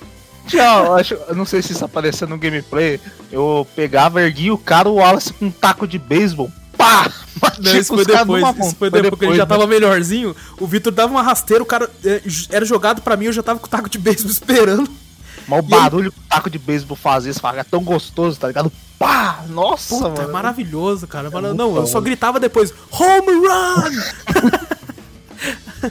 Tchau, 0.47 0.85
eu 0.87 0.95
acho, 0.95 1.15
eu 1.15 1.35
não 1.35 1.47
sei 1.47 1.63
se 1.63 1.73
isso 1.73 1.83
apareceu 1.83 2.29
no 2.29 2.37
gameplay. 2.37 3.01
Eu 3.33 3.67
pegava, 3.75 4.21
erguia 4.21 4.53
o 4.53 4.59
cara, 4.59 4.91
o 4.91 4.97
Wallace 4.97 5.33
com 5.33 5.47
um 5.47 5.51
taco 5.51 5.87
de 5.89 5.99
beisebol. 5.99 6.53
Pá! 6.77 7.11
Não, 7.59 7.77
isso 7.77 7.95
foi 7.95 8.05
depois, 8.05 8.43
isso 8.43 8.59
mão. 8.59 8.75
foi 8.75 8.91
depois, 8.91 9.11
porque 9.11 9.25
ele 9.25 9.37
já 9.37 9.45
né? 9.45 9.49
tava 9.49 9.67
melhorzinho. 9.67 10.37
O 10.59 10.67
Vitor 10.67 10.93
dava 10.93 11.13
uma 11.13 11.23
rasteira, 11.23 11.63
o 11.63 11.67
cara 11.67 11.89
j- 12.27 12.49
era 12.51 12.65
jogado 12.67 13.01
pra 13.01 13.17
mim, 13.17 13.27
eu 13.27 13.33
já 13.33 13.43
tava 13.43 13.59
com 13.59 13.67
o 13.67 13.71
taco 13.71 13.89
de 13.89 13.99
beisebol 13.99 14.31
esperando. 14.31 14.91
Mas 15.51 15.59
o 15.59 15.63
barulho 15.63 16.13
que 16.13 16.19
o 16.19 16.23
taco 16.29 16.49
de 16.49 16.59
beisebol 16.59 16.97
fazia, 16.97 17.35
fala, 17.35 17.61
é 17.61 17.65
tão 17.65 17.83
gostoso, 17.83 18.39
tá 18.39 18.47
ligado? 18.47 18.71
Pá! 18.97 19.45
Nossa, 19.49 19.97
Puta, 19.97 20.07
é 20.07 20.23
mano. 20.23 20.33
maravilhoso, 20.33 21.09
cara. 21.09 21.29
Mano, 21.29 21.49
muito 21.49 21.59
não, 21.59 21.77
eu 21.77 21.87
só 21.89 22.01
gritava 22.01 22.39
depois, 22.39 22.73
home 22.91 23.47
run! 23.47 23.91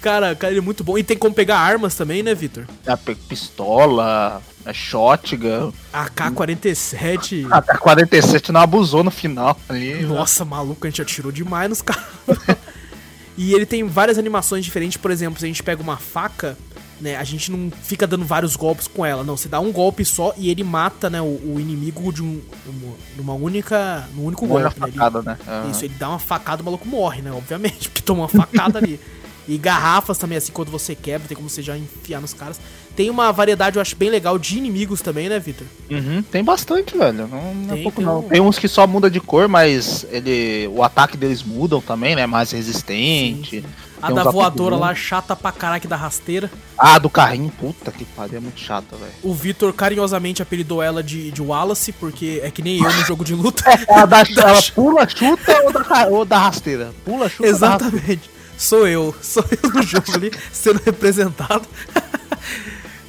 cara, 0.00 0.34
cara, 0.34 0.52
ele 0.52 0.60
é 0.60 0.62
muito 0.62 0.82
bom. 0.82 0.96
E 0.96 1.02
tem 1.02 1.18
como 1.18 1.34
pegar 1.34 1.58
armas 1.58 1.94
também, 1.94 2.22
né, 2.22 2.34
Vitor? 2.34 2.64
É 2.86 2.96
pistola, 2.96 4.40
é 4.64 4.72
shotgun. 4.72 5.70
AK-47. 5.92 7.46
Até 7.50 7.76
47 7.76 8.52
não 8.52 8.62
abusou 8.62 9.04
no 9.04 9.10
final 9.10 9.58
ali. 9.68 10.02
Nossa, 10.02 10.44
maluco, 10.46 10.86
a 10.86 10.90
gente 10.90 11.02
atirou 11.02 11.30
demais 11.30 11.68
nos 11.68 11.82
caras. 11.82 12.04
e 13.36 13.52
ele 13.52 13.66
tem 13.66 13.86
várias 13.86 14.16
animações 14.16 14.64
diferentes. 14.64 14.96
Por 14.96 15.10
exemplo, 15.10 15.38
se 15.38 15.44
a 15.44 15.48
gente 15.48 15.62
pega 15.62 15.82
uma 15.82 15.98
faca, 15.98 16.56
né? 17.00 17.16
A 17.16 17.24
gente 17.24 17.50
não 17.50 17.70
fica 17.82 18.06
dando 18.06 18.24
vários 18.24 18.56
golpes 18.56 18.86
com 18.88 19.04
ela. 19.04 19.22
Não, 19.24 19.36
você 19.36 19.48
dá 19.48 19.60
um 19.60 19.72
golpe 19.72 20.04
só 20.04 20.32
e 20.36 20.50
ele 20.50 20.62
mata, 20.64 21.10
né, 21.10 21.20
o, 21.20 21.24
o 21.24 21.56
inimigo 21.60 22.12
de 22.12 22.22
um, 22.22 22.40
uma, 22.66 22.94
numa 23.16 23.32
única. 23.34 24.08
num 24.14 24.24
único 24.26 24.46
Olha 24.46 24.66
a 24.66 24.70
golpe, 24.70 24.80
né? 24.80 24.86
Ele- 24.88 24.92
facada, 24.98 25.22
né? 25.22 25.38
Aham. 25.46 25.70
Isso, 25.70 25.84
ele 25.84 25.94
dá 25.98 26.08
uma 26.08 26.18
facada, 26.18 26.62
o 26.62 26.64
maluco 26.64 26.86
morre, 26.88 27.22
né? 27.22 27.32
Obviamente, 27.32 27.88
porque 27.90 28.02
toma 28.02 28.22
uma 28.22 28.28
facada 28.28 28.78
ali. 28.78 28.98
E 29.46 29.58
garrafas 29.58 30.16
também, 30.16 30.38
assim, 30.38 30.52
quando 30.52 30.70
você 30.70 30.94
quebra, 30.94 31.28
tem 31.28 31.36
como 31.36 31.50
você 31.50 31.60
já 31.60 31.76
enfiar 31.76 32.18
nos 32.18 32.32
caras. 32.32 32.58
Tem 32.96 33.10
uma 33.10 33.30
variedade, 33.30 33.76
eu 33.76 33.82
acho, 33.82 33.94
bem 33.94 34.08
legal 34.08 34.38
de 34.38 34.56
inimigos 34.56 35.02
também, 35.02 35.28
né, 35.28 35.38
Victor? 35.38 35.66
Uhum, 35.90 36.22
tem 36.22 36.42
bastante, 36.42 36.96
velho. 36.96 37.28
Não, 37.28 37.54
não 37.54 37.70
é 37.70 37.74
Tem, 37.74 37.82
pouco 37.82 37.96
tem 37.98 38.06
não. 38.06 38.20
um- 38.20 38.22
Tem 38.22 38.40
uns 38.40 38.58
que 38.58 38.66
só 38.68 38.86
muda 38.86 39.10
de 39.10 39.20
cor, 39.20 39.46
mas 39.46 40.06
ele, 40.10 40.66
o 40.72 40.82
ataque 40.82 41.18
deles 41.18 41.42
mudam 41.42 41.82
também, 41.82 42.16
né? 42.16 42.24
Mais 42.26 42.52
resistente. 42.52 43.62
A 44.06 44.12
da 44.12 44.24
voadora 44.30 44.76
lá, 44.76 44.94
chata 44.94 45.34
pra 45.36 45.50
caraca 45.52 45.88
da 45.88 45.96
rasteira. 45.96 46.50
Ah, 46.78 46.98
do 46.98 47.08
carrinho, 47.08 47.50
puta 47.50 47.90
que 47.92 48.04
pariu, 48.04 48.38
é 48.38 48.40
muito 48.40 48.60
chata, 48.60 48.96
velho. 48.96 49.12
O 49.22 49.32
Vitor 49.34 49.72
carinhosamente 49.72 50.42
apelidou 50.42 50.82
ela 50.82 51.02
de, 51.02 51.30
de 51.30 51.40
Wallace, 51.42 51.92
porque 51.92 52.40
é 52.42 52.50
que 52.50 52.62
nem 52.62 52.78
eu 52.82 52.92
no 52.92 53.04
jogo 53.04 53.24
de 53.24 53.34
luta. 53.34 53.64
Ela, 53.88 54.06
dá, 54.06 54.20
ela 54.36 54.62
pula, 54.74 55.08
chuta 55.08 55.62
ou 55.64 55.72
da, 55.72 56.06
ou 56.08 56.24
da 56.24 56.38
rasteira? 56.38 56.92
Pula, 57.04 57.28
chuta. 57.28 57.48
Exatamente. 57.48 58.30
Sou 58.56 58.86
eu. 58.86 59.14
Sou 59.22 59.44
eu 59.62 59.70
no 59.70 59.82
jogo 59.82 60.14
ali, 60.14 60.30
sendo 60.52 60.80
representado. 60.84 61.66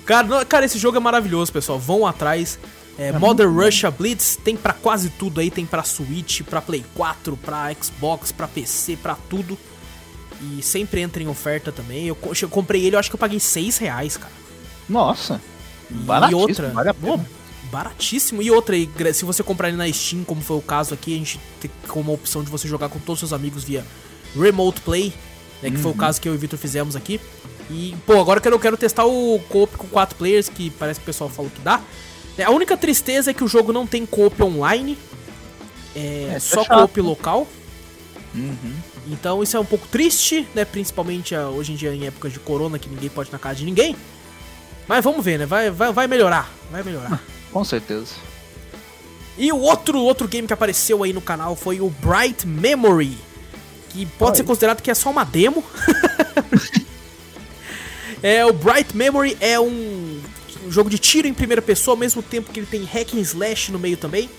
cara, 0.05 0.27
não- 0.27 0.45
cara, 0.45 0.65
esse 0.65 0.77
jogo 0.77 0.97
é 0.97 0.99
maravilhoso, 0.99 1.51
pessoal. 1.51 1.79
Vão 1.79 2.05
atrás. 2.05 2.58
É, 2.97 3.12
Modern 3.12 3.53
Russia 3.53 3.91
Blitz 3.91 4.38
tem 4.41 4.55
pra 4.55 4.71
quase 4.71 5.10
tudo 5.10 5.41
aí. 5.41 5.51
Tem 5.51 5.65
pra 5.65 5.84
Switch, 5.84 6.41
pra 6.43 6.62
Play 6.62 6.84
4, 6.95 7.36
pra 7.38 7.69
Xbox, 7.81 8.31
pra 8.31 8.47
PC, 8.47 8.95
pra 8.95 9.15
tudo. 9.29 9.58
E 10.41 10.62
sempre 10.62 11.02
entra 11.02 11.21
em 11.24 11.28
oferta 11.28 11.71
também. 11.71 12.08
Eu, 12.08 12.17
eu 12.41 12.50
comprei 12.50 12.86
ele, 12.86 12.95
eu 12.95 13.00
acho 13.00 13.10
que 13.10 13.15
eu 13.15 13.19
paguei 13.19 13.39
6 13.39 13.78
reais, 13.78 14.17
cara. 14.17 14.34
Nossa. 14.88 15.41
E 15.89 15.93
Baratíssimo, 15.93 16.41
outra, 16.41 16.69
vale 16.69 16.91
baratíssimo. 17.71 18.41
E 18.41 18.52
outra, 18.52 18.76
e 18.78 18.89
se 19.13 19.26
você 19.26 19.43
comprar 19.43 19.67
ele 19.69 19.78
na 19.78 19.91
Steam, 19.91 20.24
como 20.24 20.41
foi 20.41 20.58
o 20.58 20.62
caso 20.62 20.93
aqui, 20.93 21.13
a 21.13 21.17
gente 21.17 21.39
tem 21.60 21.69
como 21.88 22.13
opção 22.13 22.43
de 22.43 22.50
você 22.50 22.67
jogar 22.67 22.89
com 22.89 23.00
todos 23.00 23.21
os 23.21 23.30
seus 23.30 23.34
amigos 23.34 23.63
via 23.63 23.84
Remote 24.36 24.82
Play, 24.82 25.13
né, 25.62 25.69
que 25.71 25.78
foi 25.78 25.91
Uhum. 25.91 25.98
o 25.98 26.00
caso 26.00 26.21
que 26.21 26.28
eu 26.30 26.34
e 26.34 26.38
o 26.38 26.39
Victor 26.39 26.60
fizemos 26.60 26.95
aqui. 26.95 27.19
E, 27.69 27.95
pô, 28.06 28.19
agora 28.19 28.39
que 28.39 28.48
eu 28.48 28.60
quero 28.60 28.78
testar 28.78 29.06
o 29.06 29.39
co-op 29.50 29.76
com 29.78 29.88
4 29.88 30.15
players, 30.15 30.50
que 30.50 30.69
parece 30.71 31.00
que 31.00 31.04
o 31.04 31.08
pessoal 31.08 31.30
falou 31.30 31.50
que 31.50 31.62
dá. 31.62 31.82
É, 32.38 32.43
A 32.43 32.52
única 32.52 32.78
tristeza 32.78 33.32
é 33.32 33.34
que 33.34 33.43
o 33.43 33.48
jogo 33.48 33.74
não 33.74 33.88
tem 33.88 34.06
co-op 34.06 34.41
online, 34.43 34.98
é, 35.95 36.30
É, 36.32 36.34
é 36.36 36.39
só 36.39 36.63
co-op 36.63 37.02
local. 37.02 37.48
Uhum. 38.34 38.74
Então 39.08 39.44
isso 39.44 39.56
é 39.56 39.60
um 39.60 39.65
pouco 39.65 39.88
triste, 39.88 40.48
né? 40.56 40.65
Principalmente 40.65 41.36
ah, 41.36 41.50
hoje 41.50 41.74
em 41.74 41.76
dia 41.76 41.94
em 41.94 42.08
épocas 42.08 42.34
de 42.34 42.39
corona, 42.39 42.80
que 42.80 42.89
ninguém 42.89 43.10
pode 43.10 43.30
ir 43.30 43.34
na 43.34 43.39
casa 43.39 43.56
de 43.56 43.65
ninguém. 43.65 43.96
Mas 44.88 45.04
vamos 45.04 45.24
ver, 45.24 45.39
né? 45.39 45.46
Vai, 45.46 45.70
vai, 45.70 45.91
vai 45.91 46.08
melhorar, 46.08 46.52
vai 46.72 46.84
melhorar. 46.84 47.22
Com 47.52 47.63
certeza. 47.63 48.15
E 49.38 49.52
o 49.52 49.60
outro, 49.60 50.00
outro 50.00 50.28
game 50.28 50.48
que 50.48 50.54
apareceu 50.54 51.04
aí 51.04 51.12
no 51.12 51.22
canal 51.22 51.56
foi 51.56 51.82
o 51.82 51.89
Bright 51.89 52.48
Memory. 52.48 53.18
Que 53.89 54.06
pode 54.06 54.32
Oi. 54.32 54.38
ser 54.38 54.44
considerado 54.44 54.82
que 54.82 54.89
é 54.89 54.96
só 54.96 55.10
uma 55.10 55.24
demo. 55.24 55.63
é, 58.24 58.46
o 58.46 58.54
Bright 58.54 58.96
Memory 58.96 59.38
é 59.39 59.60
um 59.60 60.22
jogo 60.70 60.89
de 60.89 60.98
tiro 60.98 61.28
em 61.28 61.34
primeira 61.34 61.62
pessoa, 61.62 61.94
ao 61.94 62.00
mesmo 62.00 62.22
tempo 62.22 62.52
que 62.52 62.60
ele 62.60 62.68
tem 62.68 62.84
hack 62.84 63.13
and 63.13 63.22
slash 63.22 63.72
no 63.72 63.80
meio 63.80 63.98
também. 63.98 64.30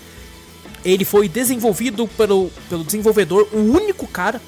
Ele 0.84 1.04
foi 1.04 1.28
desenvolvido 1.28 2.06
pelo, 2.06 2.50
pelo 2.68 2.84
desenvolvedor, 2.84 3.48
o 3.52 3.58
único 3.58 4.06
cara, 4.06 4.40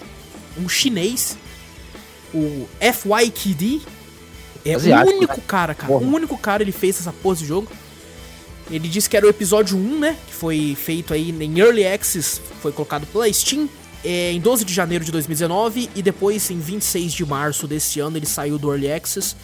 um 0.59 0.69
chinês, 0.69 1.37
o 2.35 2.69
FYKD. 2.81 3.81
É 4.65 4.75
Asiático, 4.75 5.13
o 5.13 5.17
único 5.19 5.41
cara, 5.43 5.75
cara. 5.75 5.93
Porra. 5.93 6.05
O 6.05 6.15
único 6.15 6.37
cara 6.37 6.63
ele 6.63 6.73
fez 6.73 6.99
essa 7.01 7.13
pose 7.13 7.43
de 7.43 7.47
jogo. 7.49 7.69
Ele 8.71 8.87
disse 8.89 9.09
que 9.09 9.17
era 9.17 9.25
o 9.25 9.31
episódio 9.31 9.79
1, 9.79 9.99
né? 9.99 10.17
Que 10.27 10.35
foi 10.35 10.77
feito 10.79 11.15
aí 11.15 11.31
em 11.31 11.59
Early 11.59 11.87
Access, 11.87 12.41
foi 12.61 12.71
colocado 12.71 13.07
pela 13.07 13.33
Steam 13.33 13.67
é, 14.05 14.33
em 14.33 14.41
12 14.41 14.65
de 14.65 14.75
janeiro 14.75 15.05
de 15.05 15.11
2019 15.11 15.89
e 15.95 16.03
depois 16.03 16.51
em 16.51 16.59
26 16.59 17.13
de 17.13 17.25
março 17.25 17.67
desse 17.67 17.99
ano 17.99 18.19
ele 18.19 18.27
saiu 18.27 18.59
do 18.59 18.71
Early 18.71 18.93
Access 18.93 19.35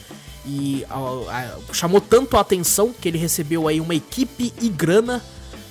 e 0.46 0.84
a- 0.90 1.56
a- 1.58 1.72
chamou 1.72 2.02
tanto 2.02 2.36
a 2.36 2.40
atenção 2.40 2.92
que 2.92 3.08
ele 3.08 3.16
recebeu 3.16 3.66
aí 3.66 3.80
uma 3.80 3.94
equipe 3.94 4.52
e 4.60 4.68
grana 4.68 5.24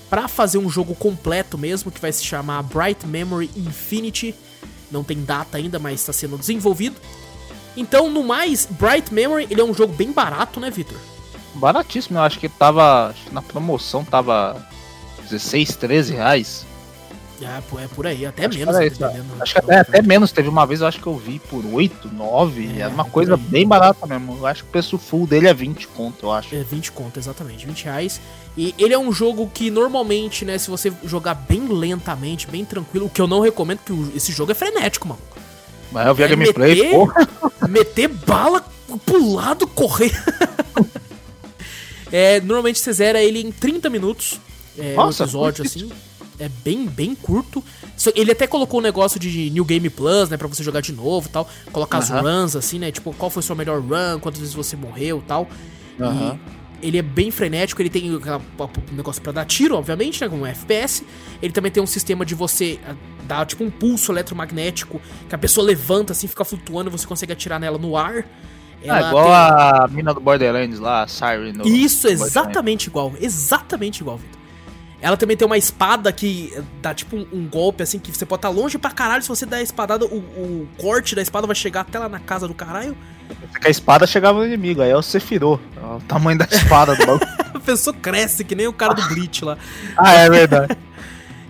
pra 0.09 0.27
fazer 0.27 0.57
um 0.57 0.67
jogo 0.69 0.95
completo 0.95 1.55
mesmo, 1.57 1.91
que 1.91 2.01
vai 2.01 2.11
se 2.11 2.23
chamar 2.25 2.63
Bright 2.63 3.05
Memory 3.05 3.51
Infinity. 3.55 4.33
Não 4.93 5.03
tem 5.03 5.23
data 5.23 5.57
ainda, 5.57 5.79
mas 5.79 5.99
está 5.99 6.13
sendo 6.13 6.37
desenvolvido. 6.37 6.95
Então, 7.75 8.09
no 8.09 8.23
mais, 8.23 8.67
Bright 8.67 9.13
Memory, 9.13 9.47
ele 9.49 9.59
é 9.59 9.63
um 9.63 9.73
jogo 9.73 9.93
bem 9.93 10.11
barato, 10.11 10.59
né, 10.59 10.69
Victor? 10.69 10.97
Baratíssimo, 11.55 12.19
eu 12.19 12.23
acho 12.23 12.39
que 12.39 12.47
tava. 12.47 13.07
Acho 13.09 13.25
que 13.25 13.33
na 13.33 13.41
promoção 13.41 14.05
tava 14.05 14.65
16, 15.29 15.75
13 15.75 16.13
reais. 16.13 16.65
É, 17.41 17.83
é 17.83 17.87
por 17.87 18.07
aí, 18.07 18.25
até 18.25 18.45
Acho 18.45 18.57
menos, 18.57 18.75
isso, 18.79 19.03
Acho 19.41 19.53
que 19.61 19.71
até, 19.71 20.01
menos. 20.01 20.31
Teve 20.31 20.47
uma 20.47 20.65
vez, 20.65 20.79
eu 20.81 20.87
acho 20.87 20.99
que 20.99 21.07
eu 21.07 21.17
vi 21.17 21.39
por 21.39 21.65
8, 21.65 22.07
9. 22.13 22.79
É, 22.79 22.87
uma 22.87 23.03
por 23.03 23.11
coisa 23.11 23.35
bem 23.35 23.67
barata 23.67 24.05
mesmo. 24.05 24.37
Eu 24.37 24.45
acho 24.47 24.63
que 24.63 24.69
o 24.69 24.71
preço 24.71 24.97
full 24.97 25.27
dele 25.27 25.47
é 25.47 25.53
20 25.53 25.87
conto, 25.89 26.27
eu 26.27 26.31
acho. 26.31 26.55
É 26.55 26.63
20 26.63 26.91
conto, 26.91 27.19
exatamente, 27.19 27.65
20 27.65 27.83
reais. 27.85 28.21
E 28.55 28.73
ele 28.77 28.93
é 28.93 28.99
um 28.99 29.11
jogo 29.11 29.49
que 29.53 29.69
normalmente, 29.71 30.45
né, 30.45 30.57
se 30.57 30.69
você 30.69 30.93
jogar 31.03 31.33
bem 31.33 31.67
lentamente, 31.67 32.47
bem 32.47 32.63
tranquilo, 32.63 33.07
o 33.07 33.09
que 33.09 33.19
eu 33.19 33.27
não 33.27 33.39
recomendo, 33.41 33.79
que 33.79 33.91
o- 33.91 34.11
esse 34.15 34.31
jogo 34.31 34.51
é 34.51 34.55
frenético, 34.55 35.07
mano. 35.07 35.19
Mas 35.91 36.07
eu 36.07 36.15
vi 36.15 36.23
a 36.23 36.27
É 36.27 36.29
gameplay, 36.29 36.75
meter- 36.75 36.91
porra. 36.91 37.27
meter 37.67 38.07
bala 38.07 38.63
pro 39.05 39.33
lado, 39.33 39.67
correr. 39.67 40.11
é, 42.11 42.39
normalmente 42.41 42.79
você 42.79 42.93
zera 42.93 43.21
ele 43.21 43.41
em 43.41 43.51
30 43.51 43.89
minutos. 43.89 44.39
É, 44.77 44.95
Nossa, 44.95 45.23
um 45.23 45.25
episódio 45.25 45.65
assim. 45.65 45.91
É 46.39 46.49
bem, 46.63 46.87
bem 46.87 47.13
curto. 47.15 47.63
Ele 48.15 48.31
até 48.31 48.47
colocou 48.47 48.79
um 48.79 48.83
negócio 48.83 49.19
de 49.19 49.49
New 49.51 49.63
Game 49.63 49.89
Plus, 49.89 50.29
né? 50.29 50.37
Pra 50.37 50.47
você 50.47 50.63
jogar 50.63 50.81
de 50.81 50.91
novo 50.91 51.27
e 51.27 51.31
tal. 51.31 51.47
Colocar 51.71 51.99
as 51.99 52.09
Aham. 52.11 52.21
runs, 52.41 52.55
assim, 52.55 52.79
né? 52.79 52.91
Tipo, 52.91 53.13
qual 53.13 53.29
foi 53.29 53.43
sua 53.43 53.55
melhor 53.55 53.79
run, 53.81 54.19
quantas 54.19 54.39
vezes 54.39 54.53
você 54.55 54.75
morreu 54.75 55.19
e 55.19 55.27
tal. 55.27 55.47
E 55.99 56.87
ele 56.87 56.97
é 56.97 57.01
bem 57.01 57.31
frenético, 57.31 57.81
ele 57.81 57.89
tem 57.89 58.11
um 58.13 58.19
negócio 58.91 59.21
pra 59.21 59.31
dar 59.31 59.45
tiro, 59.45 59.75
obviamente, 59.75 60.19
né? 60.21 60.27
Como 60.27 60.41
um 60.43 60.45
FPS. 60.45 61.05
Ele 61.41 61.53
também 61.53 61.71
tem 61.71 61.81
um 61.81 61.87
sistema 61.87 62.25
de 62.25 62.35
você 62.35 62.79
ah, 62.85 62.93
dar 63.25 63.45
tipo 63.45 63.63
um 63.63 63.69
pulso 63.71 64.11
eletromagnético 64.11 64.99
que 65.29 65.35
a 65.35 65.37
pessoa 65.37 65.65
levanta 65.65 66.11
assim, 66.11 66.27
fica 66.27 66.43
flutuando 66.43 66.89
você 66.91 67.07
consegue 67.07 67.31
atirar 67.31 67.59
nela 67.59 67.77
no 67.77 67.95
ar. 67.95 68.25
Ah, 68.85 68.97
Ela 68.99 69.07
igual 69.07 69.23
tem- 69.25 69.33
a 69.33 69.87
mina 69.89 70.13
do 70.13 70.19
Borderlands 70.19 70.77
lá, 70.79 71.03
a 71.03 71.07
Siren. 71.07 71.53
no- 71.53 71.65
Isso, 71.65 72.07
exatamente 72.09 72.87
igual. 72.87 73.13
Exatamente 73.21 74.01
igual, 74.01 74.17
Vitor. 74.17 74.42
Ela 75.03 75.17
também 75.17 75.35
tem 75.35 75.45
uma 75.45 75.57
espada 75.57 76.13
que 76.13 76.57
dá 76.81 76.93
tipo 76.93 77.17
um, 77.17 77.27
um 77.33 77.45
golpe 77.45 77.83
assim 77.83 77.99
que 77.99 78.09
você 78.09 78.25
pode 78.25 78.37
estar 78.39 78.47
longe 78.47 78.77
pra 78.77 78.89
caralho. 78.89 79.21
Se 79.21 79.27
você 79.27 79.45
der 79.45 79.57
a 79.57 79.61
espadada, 79.61 80.05
o, 80.05 80.17
o 80.17 80.67
corte 80.77 81.13
da 81.13 81.21
espada 81.21 81.45
vai 81.45 81.57
chegar 81.57 81.81
até 81.81 81.99
lá 81.99 82.07
na 82.07 82.21
casa 82.21 82.47
do 82.47 82.53
caralho. 82.53 82.95
Que 83.59 83.67
a 83.67 83.69
espada 83.69 84.07
chegava 84.07 84.39
no 84.39 84.45
inimigo, 84.45 84.81
aí 84.81 84.91
é 84.91 84.95
o 84.95 85.01
Sephiroth. 85.01 85.59
É 85.75 85.85
o 85.85 85.99
tamanho 86.07 86.37
da 86.37 86.47
espada 86.49 86.95
do 86.95 87.05
bagulho. 87.05 87.33
A 87.53 87.59
pessoa 87.59 87.93
cresce 87.93 88.45
que 88.45 88.55
nem 88.55 88.65
o 88.65 88.71
cara 88.71 88.93
do 88.93 89.05
Bleach 89.09 89.43
lá. 89.43 89.57
ah, 89.97 90.13
é 90.13 90.29
verdade. 90.29 90.77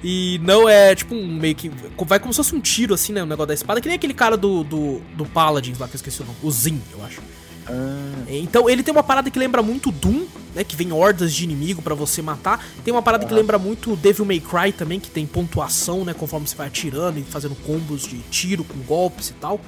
E 0.05 0.37
não 0.43 0.67
é 0.67 0.93
tipo 0.93 1.15
um 1.15 1.25
meio 1.25 1.55
que. 1.55 1.71
Vai 1.97 2.19
como 2.19 2.33
se 2.33 2.37
fosse 2.37 2.53
um 2.53 2.59
tiro, 2.59 2.93
assim, 2.93 3.13
né? 3.13 3.23
O 3.23 3.25
negócio 3.25 3.47
da 3.47 3.53
espada, 3.53 3.79
que 3.79 3.87
nem 3.87 3.95
aquele 3.95 4.13
cara 4.13 4.35
do, 4.35 4.61
do, 4.61 4.99
do 5.15 5.25
Paladins 5.25 5.79
lá, 5.79 5.87
que 5.87 5.93
eu 5.93 5.95
esqueci 5.95 6.21
o 6.21 6.25
nome. 6.25 6.37
O 6.43 6.51
Zin, 6.51 6.81
eu 6.91 7.05
acho. 7.05 7.21
Ah, 7.67 8.23
Então 8.27 8.69
ele 8.69 8.83
tem 8.83 8.91
uma 8.93 9.03
parada 9.03 9.29
que 9.29 9.39
lembra 9.39 9.61
muito 9.61 9.91
Doom, 9.91 10.25
né? 10.55 10.63
Que 10.63 10.75
vem 10.75 10.91
hordas 10.91 11.33
de 11.33 11.43
inimigo 11.43 11.81
pra 11.81 11.95
você 11.95 12.21
matar. 12.21 12.63
Tem 12.83 12.93
uma 12.93 13.01
parada 13.01 13.25
que 13.25 13.33
lembra 13.33 13.57
muito 13.57 13.95
Devil 13.95 14.25
May 14.25 14.39
Cry 14.39 14.71
também, 14.71 14.99
que 14.99 15.09
tem 15.09 15.25
pontuação, 15.25 16.03
né? 16.03 16.13
Conforme 16.13 16.47
você 16.47 16.55
vai 16.55 16.67
atirando 16.67 17.19
e 17.19 17.23
fazendo 17.23 17.55
combos 17.55 18.01
de 18.07 18.17
tiro 18.29 18.63
com 18.63 18.77
golpes 18.79 19.29
e 19.29 19.33
tal. 19.33 19.59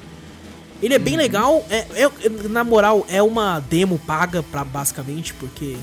Ele 0.81 0.93
é 0.93 0.99
bem 0.99 1.15
legal. 1.15 1.65
É, 1.69 1.85
é- 2.03 2.29
na 2.49 2.63
moral, 2.63 3.05
é 3.09 3.23
uma 3.23 3.59
demo 3.59 3.97
paga 3.99 4.43
pra 4.43 4.63
basicamente, 4.63 5.33
porque 5.33 5.77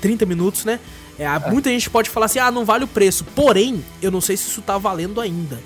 30 0.00 0.26
minutos, 0.26 0.64
né? 0.64 0.78
É, 1.18 1.26
há- 1.26 1.40
Muita 1.50 1.70
gente 1.70 1.88
pode 1.88 2.10
falar 2.10 2.26
assim, 2.26 2.38
ah, 2.40 2.50
não 2.50 2.64
vale 2.64 2.84
o 2.84 2.88
preço. 2.88 3.24
Porém, 3.34 3.82
eu 4.02 4.10
não 4.10 4.20
sei 4.20 4.36
se 4.36 4.48
isso 4.48 4.60
tá 4.60 4.76
valendo 4.76 5.20
ainda. 5.20 5.58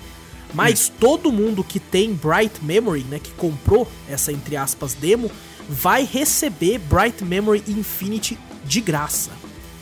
Mas 0.53 0.91
todo 0.99 1.31
mundo 1.31 1.63
que 1.63 1.79
tem 1.79 2.13
Bright 2.13 2.63
Memory, 2.63 3.03
né, 3.09 3.19
que 3.21 3.31
comprou 3.31 3.87
essa 4.07 4.31
entre 4.31 4.55
aspas 4.57 4.93
demo, 4.95 5.29
vai 5.69 6.03
receber 6.03 6.79
Bright 6.79 7.23
Memory 7.23 7.63
Infinity 7.67 8.37
de 8.65 8.81
graça. 8.81 9.29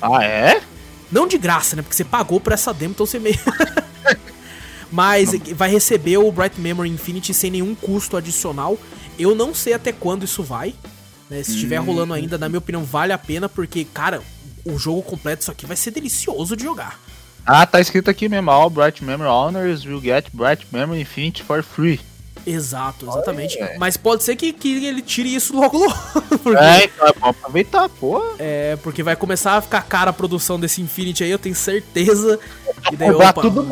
ah, 0.01 0.23
é? 0.23 0.61
Não 1.09 1.25
de 1.25 1.37
graça, 1.37 1.77
né? 1.77 1.81
Porque 1.81 1.95
você 1.95 2.03
pagou 2.03 2.39
por 2.41 2.51
essa 2.51 2.73
demo, 2.73 2.91
então 2.91 3.05
você 3.05 3.17
meio. 3.17 3.39
Mas 4.91 5.31
vai 5.55 5.69
receber 5.69 6.17
o 6.17 6.31
Bright 6.31 6.59
Memory 6.59 6.89
Infinity 6.89 7.33
sem 7.33 7.51
nenhum 7.51 7.73
custo 7.73 8.17
adicional. 8.17 8.77
Eu 9.17 9.33
não 9.33 9.53
sei 9.53 9.73
até 9.73 9.91
quando 9.91 10.23
isso 10.23 10.43
vai. 10.43 10.75
né? 11.29 11.41
Se 11.43 11.51
estiver 11.51 11.77
rolando 11.77 12.13
ainda, 12.13 12.37
na 12.37 12.47
minha 12.47 12.59
opinião, 12.59 12.83
vale 12.83 13.11
a 13.11 13.17
pena, 13.17 13.49
porque, 13.49 13.85
cara, 13.85 14.21
o 14.65 14.77
jogo 14.77 15.01
completo, 15.01 15.41
isso 15.41 15.51
aqui 15.51 15.65
vai 15.65 15.75
ser 15.75 15.91
delicioso 15.91 16.55
de 16.55 16.63
jogar. 16.63 16.99
Ah, 17.45 17.65
tá 17.65 17.79
escrito 17.79 18.09
aqui 18.09 18.27
mesmo. 18.27 18.51
All 18.51 18.69
Bright 18.69 19.03
Memory 19.03 19.29
Owners 19.29 19.85
will 19.85 20.01
get 20.01 20.29
Bright 20.33 20.67
Memory 20.71 21.01
Infinity 21.01 21.43
for 21.43 21.63
free. 21.63 21.99
Exato, 22.47 23.05
exatamente. 23.09 23.57
Mas 23.77 23.97
pode 23.97 24.23
ser 24.23 24.35
que, 24.37 24.53
que 24.53 24.85
ele 24.85 25.01
tire 25.01 25.35
isso 25.35 25.53
logo 25.55 25.77
logo. 25.77 25.93
porque, 26.41 26.57
É, 26.57 26.85
então 26.85 27.07
é 27.07 27.13
bom 27.13 27.27
aproveitar, 27.27 27.89
porra. 27.89 28.35
é, 28.39 28.77
porque 28.77 29.03
vai 29.03 29.15
começar 29.17 29.57
a 29.57 29.61
ficar 29.61 29.81
cara 29.81 30.11
a 30.11 30.13
produção 30.13 30.57
desse 30.59 30.81
Infinity 30.81 31.23
aí, 31.25 31.31
eu 31.31 31.37
tenho 31.39 31.55
certeza. 31.55 32.39
E 32.91 32.95
daí, 32.95 33.11
opa, 33.11 33.41
tudo. 33.41 33.67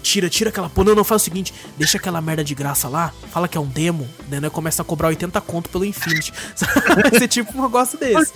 Tira, 0.00 0.30
tira 0.30 0.50
aquela 0.50 0.68
porra. 0.68 0.88
Não, 0.88 0.94
não, 0.94 1.04
faz 1.04 1.22
o 1.22 1.24
seguinte: 1.24 1.52
deixa 1.76 1.98
aquela 1.98 2.20
merda 2.20 2.44
de 2.44 2.54
graça 2.54 2.88
lá, 2.88 3.12
fala 3.32 3.48
que 3.48 3.58
é 3.58 3.60
um 3.60 3.66
demo, 3.66 4.08
daí 4.28 4.38
nós 4.38 4.52
começa 4.52 4.80
a 4.80 4.84
cobrar 4.84 5.08
80 5.08 5.40
conto 5.40 5.68
pelo 5.68 5.84
Infinity. 5.84 6.32
Vai 7.10 7.18
ser 7.18 7.26
tipo 7.26 7.58
um 7.58 7.62
negócio 7.62 7.98
desse. 7.98 8.32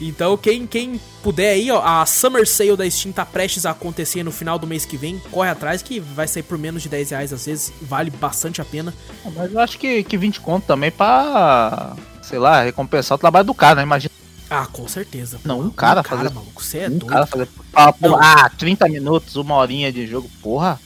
Então, 0.00 0.36
quem, 0.36 0.66
quem 0.66 1.00
puder 1.22 1.52
aí, 1.54 1.70
ó, 1.70 1.82
a 1.84 2.06
Summer 2.06 2.46
Sale 2.48 2.76
da 2.76 2.88
Steam 2.88 3.12
tá 3.12 3.26
prestes 3.26 3.66
a 3.66 3.70
acontecer 3.70 4.22
no 4.22 4.30
final 4.30 4.58
do 4.58 4.66
mês 4.66 4.84
que 4.84 4.96
vem. 4.96 5.18
Corre 5.30 5.50
atrás 5.50 5.82
que 5.82 5.98
vai 5.98 6.28
sair 6.28 6.42
por 6.44 6.56
menos 6.56 6.82
de 6.82 6.88
10 6.88 7.10
reais 7.10 7.32
às 7.32 7.46
vezes. 7.46 7.72
Vale 7.82 8.10
bastante 8.10 8.60
a 8.60 8.64
pena. 8.64 8.94
Mas 9.34 9.52
eu 9.52 9.58
acho 9.60 9.78
que, 9.78 10.04
que 10.04 10.16
20 10.16 10.40
conto 10.40 10.66
também 10.66 10.90
pra, 10.90 11.96
sei 12.22 12.38
lá, 12.38 12.62
recompensar 12.62 13.16
o 13.16 13.18
trabalho 13.18 13.46
do 13.46 13.54
cara, 13.54 13.76
né? 13.76 13.82
Imagina 13.82 14.12
Ah, 14.48 14.66
com 14.66 14.86
certeza. 14.86 15.40
Não, 15.44 15.60
um 15.60 15.70
cara 15.70 16.02
cara, 16.02 16.22
fazer- 16.22 16.34
maluco, 16.34 16.62
você 16.62 16.78
é 16.78 16.86
um 16.86 16.90
doido. 16.90 17.06
cara 17.06 17.26
fazer. 17.26 17.48
Ah, 17.74 17.92
Não. 18.00 18.16
ah, 18.22 18.48
30 18.56 18.88
minutos, 18.88 19.36
uma 19.36 19.56
horinha 19.56 19.92
de 19.92 20.06
jogo, 20.06 20.30
porra. 20.40 20.80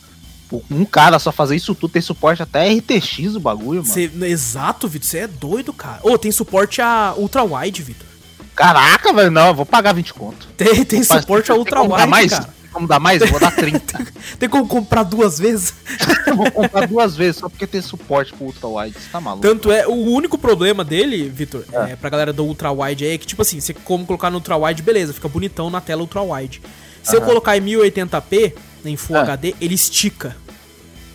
Um 0.71 0.85
cara 0.85 1.19
só 1.19 1.33
fazer 1.33 1.57
isso 1.57 1.75
tudo, 1.75 1.93
tem 1.93 2.03
suporte 2.03 2.43
até 2.43 2.69
RTX 2.69 3.37
o 3.37 3.41
bagulho, 3.41 3.81
mano. 3.83 3.93
Cê- 3.95 4.11
exato, 4.23 4.87
Vitor, 4.87 5.09
você 5.09 5.19
é 5.21 5.27
doido, 5.27 5.73
cara. 5.73 6.01
Ô, 6.03 6.19
tem 6.19 6.31
suporte 6.31 6.83
a 6.83 7.15
Ultra 7.17 7.43
Wide, 7.43 7.83
Vitor. 7.83 8.07
Caraca, 8.55 9.13
velho, 9.13 9.31
não, 9.31 9.49
eu 9.49 9.55
vou 9.55 9.67
pagar 9.67 9.93
20 9.95 10.13
conto. 10.15 10.47
Tem, 10.57 10.85
tem 10.85 11.03
Faz- 11.03 11.23
suporte 11.23 11.51
a 11.51 11.55
tem 11.55 11.59
Ultra 11.61 11.79
como 11.81 11.91
dar 11.91 11.97
Wide, 12.01 12.11
mais? 12.11 12.31
cara. 12.33 12.45
Tem 12.45 12.71
Como 12.73 12.87
dar 12.87 13.01
mais? 13.01 13.21
Eu 13.23 13.29
vou 13.29 13.41
dar 13.41 13.51
30. 13.57 14.07
Tem 14.39 14.49
como 14.49 14.67
comprar 14.67 15.03
duas 15.03 15.39
vezes? 15.39 15.75
eu 16.27 16.37
vou 16.37 16.51
comprar 16.51 16.87
duas 16.87 17.17
vezes 17.17 17.37
só 17.37 17.49
porque 17.49 17.67
tem 17.67 17.81
suporte 17.83 18.33
pro 18.33 18.45
Ultra 18.47 18.67
Wide. 18.69 18.95
Você 18.99 19.09
tá 19.11 19.21
maluco? 19.21 19.43
Tanto 19.47 19.71
é, 19.73 19.87
o 19.87 19.93
único 19.95 20.37
problema 20.39 20.85
dele, 20.85 21.29
Vitor, 21.29 21.65
é. 21.73 21.97
pra 21.97 22.11
galera 22.11 22.33
do 22.33 22.45
Ultra 22.45 22.71
Wide 22.71 23.05
aí, 23.05 23.13
é 23.13 23.19
que, 23.19 23.27
tipo 23.27 23.43
assim, 23.43 23.61
você 23.61 23.73
como 23.75 24.05
colocar 24.07 24.31
no 24.31 24.37
Ultra 24.37 24.57
Wide, 24.57 24.83
beleza, 24.83 25.13
fica 25.13 25.29
bonitão 25.29 25.69
na 25.71 25.81
tela 25.81 26.03
Ultra 26.03 26.23
Wide. 26.23 26.61
Se 27.03 27.15
eu 27.17 27.21
Aham. 27.21 27.29
colocar 27.29 27.57
em 27.57 27.61
1080p, 27.63 28.53
em 28.85 28.97
Full 28.97 29.17
É. 29.17 29.21
HD, 29.21 29.55
ele 29.61 29.75
estica. 29.75 30.37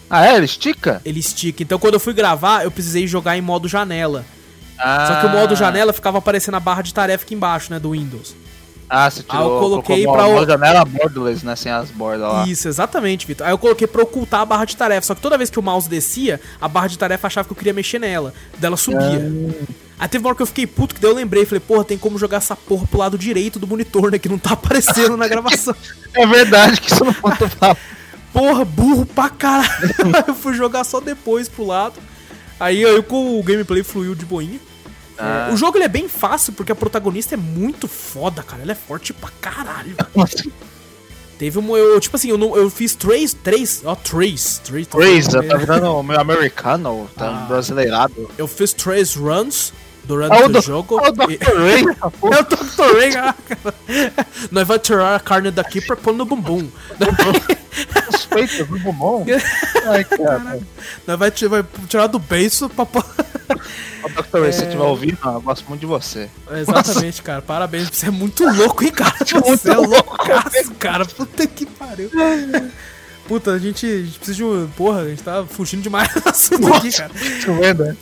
Ah, 0.09 0.25
é? 0.25 0.35
Ele 0.37 0.45
estica? 0.45 1.01
Ele 1.03 1.19
estica. 1.19 1.61
Então 1.63 1.77
quando 1.79 1.95
eu 1.95 1.99
fui 1.99 2.13
gravar, 2.13 2.63
eu 2.63 2.71
precisei 2.71 3.07
jogar 3.07 3.37
em 3.37 3.41
modo 3.41 3.67
janela. 3.67 4.25
Ah, 4.77 5.07
Só 5.07 5.19
que 5.21 5.25
o 5.25 5.29
modo 5.29 5.55
janela 5.55 5.91
ficava 5.93 6.17
aparecendo 6.19 6.55
a 6.55 6.59
barra 6.59 6.81
de 6.81 6.93
tarefa 6.93 7.23
aqui 7.23 7.33
embaixo, 7.35 7.71
né, 7.71 7.79
do 7.79 7.91
Windows. 7.91 8.35
Ah, 8.89 9.09
você 9.11 9.21
Ah, 9.27 9.37
eu 9.37 9.41
tirou. 9.43 9.59
coloquei 9.59 10.03
colocou 10.05 10.13
pra 10.13 10.27
uma 10.33 10.41
o- 10.41 10.45
janela 10.45 10.85
borderless, 10.85 11.45
né? 11.45 11.55
Sem 11.57 11.69
as 11.71 11.91
bordas 11.91 12.21
lá. 12.31 12.47
Isso, 12.47 12.69
exatamente, 12.69 13.27
Vitor. 13.27 13.45
Aí 13.45 13.51
eu 13.51 13.57
coloquei 13.57 13.85
pra 13.85 14.01
ocultar 14.01 14.39
a 14.41 14.45
barra 14.45 14.63
de 14.63 14.77
tarefa. 14.77 15.05
Só 15.07 15.13
que 15.13 15.19
toda 15.19 15.37
vez 15.37 15.49
que 15.49 15.59
o 15.59 15.61
mouse 15.61 15.89
descia, 15.89 16.39
a 16.61 16.69
barra 16.69 16.87
de 16.87 16.97
tarefa 16.97 17.27
achava 17.27 17.45
que 17.45 17.51
eu 17.51 17.57
queria 17.57 17.73
mexer 17.73 17.99
nela. 17.99 18.33
Dela 18.57 18.77
subia. 18.77 19.29
Aí 19.99 20.07
teve 20.07 20.23
uma 20.23 20.29
hora 20.29 20.37
que 20.37 20.41
eu 20.43 20.47
fiquei 20.47 20.65
puto, 20.65 20.95
que 20.95 21.01
daí 21.01 21.11
eu 21.11 21.15
lembrei. 21.15 21.45
Falei, 21.45 21.59
porra, 21.59 21.83
tem 21.83 21.97
como 21.97 22.17
jogar 22.17 22.37
essa 22.37 22.55
porra 22.55 22.87
pro 22.87 22.99
lado 22.99 23.17
direito 23.17 23.59
do 23.59 23.67
monitor, 23.67 24.09
né? 24.09 24.17
Que 24.19 24.29
não 24.29 24.37
tá 24.37 24.53
aparecendo 24.53 25.17
na 25.17 25.27
gravação. 25.27 25.75
É 26.13 26.25
verdade 26.25 26.79
que 26.79 26.93
isso 26.93 27.03
não 27.03 27.11
pode 27.15 27.45
falar. 27.49 27.75
Porra, 28.31 28.63
burro 28.63 29.05
pra 29.05 29.27
caralho. 29.29 29.67
Aí 30.15 30.23
eu 30.29 30.35
fui 30.35 30.53
jogar 30.53 30.85
só 30.85 31.01
depois 31.01 31.49
pro 31.49 31.65
lado. 31.65 31.95
Aí, 32.57 32.85
aí 32.85 33.01
com 33.03 33.37
o 33.37 33.43
gameplay 33.43 33.83
fluiu 33.83 34.15
de 34.15 34.25
boinha. 34.25 34.59
Ah. 35.17 35.47
É, 35.49 35.53
o 35.53 35.57
jogo 35.57 35.77
ele 35.77 35.85
é 35.85 35.89
bem 35.89 36.07
fácil, 36.07 36.53
porque 36.53 36.71
a 36.71 36.75
protagonista 36.75 37.33
é 37.35 37.37
muito 37.37 37.87
foda, 37.87 38.43
cara. 38.43 38.61
Ela 38.61 38.71
é 38.73 38.75
forte 38.75 39.13
pra 39.13 39.29
caralho. 39.41 39.95
Teve 41.37 41.59
um. 41.59 41.77
Eu, 41.77 41.99
tipo 41.99 42.15
assim, 42.15 42.29
eu, 42.29 42.37
não, 42.37 42.55
eu 42.55 42.69
fiz 42.69 42.95
três. 42.95 43.31
Três. 43.33 43.81
Ó, 43.85 43.93
três. 43.95 44.59
Três. 44.63 44.87
tô 44.87 44.97
Trace, 44.97 45.29
falando, 45.31 45.47
tá 45.47 45.55
é. 45.55 45.59
virando 45.59 46.03
meio 46.03 46.19
americano, 46.19 47.09
tá 47.15 47.27
Ah. 47.29 47.45
brasileirado. 47.47 48.29
Eu 48.37 48.47
fiz 48.47 48.73
três 48.73 49.13
runs 49.15 49.71
durante 50.03 50.33
Ah, 50.35 50.45
o 50.45 50.49
do- 50.49 50.61
jogo. 50.61 50.97
Ah, 50.99 51.09
o 51.09 51.11
Dr. 51.11 51.27
Ray. 51.27 51.83
É 52.01 52.39
o 52.39 52.43
Dr. 52.43 52.97
Ray, 52.97 53.15
ah, 53.17 53.35
cara. 53.47 53.75
Nós 54.51 54.67
vamos 54.67 54.81
tirar 54.81 55.15
a 55.15 55.19
carne 55.19 55.51
daqui 55.51 55.79
pra 55.79 55.95
pôr 55.95 56.13
no 56.15 56.25
bumbum. 56.25 56.67
Peitos 58.39 58.67
do 58.67 58.79
bumbum. 58.79 59.25
Ai, 59.85 60.03
cara. 60.05 60.59
Nós 61.05 61.19
vai 61.19 61.31
tirar, 61.31 61.49
vai 61.49 61.65
tirar 61.87 62.07
do 62.07 62.19
beiço 62.19 62.69
pra 62.69 62.85
Dr. 62.85 64.39
Ray, 64.41 64.53
se 64.53 64.59
você 64.59 64.65
estiver 64.65 64.83
ouvindo, 64.83 65.17
eu 65.23 65.41
gosto 65.41 65.65
muito 65.67 65.81
de 65.81 65.85
você. 65.85 66.29
Exatamente, 66.51 67.21
cara. 67.21 67.41
Parabéns. 67.41 67.89
Você 67.91 68.07
é 68.07 68.11
muito 68.11 68.43
louco, 68.45 68.83
hein, 68.83 68.91
cara? 68.91 69.15
Muito 69.19 69.57
Você 69.57 69.69
é 69.71 69.75
louco. 69.75 69.91
loucaço, 70.17 70.71
cara. 70.79 71.05
Puta 71.05 71.45
que 71.47 71.65
pariu. 71.65 72.09
Puta, 73.27 73.51
a 73.51 73.59
gente, 73.59 73.85
a 73.85 73.97
gente 74.03 74.17
precisa 74.17 74.35
de 74.37 74.43
um. 74.43 74.67
Porra, 74.75 75.01
a 75.01 75.09
gente 75.09 75.21
tá 75.23 75.45
fugindo 75.45 75.81
demais 75.81 76.13
do 76.13 76.29
assunto 76.29 76.73
aqui, 76.73 76.91
cara. 76.91 77.09
Tá 77.45 77.51
vendo, 77.53 77.83
né? 77.85 77.97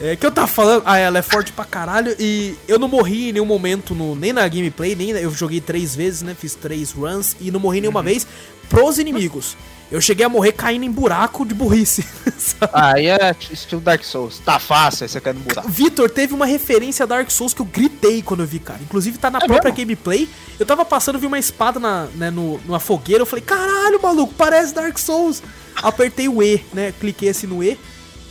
É 0.00 0.16
que 0.16 0.24
eu 0.26 0.30
tava 0.30 0.46
falando, 0.46 0.82
ah, 0.84 0.98
ela 0.98 1.18
é 1.18 1.22
forte 1.22 1.50
pra 1.52 1.64
caralho 1.64 2.14
e 2.18 2.54
eu 2.68 2.78
não 2.78 2.88
morri 2.88 3.30
em 3.30 3.32
nenhum 3.32 3.46
momento, 3.46 3.94
no, 3.94 4.14
nem 4.14 4.32
na 4.32 4.46
gameplay, 4.46 4.94
nem 4.94 5.12
na- 5.14 5.20
eu 5.20 5.30
joguei 5.32 5.60
três 5.62 5.94
vezes, 5.96 6.20
né? 6.22 6.36
Fiz 6.38 6.54
três 6.54 6.92
runs 6.92 7.34
e 7.40 7.50
não 7.50 7.58
morri 7.58 7.80
nenhuma 7.80 8.02
vez 8.02 8.26
pros 8.72 8.98
inimigos. 8.98 9.56
Eu 9.90 10.00
cheguei 10.00 10.24
a 10.24 10.28
morrer 10.28 10.52
caindo 10.52 10.84
em 10.84 10.90
buraco 10.90 11.44
de 11.44 11.52
burrice. 11.54 12.02
sabe? 12.38 12.72
Aí 12.72 13.06
é 13.08 13.36
estilo 13.50 13.78
Dark 13.82 14.02
Souls. 14.02 14.38
Tá 14.38 14.58
fácil, 14.58 15.04
aí 15.04 15.08
você 15.10 15.20
quer 15.20 15.34
no 15.34 15.40
buraco. 15.40 15.68
Vitor, 15.68 16.08
teve 16.08 16.32
uma 16.32 16.46
referência 16.46 17.02
a 17.02 17.06
Dark 17.06 17.30
Souls 17.30 17.52
que 17.52 17.60
eu 17.60 17.66
gritei 17.66 18.22
quando 18.22 18.40
eu 18.40 18.46
vi, 18.46 18.58
cara. 18.58 18.80
Inclusive 18.82 19.18
tá 19.18 19.30
na 19.30 19.38
É 19.38 19.46
própria 19.46 19.70
mesmo? 19.70 19.76
gameplay. 19.76 20.26
Eu 20.58 20.64
tava 20.64 20.82
passando, 20.82 21.18
vi 21.18 21.26
uma 21.26 21.38
espada 21.38 21.78
na, 21.78 22.06
né, 22.14 22.30
no, 22.30 22.58
numa 22.64 22.80
fogueira. 22.80 23.20
Eu 23.20 23.26
falei, 23.26 23.44
caralho, 23.44 24.00
maluco, 24.02 24.32
parece 24.32 24.72
Dark 24.72 24.96
Souls. 24.98 25.42
Apertei 25.82 26.26
o 26.26 26.42
E, 26.42 26.64
né? 26.72 26.94
Cliquei 26.98 27.28
assim 27.28 27.46
no 27.46 27.62
E. 27.62 27.78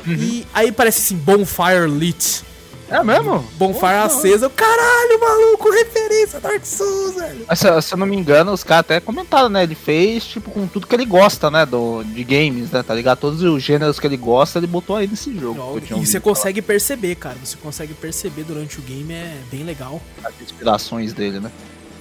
Uhum. 0.07 0.13
E 0.15 0.47
aí 0.55 0.71
parece 0.71 0.99
assim, 0.99 1.15
Bonfire 1.15 1.87
Lit. 1.87 2.43
É 2.91 3.01
mesmo? 3.01 3.39
Bonfire 3.57 4.03
acesa. 4.03 4.49
Caralho, 4.49 5.19
maluco, 5.19 5.71
referência 5.71 6.37
a 6.37 6.41
Dark 6.41 6.65
Souls, 6.65 7.15
velho. 7.15 7.45
Mas, 7.47 7.59
se, 7.59 7.81
se 7.81 7.93
eu 7.93 7.97
não 7.97 8.05
me 8.05 8.17
engano, 8.17 8.51
os 8.51 8.65
caras 8.65 8.81
até 8.81 8.99
comentaram, 8.99 9.47
né? 9.47 9.63
Ele 9.63 9.75
fez, 9.75 10.25
tipo, 10.25 10.51
com 10.51 10.67
tudo 10.67 10.85
que 10.85 10.93
ele 10.93 11.05
gosta, 11.05 11.49
né? 11.49 11.65
Do, 11.65 12.03
de 12.03 12.23
games, 12.25 12.69
né? 12.69 12.83
Tá 12.83 12.93
ligado? 12.93 13.19
Todos 13.19 13.41
os 13.41 13.63
gêneros 13.63 13.97
que 13.97 14.05
ele 14.05 14.17
gosta, 14.17 14.59
ele 14.59 14.67
botou 14.67 14.97
aí 14.97 15.07
nesse 15.07 15.33
jogo. 15.37 15.79
tinha 15.79 16.01
E 16.01 16.05
você 16.05 16.19
consegue 16.19 16.61
perceber, 16.61 17.15
cara. 17.15 17.37
Você 17.41 17.55
consegue 17.55 17.93
perceber 17.93 18.43
durante 18.43 18.79
o 18.79 18.81
game, 18.81 19.13
é 19.13 19.37
bem 19.49 19.63
legal. 19.63 20.01
das 20.21 20.33
inspirações 20.41 21.13
dele, 21.13 21.39
né? 21.39 21.49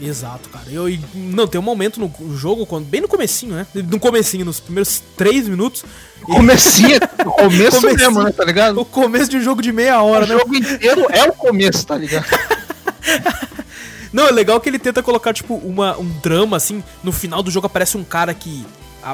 Exato, 0.00 0.48
cara. 0.48 0.64
Eu, 0.70 0.88
e, 0.88 0.98
não, 1.14 1.46
tem 1.46 1.60
um 1.60 1.64
momento 1.64 2.00
no 2.00 2.36
jogo, 2.36 2.64
quando, 2.64 2.86
bem 2.86 3.00
no 3.02 3.08
comecinho, 3.08 3.54
né? 3.54 3.66
No 3.74 4.00
comecinho, 4.00 4.44
nos 4.46 4.58
primeiros 4.58 5.02
três 5.16 5.46
minutos. 5.46 5.84
e- 6.22 6.24
Comecinho, 6.24 6.98
começo 7.36 7.80
Comecinho. 7.80 7.96
mesmo, 7.96 8.22
né? 8.22 8.32
Tá 8.32 8.44
ligado? 8.44 8.80
O 8.80 8.84
começo 8.84 9.30
de 9.30 9.36
um 9.36 9.42
jogo 9.42 9.60
de 9.60 9.70
meia 9.72 10.00
hora, 10.02 10.24
O 10.24 10.28
né? 10.28 10.38
jogo 10.38 10.54
inteiro 10.56 11.06
é 11.10 11.24
o 11.28 11.32
começo, 11.32 11.86
tá 11.86 11.96
ligado? 11.98 12.24
Não, 14.12 14.26
é 14.26 14.30
legal 14.32 14.60
que 14.60 14.68
ele 14.68 14.78
tenta 14.78 15.02
colocar, 15.02 15.32
tipo, 15.32 15.54
uma, 15.54 15.96
um 15.98 16.08
drama, 16.20 16.56
assim. 16.56 16.82
No 17.02 17.12
final 17.12 17.42
do 17.42 17.50
jogo 17.50 17.66
aparece 17.66 17.96
um 17.96 18.02
cara 18.04 18.34
que. 18.34 18.64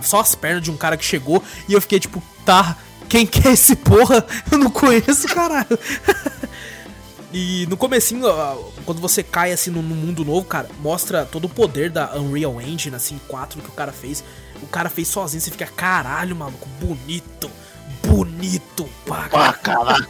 Só 0.02 0.20
as 0.20 0.34
pernas 0.34 0.62
de 0.62 0.70
um 0.70 0.76
cara 0.76 0.96
que 0.96 1.04
chegou. 1.04 1.42
E 1.68 1.72
eu 1.74 1.80
fiquei, 1.80 2.00
tipo, 2.00 2.22
tá. 2.44 2.76
Quem 3.08 3.24
que 3.26 3.46
é 3.46 3.52
esse 3.52 3.76
porra? 3.76 4.26
Eu 4.50 4.58
não 4.58 4.70
conheço, 4.70 5.28
caralho. 5.28 5.78
E 7.38 7.66
no 7.66 7.76
comecinho, 7.76 8.22
quando 8.86 8.98
você 8.98 9.22
cai 9.22 9.52
assim 9.52 9.70
no, 9.70 9.82
mundo 9.82 10.24
novo, 10.24 10.46
cara, 10.46 10.70
mostra 10.80 11.26
todo 11.26 11.44
o 11.44 11.50
poder 11.50 11.90
da 11.90 12.16
Unreal 12.16 12.58
Engine, 12.62 12.96
assim, 12.96 13.20
4 13.28 13.60
que 13.60 13.68
o 13.68 13.72
cara 13.72 13.92
fez. 13.92 14.24
O 14.62 14.66
cara 14.66 14.88
fez 14.88 15.06
sozinho, 15.08 15.42
você 15.42 15.50
fica, 15.50 15.66
caralho, 15.66 16.34
maluco, 16.34 16.66
bonito, 16.80 17.50
bonito, 18.02 18.88
pá, 19.04 19.28
pá 19.30 19.52
caralho. 19.52 20.08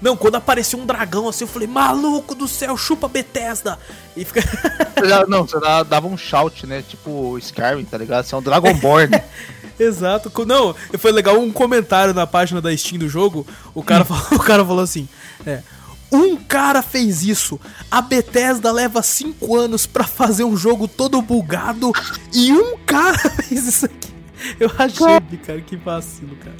Não, 0.00 0.16
quando 0.16 0.36
apareceu 0.36 0.78
um 0.78 0.86
dragão 0.86 1.28
assim, 1.28 1.42
eu 1.42 1.48
falei, 1.48 1.66
maluco 1.66 2.32
do 2.32 2.46
céu, 2.46 2.76
chupa 2.76 3.08
Bethesda. 3.08 3.76
E 4.16 4.24
fica. 4.24 4.40
não, 5.26 5.44
você 5.44 5.58
dava 5.58 6.06
um 6.06 6.16
shout, 6.16 6.64
né? 6.64 6.84
Tipo 6.88 7.36
Skyrim, 7.38 7.86
tá 7.86 7.98
ligado? 7.98 8.24
Você 8.24 8.36
é 8.36 8.38
um 8.38 8.42
Dragonborn. 8.42 9.20
Exato. 9.76 10.30
Não, 10.46 10.76
foi 10.96 11.10
legal 11.10 11.40
um 11.40 11.50
comentário 11.50 12.14
na 12.14 12.24
página 12.24 12.60
da 12.60 12.76
Steam 12.76 13.00
do 13.00 13.08
jogo. 13.08 13.44
O 13.74 13.82
cara, 13.82 14.02
hum. 14.02 14.06
falou, 14.06 14.26
o 14.38 14.44
cara 14.44 14.64
falou 14.64 14.84
assim: 14.84 15.08
é, 15.44 15.60
um 16.12 16.36
cara 16.36 16.82
fez 16.82 17.22
isso. 17.22 17.60
A 17.90 18.00
Bethesda 18.00 18.70
leva 18.70 19.02
5 19.02 19.56
anos 19.56 19.86
para 19.86 20.04
fazer 20.04 20.44
um 20.44 20.56
jogo 20.56 20.86
todo 20.86 21.20
bugado 21.20 21.92
e 22.32 22.52
um 22.52 22.76
cara 22.86 23.18
fez 23.42 23.66
isso 23.66 23.86
aqui. 23.86 24.12
Eu 24.60 24.70
achei, 24.78 25.38
cara, 25.38 25.60
que 25.60 25.76
vacilo, 25.76 26.36
cara. 26.36 26.56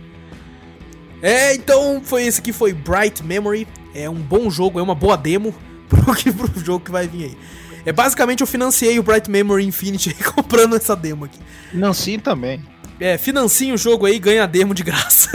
É, 1.23 1.55
então 1.55 2.03
foi 2.05 2.25
esse 2.25 2.41
aqui 2.41 2.53
foi 2.53 2.73
Bright 2.73 3.23
Memory. 3.23 3.67
É 3.95 4.11
um 4.11 4.21
bom 4.21 4.51
jogo, 4.51 4.79
é 4.79 4.83
uma 4.83 4.95
boa 4.95 5.17
demo 5.17 5.55
pro, 5.89 6.15
que, 6.15 6.33
pro 6.33 6.51
jogo 6.61 6.85
que 6.85 6.91
vai 6.91 7.07
vir 7.07 7.25
aí. 7.25 7.39
É 7.87 7.93
basicamente 7.93 8.41
eu 8.41 8.47
financiei 8.47 8.99
o 8.99 9.03
Bright 9.03 9.31
Memory 9.31 9.65
Infinity 9.65 10.15
comprando 10.35 10.77
essa 10.77 10.97
demo 10.97 11.25
aqui. 11.27 11.39
Financie 11.71 12.19
também. 12.19 12.65
É, 12.99 13.19
financie 13.19 13.73
o 13.73 13.77
jogo 13.77 14.07
aí, 14.07 14.19
ganha 14.19 14.45
a 14.45 14.47
demo 14.47 14.75
de 14.75 14.83
graça. 14.83 15.31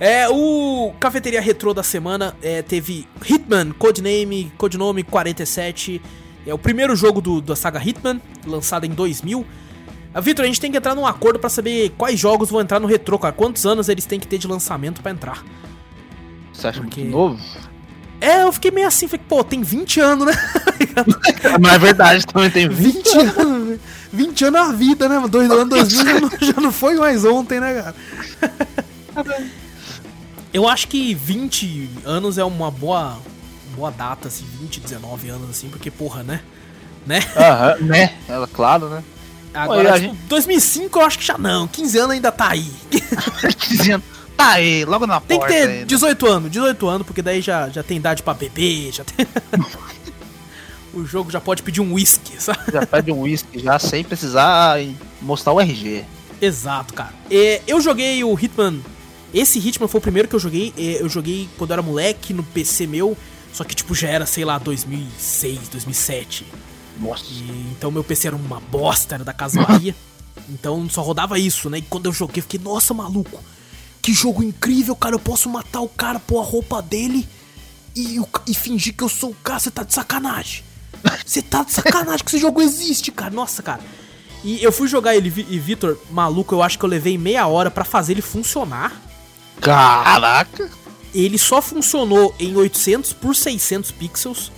É, 0.00 0.28
o 0.28 0.92
Cafeteria 1.00 1.40
Retrô 1.40 1.74
da 1.74 1.82
semana 1.82 2.36
é, 2.40 2.62
teve 2.62 3.06
Hitman, 3.24 3.72
Codename, 3.72 4.52
Codinome 4.56 5.02
47. 5.02 6.00
É 6.46 6.54
o 6.54 6.58
primeiro 6.58 6.94
jogo 6.94 7.20
do, 7.20 7.40
da 7.40 7.56
saga 7.56 7.82
Hitman, 7.82 8.20
lançado 8.46 8.84
em 8.86 8.90
2000. 8.90 9.44
Ah, 10.14 10.20
Vitor, 10.20 10.44
a 10.44 10.48
gente 10.48 10.60
tem 10.60 10.70
que 10.70 10.78
entrar 10.78 10.94
num 10.94 11.06
acordo 11.06 11.38
para 11.38 11.50
saber 11.50 11.90
quais 11.98 12.18
jogos 12.18 12.48
vão 12.48 12.60
entrar 12.60 12.78
no 12.78 12.86
retrô, 12.86 13.18
cara. 13.18 13.32
Quantos 13.32 13.66
anos 13.66 13.88
eles 13.88 14.06
têm 14.06 14.20
que 14.20 14.26
ter 14.26 14.38
de 14.38 14.46
lançamento 14.46 15.02
para 15.02 15.10
entrar? 15.10 15.44
Você 16.52 16.68
acha 16.68 16.80
Porque... 16.80 17.00
muito 17.00 17.12
novo? 17.12 17.40
É, 18.20 18.42
eu 18.42 18.52
fiquei 18.52 18.70
meio 18.70 18.86
assim, 18.86 19.06
falei, 19.06 19.24
pô, 19.28 19.44
tem 19.44 19.62
20 19.62 20.00
anos, 20.00 20.26
né? 20.26 20.32
Não 21.60 21.70
é 21.70 21.78
verdade, 21.78 22.26
também 22.26 22.50
tem 22.50 22.68
20, 22.68 22.94
20 22.94 23.40
anos. 23.40 23.80
20 24.12 24.44
anos 24.46 24.60
a 24.60 24.72
vida, 24.72 25.08
né? 25.08 25.22
Dois 25.28 25.50
anos 25.50 25.68
2000 25.68 26.04
já 26.04 26.20
não, 26.20 26.30
já 26.40 26.60
não 26.60 26.72
foi 26.72 26.96
mais 26.96 27.24
ontem, 27.24 27.60
né, 27.60 27.82
cara? 27.82 27.94
Eu 30.52 30.68
acho 30.68 30.88
que 30.88 31.14
20 31.14 31.90
anos 32.04 32.38
é 32.38 32.44
uma 32.44 32.70
boa 32.70 33.18
boa 33.78 33.90
data, 33.92 34.26
assim, 34.28 34.44
20, 34.60 34.80
19 34.80 35.28
anos, 35.28 35.50
assim, 35.50 35.68
porque, 35.68 35.90
porra, 35.90 36.22
né? 36.24 36.40
Né? 37.06 37.20
Aham, 37.36 37.76
né? 37.86 38.14
Ela, 38.28 38.46
claro, 38.48 38.88
né? 38.88 39.04
Agora, 39.54 39.94
tipo, 39.94 40.14
gente... 40.14 40.28
2005 40.28 40.98
eu 40.98 41.06
acho 41.06 41.18
que 41.18 41.24
já 41.24 41.38
não, 41.38 41.68
15 41.68 41.98
anos 41.98 42.10
ainda 42.10 42.32
tá 42.32 42.50
aí. 42.50 42.70
15 43.58 43.92
anos. 43.92 44.06
Tá 44.36 44.50
aí, 44.52 44.84
logo 44.84 45.06
na 45.06 45.20
tem 45.20 45.38
porta. 45.38 45.52
Tem 45.52 45.66
que 45.66 45.78
ter 45.78 45.86
18 45.86 46.26
anos, 46.26 46.50
18 46.50 46.88
anos, 46.88 47.06
porque 47.06 47.22
daí 47.22 47.40
já, 47.40 47.68
já 47.68 47.82
tem 47.82 47.96
idade 47.96 48.22
pra 48.22 48.34
beber, 48.34 48.92
já 48.92 49.04
tem. 49.04 49.26
o 50.94 51.04
jogo 51.04 51.30
já 51.30 51.40
pode 51.40 51.62
pedir 51.62 51.80
um 51.80 51.94
whisky, 51.94 52.40
sabe? 52.40 52.60
Já 52.72 52.86
pede 52.86 53.10
um 53.10 53.22
whisky, 53.22 53.58
já 53.58 53.78
sem 53.78 54.04
precisar 54.04 54.76
mostrar 55.20 55.52
o 55.52 55.60
RG. 55.60 56.04
Exato, 56.40 56.94
cara. 56.94 57.12
É, 57.30 57.62
eu 57.66 57.80
joguei 57.80 58.22
o 58.22 58.38
Hitman 58.38 58.80
esse 59.32 59.58
Hitman 59.58 59.88
foi 59.88 59.98
o 59.98 60.02
primeiro 60.02 60.28
que 60.28 60.34
eu 60.34 60.40
joguei. 60.40 60.72
É, 60.76 61.02
eu 61.02 61.08
joguei 61.08 61.48
quando 61.58 61.70
eu 61.70 61.74
era 61.74 61.82
moleque 61.82 62.32
no 62.32 62.42
PC 62.42 62.86
meu. 62.86 63.16
Só 63.52 63.64
que, 63.64 63.74
tipo, 63.74 63.94
já 63.94 64.08
era, 64.08 64.26
sei 64.26 64.44
lá, 64.44 64.58
2006, 64.58 65.68
2007. 65.68 66.46
Nossa. 67.00 67.24
E, 67.30 67.72
então 67.72 67.90
meu 67.90 68.04
PC 68.04 68.28
era 68.28 68.36
uma 68.36 68.60
bosta, 68.60 69.16
era 69.16 69.24
da 69.24 69.32
Casa 69.32 69.62
Bahia. 69.62 69.94
então 70.48 70.88
só 70.88 71.02
rodava 71.02 71.38
isso, 71.38 71.68
né? 71.68 71.78
E 71.78 71.82
quando 71.82 72.06
eu 72.06 72.12
joguei, 72.12 72.40
eu 72.40 72.42
fiquei, 72.42 72.60
nossa, 72.60 72.94
maluco. 72.94 73.42
Que 74.00 74.12
jogo 74.12 74.42
incrível, 74.42 74.96
cara. 74.96 75.14
Eu 75.14 75.20
posso 75.20 75.48
matar 75.48 75.80
o 75.80 75.88
cara, 75.88 76.18
pôr 76.18 76.40
a 76.40 76.44
roupa 76.44 76.80
dele 76.80 77.28
e, 77.94 78.20
e 78.46 78.54
fingir 78.54 78.94
que 78.94 79.02
eu 79.02 79.08
sou 79.08 79.30
o 79.30 79.34
cara. 79.34 79.58
Você 79.58 79.70
tá 79.70 79.82
de 79.82 79.92
sacanagem. 79.92 80.64
Você 81.24 81.42
tá 81.42 81.62
de 81.62 81.72
sacanagem 81.72 82.24
que 82.24 82.30
esse 82.30 82.38
jogo 82.38 82.62
existe, 82.62 83.12
cara. 83.12 83.30
Nossa, 83.30 83.62
cara. 83.62 83.80
E 84.44 84.62
eu 84.62 84.70
fui 84.70 84.86
jogar 84.86 85.16
ele, 85.16 85.32
e 85.48 85.58
Vitor, 85.58 85.98
maluco, 86.10 86.54
eu 86.54 86.62
acho 86.62 86.78
que 86.78 86.84
eu 86.84 86.88
levei 86.88 87.18
meia 87.18 87.46
hora 87.46 87.70
para 87.70 87.84
fazer 87.84 88.12
ele 88.12 88.22
funcionar. 88.22 89.07
Caraca! 89.60 90.70
Ele 91.14 91.38
só 91.38 91.60
funcionou 91.62 92.34
em 92.38 92.54
800 92.56 93.12
por 93.14 93.34
600 93.34 93.90
pixels. 93.92 94.52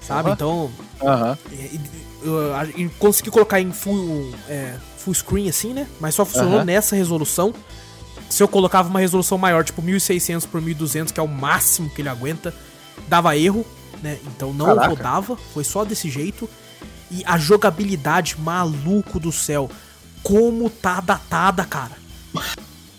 Sabe? 0.00 0.28
Uhum. 0.28 0.34
Então. 0.34 0.70
Uhum. 1.00 1.36
Eu, 2.20 2.90
consegui 2.98 3.30
colocar 3.30 3.60
em 3.60 3.70
full, 3.70 4.34
é, 4.48 4.74
full 4.96 5.14
screen 5.14 5.48
assim, 5.48 5.72
né? 5.72 5.86
Mas 6.00 6.14
só 6.14 6.24
funcionou 6.24 6.58
uhum. 6.58 6.64
nessa 6.64 6.96
resolução. 6.96 7.54
Se 8.28 8.42
eu 8.42 8.48
colocava 8.48 8.88
uma 8.88 9.00
resolução 9.00 9.38
maior, 9.38 9.64
tipo 9.64 9.80
1600 9.80 10.44
por 10.46 10.60
1200, 10.60 11.12
que 11.12 11.20
é 11.20 11.22
o 11.22 11.28
máximo 11.28 11.88
que 11.90 12.02
ele 12.02 12.08
aguenta, 12.08 12.52
dava 13.06 13.36
erro, 13.36 13.64
né? 14.02 14.18
Então 14.26 14.52
não 14.52 14.66
Caraca. 14.66 14.88
rodava, 14.88 15.36
foi 15.54 15.62
só 15.64 15.84
desse 15.84 16.10
jeito. 16.10 16.48
E 17.10 17.22
a 17.24 17.38
jogabilidade, 17.38 18.36
maluco 18.38 19.20
do 19.20 19.32
céu, 19.32 19.70
como 20.22 20.68
tá 20.68 21.00
datada, 21.00 21.64
cara. 21.64 21.96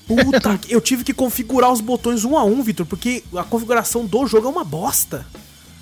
Puta, 0.10 0.60
eu 0.68 0.82
tive 0.82 1.04
que 1.04 1.14
configurar 1.14 1.72
os 1.72 1.82
botões 1.82 2.26
um 2.26 2.36
a 2.36 2.44
um, 2.44 2.64
Vitor, 2.64 2.86
porque 2.86 3.24
a 3.36 3.44
configuração 3.44 4.06
do 4.06 4.26
jogo 4.26 4.48
é 4.48 4.50
uma 4.50 4.64
bosta. 4.64 5.26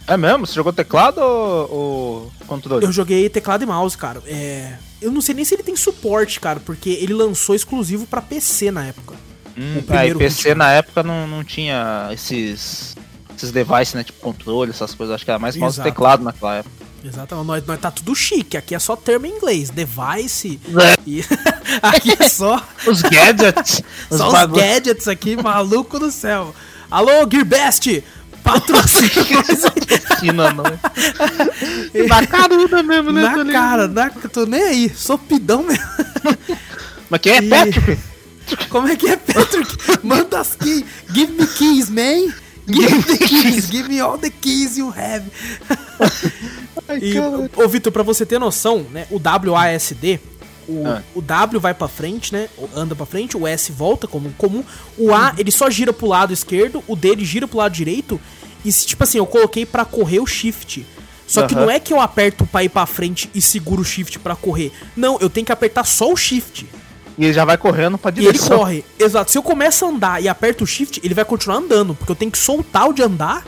É 0.05 0.17
mesmo? 0.17 0.45
Você 0.45 0.53
jogou 0.53 0.73
teclado 0.73 1.19
ou, 1.19 1.71
ou 1.71 2.31
controle? 2.45 2.85
Eu 2.85 2.91
joguei 2.91 3.29
teclado 3.29 3.63
e 3.63 3.65
mouse, 3.65 3.97
cara. 3.97 4.21
É... 4.25 4.75
Eu 5.01 5.11
não 5.11 5.21
sei 5.21 5.35
nem 5.35 5.45
se 5.45 5.53
ele 5.53 5.63
tem 5.63 5.75
suporte, 5.75 6.39
cara, 6.39 6.59
porque 6.59 6.89
ele 6.89 7.13
lançou 7.13 7.53
exclusivo 7.53 8.07
para 8.07 8.21
PC 8.21 8.71
na 8.71 8.85
época. 8.85 9.15
Hum, 9.57 9.83
é, 9.89 10.13
PC 10.13 10.55
na 10.55 10.71
época 10.71 11.03
não, 11.03 11.27
não 11.27 11.43
tinha 11.43 12.09
esses, 12.11 12.95
esses 13.35 13.51
devices, 13.51 13.93
né? 13.93 14.03
Tipo 14.03 14.19
controle, 14.19 14.71
essas 14.71 14.93
coisas. 14.95 15.15
Acho 15.15 15.25
que 15.25 15.31
era 15.31 15.39
mais 15.39 15.55
mouse 15.55 15.79
e 15.79 15.83
teclado 15.83 16.23
naquela 16.23 16.55
época. 16.57 16.86
Exatamente. 17.07 17.47
Nós, 17.47 17.65
nós 17.65 17.79
tá 17.79 17.91
tudo 17.91 18.15
chique. 18.15 18.57
Aqui 18.57 18.75
é 18.75 18.79
só 18.79 18.95
termo 18.95 19.25
em 19.25 19.35
inglês. 19.35 19.69
Device. 19.69 20.59
É. 20.67 20.97
E... 21.05 21.23
aqui 21.81 22.15
é 22.19 22.27
só. 22.27 22.61
os 22.85 23.01
gadgets. 23.01 23.81
só 24.11 24.27
os, 24.27 24.33
os 24.33 24.57
gadgets 24.57 25.07
aqui, 25.07 25.35
maluco 25.35 25.99
do 25.99 26.11
céu. 26.11 26.53
Alô, 26.89 27.27
Gearbest! 27.29 28.03
Patrocina 28.43 30.53
não. 30.53 30.63
na 32.07 32.25
caruda 32.25 32.81
mesmo, 32.81 33.11
né? 33.11 33.23
Na 33.23 33.51
cara, 33.51 33.87
na, 33.89 34.09
tô 34.09 34.45
nem 34.45 34.63
aí. 34.63 34.91
Sou 34.95 35.17
pidão 35.17 35.63
mesmo. 35.63 35.83
Mas 37.09 37.19
quem 37.19 37.33
é 37.33 37.43
e... 37.43 37.49
Patrick? 37.49 37.99
Como 38.69 38.87
é 38.87 38.95
que 38.95 39.09
é, 39.09 39.17
Patrick? 39.17 39.75
Manda 40.01 40.39
as 40.39 40.55
keys. 40.55 40.85
Give 41.13 41.33
me 41.33 41.45
keys, 41.45 41.89
man. 41.89 42.33
Give 42.67 42.95
me 42.95 43.03
the 43.03 43.17
keys. 43.17 43.69
Give 43.69 43.89
me 43.89 43.99
all 43.99 44.17
the 44.17 44.29
keys 44.29 44.77
you 44.77 44.91
have. 44.91 45.25
Ai, 46.87 46.99
e, 47.01 47.19
ô, 47.19 47.67
Vitor, 47.67 47.91
pra 47.91 48.03
você 48.03 48.25
ter 48.25 48.39
noção, 48.39 48.85
né? 48.91 49.07
O 49.09 49.19
WASD, 49.19 50.19
o, 50.67 50.85
ah. 50.85 51.01
o 51.15 51.21
W 51.21 51.59
vai 51.59 51.73
para 51.73 51.87
frente, 51.87 52.33
né? 52.33 52.49
Anda 52.75 52.95
para 52.95 53.05
frente, 53.05 53.37
o 53.37 53.47
S 53.47 53.71
volta 53.71 54.07
como 54.07 54.31
comum. 54.33 54.63
O 54.97 55.13
A, 55.13 55.33
ele 55.37 55.51
só 55.51 55.69
gira 55.69 55.93
pro 55.93 56.07
lado 56.07 56.33
esquerdo, 56.33 56.83
o 56.87 56.95
D 56.95 57.09
ele 57.09 57.25
gira 57.25 57.47
pro 57.47 57.57
lado 57.57 57.71
direito. 57.71 58.19
E 58.65 58.71
tipo 58.71 59.03
assim, 59.03 59.17
eu 59.17 59.25
coloquei 59.25 59.65
para 59.65 59.85
correr 59.85 60.19
o 60.19 60.25
shift. 60.25 60.85
Só 61.25 61.45
que 61.45 61.53
não 61.53 61.69
é 61.69 61.77
que 61.77 61.91
eu 61.91 61.99
aperto 61.99 62.45
pra 62.45 62.63
ir 62.63 62.69
pra 62.69 62.85
frente 62.85 63.29
e 63.35 63.41
seguro 63.41 63.81
o 63.81 63.85
shift 63.85 64.17
para 64.19 64.35
correr. 64.35 64.71
Não, 64.95 65.17
eu 65.19 65.29
tenho 65.29 65.45
que 65.45 65.51
apertar 65.51 65.85
só 65.85 66.11
o 66.11 66.15
shift. 66.15 66.65
E 67.17 67.25
ele 67.25 67.33
já 67.33 67.43
vai 67.43 67.57
correndo 67.57 67.97
pra 67.97 68.11
direção. 68.11 68.33
E 68.33 68.49
ele 68.49 68.57
corre. 68.57 68.85
Exato. 68.97 69.31
Se 69.31 69.37
eu 69.37 69.43
começo 69.43 69.83
a 69.83 69.89
andar 69.89 70.23
e 70.23 70.29
aperto 70.29 70.63
o 70.63 70.67
shift, 70.67 71.01
ele 71.03 71.13
vai 71.13 71.25
continuar 71.25 71.57
andando. 71.57 71.95
Porque 71.95 72.11
eu 72.11 72.15
tenho 72.15 72.31
que 72.31 72.37
soltar 72.37 72.87
o 72.87 72.93
de 72.93 73.01
andar 73.01 73.43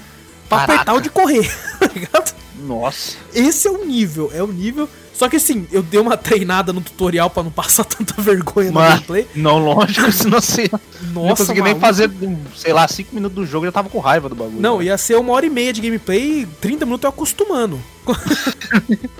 pra 0.49 0.59
Caraca. 0.59 0.73
apertar 0.73 0.93
o 0.93 1.01
de 1.01 1.09
correr. 1.09 1.49
tá 1.79 1.87
ligado? 1.93 2.35
Nossa. 2.61 3.17
Esse 3.33 3.67
é 3.67 3.71
o 3.71 3.85
nível, 3.85 4.31
é 4.33 4.43
o 4.43 4.47
nível. 4.47 4.89
Só 5.13 5.27
que 5.27 5.35
assim, 5.35 5.67
eu 5.69 5.83
dei 5.83 5.99
uma 5.99 6.15
treinada 6.15 6.71
no 6.71 6.79
tutorial 6.79 7.29
para 7.29 7.43
não 7.43 7.51
passar 7.51 7.83
tanta 7.85 8.21
vergonha 8.21 8.71
Mas, 8.71 8.83
no 8.83 8.89
gameplay. 8.91 9.27
Não, 9.35 9.57
lógico, 9.57 10.09
senão 10.13 10.39
você. 10.39 10.69
Nossa, 10.71 11.13
não 11.13 11.35
consegui 11.35 11.61
nem 11.61 11.77
fazer, 11.77 12.09
sei 12.55 12.71
lá, 12.71 12.87
5 12.87 13.13
minutos 13.13 13.35
do 13.35 13.45
jogo 13.45 13.65
já 13.65 13.71
tava 13.71 13.89
com 13.89 13.99
raiva 13.99 14.29
do 14.29 14.35
bagulho. 14.35 14.61
Não, 14.61 14.81
ia 14.81 14.97
ser 14.97 15.17
uma 15.17 15.33
hora 15.33 15.45
e 15.45 15.49
meia 15.49 15.73
de 15.73 15.81
gameplay, 15.81 16.47
30 16.61 16.85
minutos 16.85 17.03
eu 17.03 17.09
acostumando. 17.09 17.79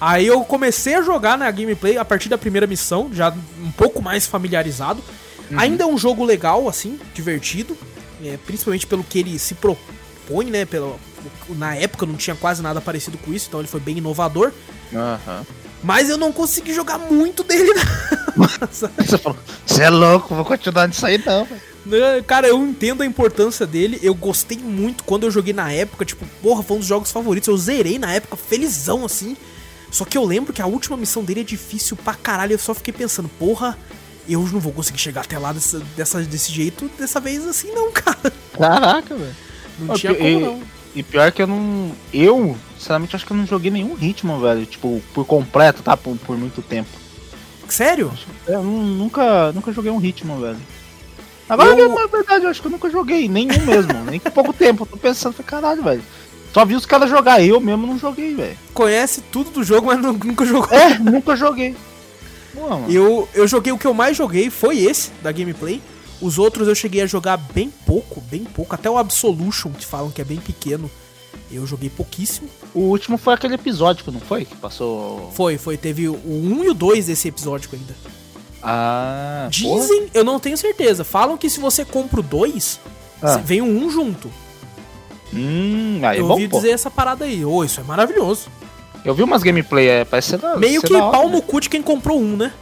Aí 0.00 0.26
eu 0.26 0.40
comecei 0.44 0.94
a 0.94 1.02
jogar 1.02 1.38
na 1.38 1.50
gameplay 1.50 1.96
a 1.96 2.04
partir 2.04 2.28
da 2.28 2.38
primeira 2.38 2.66
missão, 2.66 3.10
já 3.12 3.34
um 3.60 3.72
pouco 3.72 4.02
mais 4.02 4.26
familiarizado. 4.26 5.02
Uhum. 5.50 5.58
Ainda 5.58 5.84
é 5.84 5.86
um 5.86 5.98
jogo 5.98 6.24
legal, 6.24 6.68
assim, 6.68 6.98
divertido. 7.12 7.76
É, 8.24 8.38
principalmente 8.46 8.86
pelo 8.86 9.02
que 9.02 9.18
ele 9.18 9.38
se 9.38 9.54
propõe, 9.54 10.46
né? 10.46 10.64
Pelo, 10.64 10.98
Na 11.50 11.74
época 11.76 12.06
não 12.06 12.14
tinha 12.16 12.34
quase 12.36 12.62
nada 12.62 12.80
parecido 12.80 13.18
com 13.18 13.32
isso, 13.32 13.46
então 13.48 13.60
ele 13.60 13.68
foi 13.68 13.80
bem 13.80 13.98
inovador. 13.98 14.52
Mas 15.82 16.08
eu 16.08 16.16
não 16.16 16.32
consegui 16.32 16.72
jogar 16.72 16.98
muito 16.98 17.42
dele, 17.44 17.72
não. 17.74 17.84
Você 18.70 19.18
falou, 19.18 19.38
você 19.64 19.82
é 19.84 19.90
louco, 19.90 20.34
vou 20.34 20.44
continuar 20.44 20.88
nisso 20.88 21.06
aí 21.06 21.22
não, 21.24 21.44
velho. 21.44 21.60
Né, 21.86 22.22
Cara, 22.26 22.48
eu 22.48 22.58
entendo 22.66 23.02
a 23.02 23.06
importância 23.06 23.64
dele. 23.66 23.98
Eu 24.02 24.14
gostei 24.14 24.58
muito 24.58 25.04
quando 25.04 25.22
eu 25.24 25.30
joguei 25.30 25.52
na 25.52 25.70
época. 25.70 26.04
Tipo, 26.04 26.24
porra, 26.42 26.62
foi 26.62 26.76
um 26.76 26.80
dos 26.80 26.88
jogos 26.88 27.12
favoritos. 27.12 27.46
Eu 27.48 27.56
zerei 27.56 27.96
na 27.98 28.12
época, 28.12 28.34
felizão 28.36 29.04
assim. 29.04 29.36
Só 29.90 30.04
que 30.04 30.18
eu 30.18 30.24
lembro 30.24 30.52
que 30.52 30.60
a 30.62 30.66
última 30.66 30.96
missão 30.96 31.22
dele 31.22 31.40
é 31.42 31.44
difícil 31.44 31.96
pra 31.96 32.14
caralho. 32.14 32.54
Eu 32.54 32.58
só 32.58 32.74
fiquei 32.74 32.92
pensando, 32.92 33.28
porra, 33.38 33.78
eu 34.28 34.40
não 34.40 34.58
vou 34.58 34.72
conseguir 34.72 34.98
chegar 34.98 35.20
até 35.20 35.38
lá 35.38 35.52
dessa, 35.52 35.80
dessa- 35.96 36.22
desse 36.22 36.50
jeito 36.50 36.90
dessa 36.98 37.20
vez 37.20 37.46
assim, 37.46 37.70
não, 37.72 37.92
cara. 37.92 38.32
Caraca, 38.58 39.14
velho. 39.14 39.36
Não 39.78 39.94
Ó, 39.94 39.98
tinha 39.98 40.12
e- 40.12 40.16
como 40.16 40.40
não. 40.40 40.62
E 40.94 41.02
pior 41.02 41.32
que 41.32 41.42
eu 41.42 41.46
não. 41.46 41.90
Eu, 42.12 42.56
sinceramente, 42.78 43.16
acho 43.16 43.26
que 43.26 43.32
eu 43.32 43.36
não 43.36 43.46
joguei 43.46 43.70
nenhum 43.70 43.94
ritmo, 43.94 44.38
velho. 44.40 44.64
Tipo, 44.64 45.02
por 45.12 45.24
completo, 45.24 45.82
tá? 45.82 45.96
Por, 45.96 46.16
por 46.18 46.36
muito 46.38 46.62
tempo. 46.62 46.88
Sério? 47.68 48.12
Eu 48.46 48.62
nu- 48.62 48.82
nunca, 48.84 49.50
nunca 49.52 49.72
joguei 49.72 49.90
um 49.90 49.98
ritmo, 49.98 50.38
velho. 50.40 50.58
Agora, 51.48 51.78
Eu- 51.78 51.94
na 51.94 52.06
verdade, 52.06 52.44
eu 52.44 52.50
acho 52.50 52.60
que 52.60 52.66
eu 52.68 52.70
nunca 52.70 52.88
joguei 52.90 53.28
nenhum 53.28 53.60
mesmo. 53.66 53.92
nem 54.08 54.20
com 54.20 54.30
pouco 54.30 54.52
tempo. 54.52 54.82
Eu 54.84 54.86
tô 54.86 54.96
pensando, 54.96 55.32
falei, 55.34 55.46
caralho, 55.48 55.82
velho. 55.82 56.02
Só 56.52 56.64
vi 56.64 56.76
os 56.76 56.86
caras 56.86 57.10
jogar, 57.10 57.42
eu 57.42 57.58
mesmo 57.60 57.86
não 57.86 57.98
joguei, 57.98 58.32
velho. 58.34 58.56
Conhece 58.72 59.20
tudo 59.32 59.50
do 59.50 59.64
jogo, 59.64 59.88
mas 59.88 60.00
nu- 60.00 60.12
nunca 60.12 60.44
jogou. 60.46 60.68
É, 60.72 60.96
nunca 60.98 61.34
joguei. 61.34 61.74
Pô. 62.54 62.68
Eu, 62.88 63.28
eu 63.34 63.48
joguei 63.48 63.72
o 63.72 63.78
que 63.78 63.86
eu 63.86 63.92
mais 63.94 64.16
joguei 64.16 64.48
foi 64.48 64.78
esse 64.78 65.10
da 65.22 65.32
gameplay. 65.32 65.82
Os 66.20 66.38
outros 66.38 66.68
eu 66.68 66.74
cheguei 66.74 67.02
a 67.02 67.06
jogar 67.06 67.36
bem 67.36 67.72
pouco, 67.86 68.20
bem 68.20 68.44
pouco. 68.44 68.74
Até 68.74 68.88
o 68.88 68.96
Absolution, 68.98 69.70
que 69.70 69.84
falam 69.84 70.10
que 70.10 70.20
é 70.20 70.24
bem 70.24 70.38
pequeno. 70.38 70.90
Eu 71.50 71.66
joguei 71.66 71.90
pouquíssimo. 71.90 72.48
O 72.72 72.80
último 72.80 73.18
foi 73.18 73.34
aquele 73.34 73.54
episódio, 73.54 74.04
não 74.10 74.20
foi? 74.20 74.44
Que 74.44 74.56
passou. 74.56 75.30
Foi, 75.34 75.58
foi. 75.58 75.76
Teve 75.76 76.08
o 76.08 76.14
1 76.24 76.64
e 76.64 76.68
o 76.70 76.74
2 76.74 77.06
desse 77.06 77.28
episódio 77.28 77.68
ainda. 77.72 77.94
Ah. 78.62 79.48
porra. 79.62 79.80
Dizem, 79.80 80.08
eu 80.14 80.24
não 80.24 80.40
tenho 80.40 80.56
certeza. 80.56 81.04
Falam 81.04 81.36
que 81.36 81.50
se 81.50 81.60
você 81.60 81.84
compra 81.84 82.20
o 82.20 82.22
2, 82.22 82.80
Ah. 83.22 83.36
vem 83.36 83.60
o 83.60 83.66
1 83.66 83.90
junto. 83.90 84.30
Hum, 85.32 86.00
aí 86.02 86.18
é 86.18 86.20
eu 86.20 86.26
bom, 86.26 86.34
ouvi 86.34 86.48
pô. 86.48 86.56
dizer 86.58 86.70
essa 86.70 86.90
parada 86.90 87.24
aí. 87.24 87.44
Ô, 87.44 87.64
isso 87.64 87.80
é 87.80 87.82
maravilhoso. 87.84 88.48
Eu 89.04 89.14
vi 89.14 89.22
umas 89.22 89.42
gameplay, 89.42 89.86
é, 89.88 90.04
parece 90.04 90.30
ser 90.30 90.38
da, 90.38 90.56
Meio 90.56 90.80
ser 90.80 90.86
que 90.86 90.94
pau 90.94 91.26
né? 91.28 91.32
no 91.36 91.42
cu 91.42 91.60
de 91.60 91.68
quem 91.68 91.82
comprou 91.82 92.18
um, 92.18 92.36
né? 92.36 92.52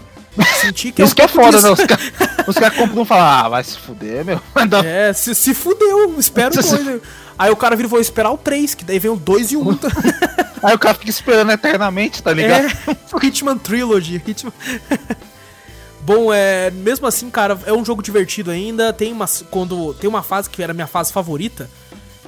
Senti 0.61 0.92
que 0.92 1.03
Isso 1.03 1.12
um 1.12 1.16
que 1.16 1.23
é 1.23 1.29
foda, 1.29 1.59
disso. 1.59 1.66
né? 1.66 1.73
Os 1.73 1.85
caras 1.85 2.12
os 2.49 2.55
cara 2.57 2.71
compram 2.71 3.03
e 3.03 3.07
falam, 3.07 3.25
ah, 3.27 3.49
vai 3.49 3.64
se 3.64 3.79
fuder, 3.79 4.25
meu. 4.25 4.40
É, 4.85 5.12
se, 5.12 5.35
se 5.35 5.53
fudeu, 5.55 6.18
espero 6.18 6.59
o 6.59 6.62
Se- 6.62 6.77
2. 6.83 7.01
Aí 7.38 7.51
o 7.51 7.57
cara 7.57 7.77
vira, 7.77 7.88
vou 7.88 8.01
esperar 8.01 8.31
o 8.31 8.38
3, 8.38 8.75
que 8.75 8.85
daí 8.85 8.99
vem 8.99 9.11
o 9.11 9.16
2 9.16 9.53
e 9.53 9.57
o 9.57 9.68
1. 9.68 9.77
tá? 9.77 9.88
Aí 10.62 10.75
o 10.75 10.79
cara 10.79 10.95
fica 10.95 11.11
esperando 11.11 11.51
eternamente, 11.51 12.23
tá 12.23 12.33
ligado? 12.33 12.66
É, 12.66 13.27
Hitman 13.27 13.59
Trilogy. 13.59 14.23
Hitman... 14.25 14.53
Bom, 16.03 16.33
é, 16.33 16.71
mesmo 16.71 17.07
assim, 17.07 17.29
cara, 17.31 17.59
é 17.66 17.73
um 17.73 17.85
jogo 17.85 18.03
divertido 18.03 18.51
ainda. 18.51 18.92
Tem 18.92 19.12
uma, 19.12 19.27
quando, 19.51 19.92
tem 19.95 20.09
uma 20.09 20.23
fase 20.23 20.49
que 20.51 20.62
era 20.62 20.73
minha 20.75 20.87
fase 20.87 21.12
favorita, 21.12 21.68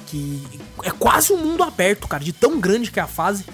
que 0.07 0.43
é 0.83 0.90
quase 0.90 1.33
um 1.33 1.37
mundo 1.38 1.62
aberto, 1.62 2.07
cara, 2.09 2.23
de 2.23 2.33
tão 2.33 2.59
grande 2.61 2.90
que 2.90 2.99
é 3.01 3.03
a 3.03 3.07
fase. 3.07 3.45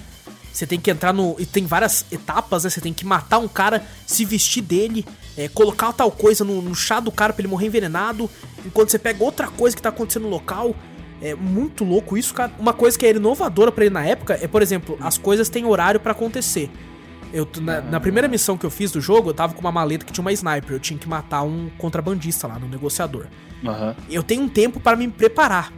Você 0.52 0.66
tem 0.66 0.78
que 0.78 0.90
entrar 0.90 1.12
no. 1.12 1.36
E 1.38 1.46
tem 1.46 1.64
várias 1.66 2.04
etapas, 2.10 2.64
né? 2.64 2.70
Você 2.70 2.80
tem 2.80 2.92
que 2.92 3.06
matar 3.06 3.38
um 3.38 3.48
cara, 3.48 3.84
se 4.06 4.24
vestir 4.24 4.62
dele, 4.62 5.06
é, 5.36 5.48
colocar 5.48 5.92
tal 5.92 6.10
coisa 6.10 6.44
no, 6.44 6.60
no 6.60 6.74
chá 6.74 7.00
do 7.00 7.12
cara 7.12 7.32
pra 7.32 7.40
ele 7.40 7.48
morrer 7.48 7.66
envenenado. 7.66 8.28
Enquanto 8.64 8.90
você 8.90 8.98
pega 8.98 9.22
outra 9.22 9.48
coisa 9.48 9.76
que 9.76 9.82
tá 9.82 9.88
acontecendo 9.88 10.22
no 10.22 10.28
local. 10.28 10.74
É 11.22 11.34
muito 11.34 11.84
louco 11.84 12.16
isso, 12.16 12.32
cara. 12.32 12.50
Uma 12.58 12.72
coisa 12.72 12.98
que 12.98 13.04
era 13.04 13.18
inovadora 13.18 13.70
pra 13.70 13.84
ele 13.84 13.92
na 13.92 14.04
época 14.04 14.38
é, 14.40 14.48
por 14.48 14.62
exemplo, 14.62 14.96
as 15.00 15.18
coisas 15.18 15.50
têm 15.50 15.66
horário 15.66 16.00
pra 16.00 16.12
acontecer. 16.12 16.70
Eu, 17.32 17.46
na, 17.60 17.80
na 17.80 18.00
primeira 18.00 18.26
missão 18.26 18.56
que 18.56 18.64
eu 18.64 18.70
fiz 18.70 18.90
do 18.90 19.00
jogo, 19.00 19.30
eu 19.30 19.34
tava 19.34 19.52
com 19.52 19.60
uma 19.60 19.70
maleta 19.70 20.04
que 20.04 20.12
tinha 20.12 20.22
uma 20.22 20.32
sniper. 20.32 20.72
Eu 20.72 20.80
tinha 20.80 20.98
que 20.98 21.08
matar 21.08 21.42
um 21.42 21.70
contrabandista 21.78 22.46
lá 22.46 22.58
no 22.58 22.66
negociador. 22.66 23.26
Aham. 23.64 23.94
Eu 24.08 24.22
tenho 24.22 24.42
um 24.42 24.48
tempo 24.48 24.80
para 24.80 24.96
me 24.96 25.08
preparar. 25.08 25.72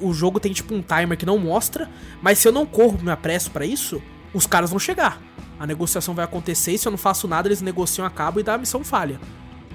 O 0.00 0.12
jogo 0.12 0.38
tem 0.38 0.52
tipo 0.52 0.74
um 0.74 0.82
timer 0.82 1.16
que 1.16 1.26
não 1.26 1.38
mostra, 1.38 1.88
mas 2.20 2.38
se 2.38 2.48
eu 2.48 2.52
não 2.52 2.64
corro, 2.64 2.98
me 3.02 3.10
apresso 3.10 3.50
pra 3.50 3.66
isso, 3.66 4.00
os 4.32 4.46
caras 4.46 4.70
vão 4.70 4.78
chegar. 4.78 5.20
A 5.58 5.66
negociação 5.66 6.14
vai 6.14 6.24
acontecer 6.24 6.72
e 6.72 6.78
se 6.78 6.86
eu 6.86 6.90
não 6.90 6.98
faço 6.98 7.28
nada, 7.28 7.48
eles 7.48 7.60
negociam, 7.60 8.06
acabam 8.06 8.40
e 8.40 8.42
dá 8.42 8.54
a 8.54 8.58
missão 8.58 8.82
falha. 8.82 9.20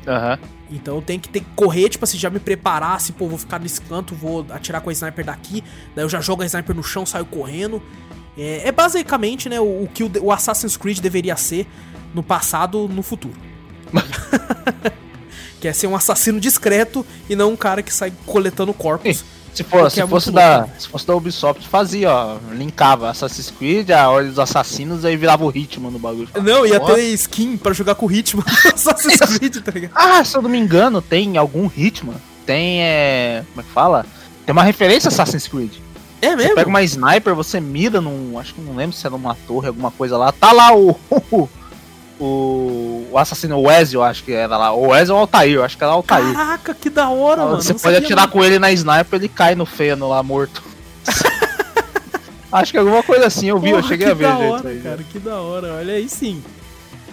Aham. 0.07 0.39
Então 0.69 0.95
eu 0.95 1.01
tenho 1.01 1.19
que 1.19 1.29
ter 1.29 1.41
que 1.41 1.49
correr, 1.55 1.89
tipo 1.89 2.03
assim, 2.03 2.17
já 2.17 2.29
me 2.29 2.39
preparar, 2.39 2.95
assim, 2.95 3.13
pô, 3.13 3.27
vou 3.27 3.37
ficar 3.37 3.59
nesse 3.59 3.81
canto, 3.81 4.15
vou 4.15 4.45
atirar 4.49 4.81
com 4.81 4.89
a 4.89 4.93
sniper 4.93 5.25
daqui, 5.25 5.63
daí 5.95 6.03
eu 6.03 6.09
já 6.09 6.19
jogo 6.19 6.43
a 6.43 6.45
sniper 6.45 6.75
no 6.75 6.83
chão, 6.83 7.05
saio 7.05 7.25
correndo. 7.25 7.81
É, 8.37 8.67
é 8.67 8.71
basicamente, 8.71 9.49
né, 9.49 9.59
o, 9.59 9.83
o 9.83 9.89
que 9.93 10.03
o, 10.03 10.11
o 10.21 10.31
Assassin's 10.31 10.77
Creed 10.77 10.99
deveria 10.99 11.35
ser 11.35 11.67
no 12.13 12.23
passado, 12.23 12.87
no 12.87 13.01
futuro. 13.01 13.35
que 15.59 15.67
é 15.67 15.73
ser 15.73 15.87
um 15.87 15.95
assassino 15.95 16.39
discreto 16.39 17.05
e 17.29 17.35
não 17.35 17.53
um 17.53 17.55
cara 17.55 17.81
que 17.81 17.93
sai 17.93 18.13
coletando 18.25 18.73
corpos. 18.73 19.23
Se, 19.57 19.63
for, 19.63 19.79
Porque 19.79 19.95
se, 19.95 20.01
é 20.01 20.07
fosse 20.07 20.29
da, 20.31 20.57
louco. 20.59 20.71
se 20.77 20.87
fosse 20.87 21.07
da 21.07 21.15
Ubisoft, 21.15 21.67
fazia, 21.67 22.11
ó. 22.11 22.37
Linkava 22.51 23.09
Assassin's 23.09 23.49
Creed, 23.49 23.89
a 23.89 24.07
Ordem 24.07 24.29
dos 24.29 24.37
Assassinos, 24.37 25.03
aí 25.03 25.17
virava 25.17 25.43
o 25.43 25.49
ritmo 25.49 25.89
no 25.89 25.97
bagulho. 25.97 26.29
Não, 26.43 26.63
ia 26.63 26.79
ter 26.79 27.01
skin 27.15 27.57
pra 27.57 27.73
jogar 27.73 27.95
com 27.95 28.05
o 28.05 28.07
ritmo 28.07 28.43
do 28.43 28.51
Assassin's 28.71 29.37
Creed, 29.37 29.57
tá 29.63 29.71
ligado? 29.71 29.93
Ah, 29.95 30.23
se 30.23 30.37
eu 30.37 30.43
não 30.43 30.49
me 30.49 30.59
engano, 30.59 31.01
tem 31.01 31.37
algum 31.37 31.65
ritmo. 31.65 32.13
Tem, 32.45 32.83
é... 32.83 33.43
Como 33.49 33.61
é 33.61 33.63
que 33.63 33.71
fala? 33.73 34.05
Tem 34.45 34.53
uma 34.53 34.63
referência 34.63 35.07
a 35.07 35.11
Assassin's 35.11 35.47
Creed. 35.47 35.71
É 36.21 36.29
Você 36.29 36.35
mesmo? 36.35 36.55
pega 36.55 36.69
uma 36.69 36.83
sniper, 36.83 37.33
você 37.33 37.59
mira 37.59 37.99
num. 37.99 38.37
Acho 38.37 38.53
que 38.53 38.61
não 38.61 38.75
lembro 38.75 38.95
se 38.95 39.07
é 39.07 39.09
numa 39.09 39.33
torre, 39.47 39.69
alguma 39.69 39.89
coisa 39.89 40.17
lá. 40.19 40.31
Tá 40.31 40.51
lá 40.51 40.71
o. 40.75 40.95
O, 42.19 43.07
o 43.11 43.17
assassino, 43.17 43.59
o 43.59 43.71
Ezio, 43.71 43.99
eu 43.99 44.03
acho 44.03 44.23
que 44.23 44.31
era 44.31 44.57
lá. 44.57 44.73
O 44.73 44.95
Ezio 44.95 45.13
ou 45.13 45.19
o 45.19 45.21
Altair, 45.21 45.53
eu 45.53 45.63
acho 45.63 45.77
que 45.77 45.83
era 45.83 45.93
o 45.93 45.97
Altair. 45.97 46.33
Caraca, 46.33 46.73
que 46.73 46.89
da 46.89 47.09
hora, 47.09 47.43
mano. 47.43 47.61
você 47.61 47.73
pode 47.73 47.95
atirar 47.95 48.25
não. 48.25 48.31
com 48.31 48.43
ele 48.43 48.57
na 48.57 48.71
sniper, 48.71 49.19
ele 49.19 49.29
cai 49.29 49.53
no 49.53 49.65
feno 49.65 50.09
lá, 50.09 50.23
morto. 50.23 50.63
acho 52.51 52.71
que 52.71 52.77
alguma 52.77 53.03
coisa 53.03 53.27
assim, 53.27 53.47
eu 53.47 53.59
vi, 53.59 53.69
eu 53.69 53.77
Porra, 53.77 53.87
cheguei 53.87 54.07
que 54.07 54.11
a 54.11 54.15
ver. 54.15 54.27
da 54.27 54.35
gente, 54.35 54.51
hora, 54.51 54.69
aí, 54.69 54.79
cara, 54.79 55.03
que 55.03 55.19
da 55.19 55.35
hora. 55.35 55.73
Olha 55.75 55.93
aí 55.93 56.09
sim. 56.09 56.43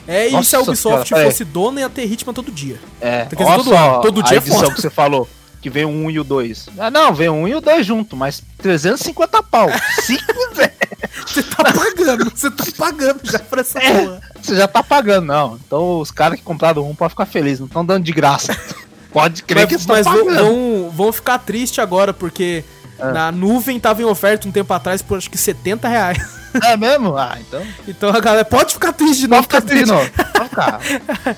É, 0.06 0.28
e 0.28 0.32
Nossa 0.32 0.48
se 0.50 0.56
a 0.56 0.60
Ubisoft 0.60 1.08
senhora, 1.08 1.30
fosse 1.30 1.44
dona, 1.44 1.80
ia 1.80 1.88
ter 1.88 2.04
Hitman 2.04 2.34
todo 2.34 2.52
dia. 2.52 2.78
É, 3.00 3.24
Quer 3.24 3.36
dizer, 3.36 3.44
olha 3.44 3.56
todo 3.56 3.70
só 3.70 3.98
todo 4.00 4.20
a 4.20 4.24
dia 4.24 4.36
é 4.36 4.38
edição 4.38 4.60
foda. 4.60 4.74
que 4.74 4.82
você 4.82 4.90
falou, 4.90 5.28
que 5.62 5.70
vem 5.70 5.84
o 5.84 5.88
1 5.88 6.10
e 6.10 6.20
o 6.20 6.24
2. 6.24 6.68
Ah, 6.78 6.90
não, 6.90 7.14
vem 7.14 7.28
o 7.28 7.34
1 7.34 7.48
e 7.48 7.54
o 7.54 7.60
2 7.60 7.86
junto, 7.86 8.14
mas 8.16 8.42
350 8.58 9.42
pau. 9.44 9.68
Se 10.02 10.16
quiser, 10.18 10.76
Você 11.26 11.42
tá 11.42 11.64
pagando, 11.64 12.30
você 12.34 12.50
tá 12.50 12.64
pagando 12.76 13.20
já 13.24 13.38
pra 13.38 13.60
essa 13.60 13.80
porra. 13.80 14.20
você 14.42 14.56
já 14.56 14.68
tá 14.68 14.82
pagando, 14.82 15.26
não. 15.26 15.58
Então 15.66 16.00
os 16.00 16.10
caras 16.10 16.38
que 16.38 16.44
compraram 16.44 16.88
um 16.88 16.94
podem 16.94 17.10
ficar 17.10 17.26
felizes, 17.26 17.60
não 17.60 17.66
estão 17.66 17.84
dando 17.84 18.04
de 18.04 18.12
graça. 18.12 18.56
Pode 19.12 19.44
crer 19.44 19.66
que 19.68 19.74
Mas, 19.74 19.80
estão 19.82 19.94
mas 19.96 20.04
vão, 20.06 20.26
pagando. 20.26 20.44
vão, 20.44 20.90
vão 20.90 21.12
ficar 21.12 21.38
tristes 21.38 21.78
agora, 21.78 22.12
porque 22.12 22.64
Ah. 22.98 23.12
na 23.12 23.32
nuvem 23.32 23.78
tava 23.78 24.02
em 24.02 24.04
oferta 24.04 24.48
um 24.48 24.50
tempo 24.52 24.72
atrás 24.74 25.02
por 25.02 25.16
acho 25.18 25.30
que 25.30 25.38
70 25.38 25.86
reais. 25.88 26.18
É 26.62 26.76
mesmo? 26.76 27.16
Ah, 27.16 27.36
então. 27.40 27.62
Então 27.86 28.10
a 28.10 28.20
galera 28.20 28.44
pode 28.44 28.74
ficar 28.74 28.92
triste 28.92 29.20
de 29.20 29.28
novo. 29.28 29.42
fica 29.42 29.60
tá 29.60 29.66
triste. 29.68 29.86
triste, 29.92 30.12
não. 30.18 30.24
Pode 30.32 30.48
ficar. 30.48 30.80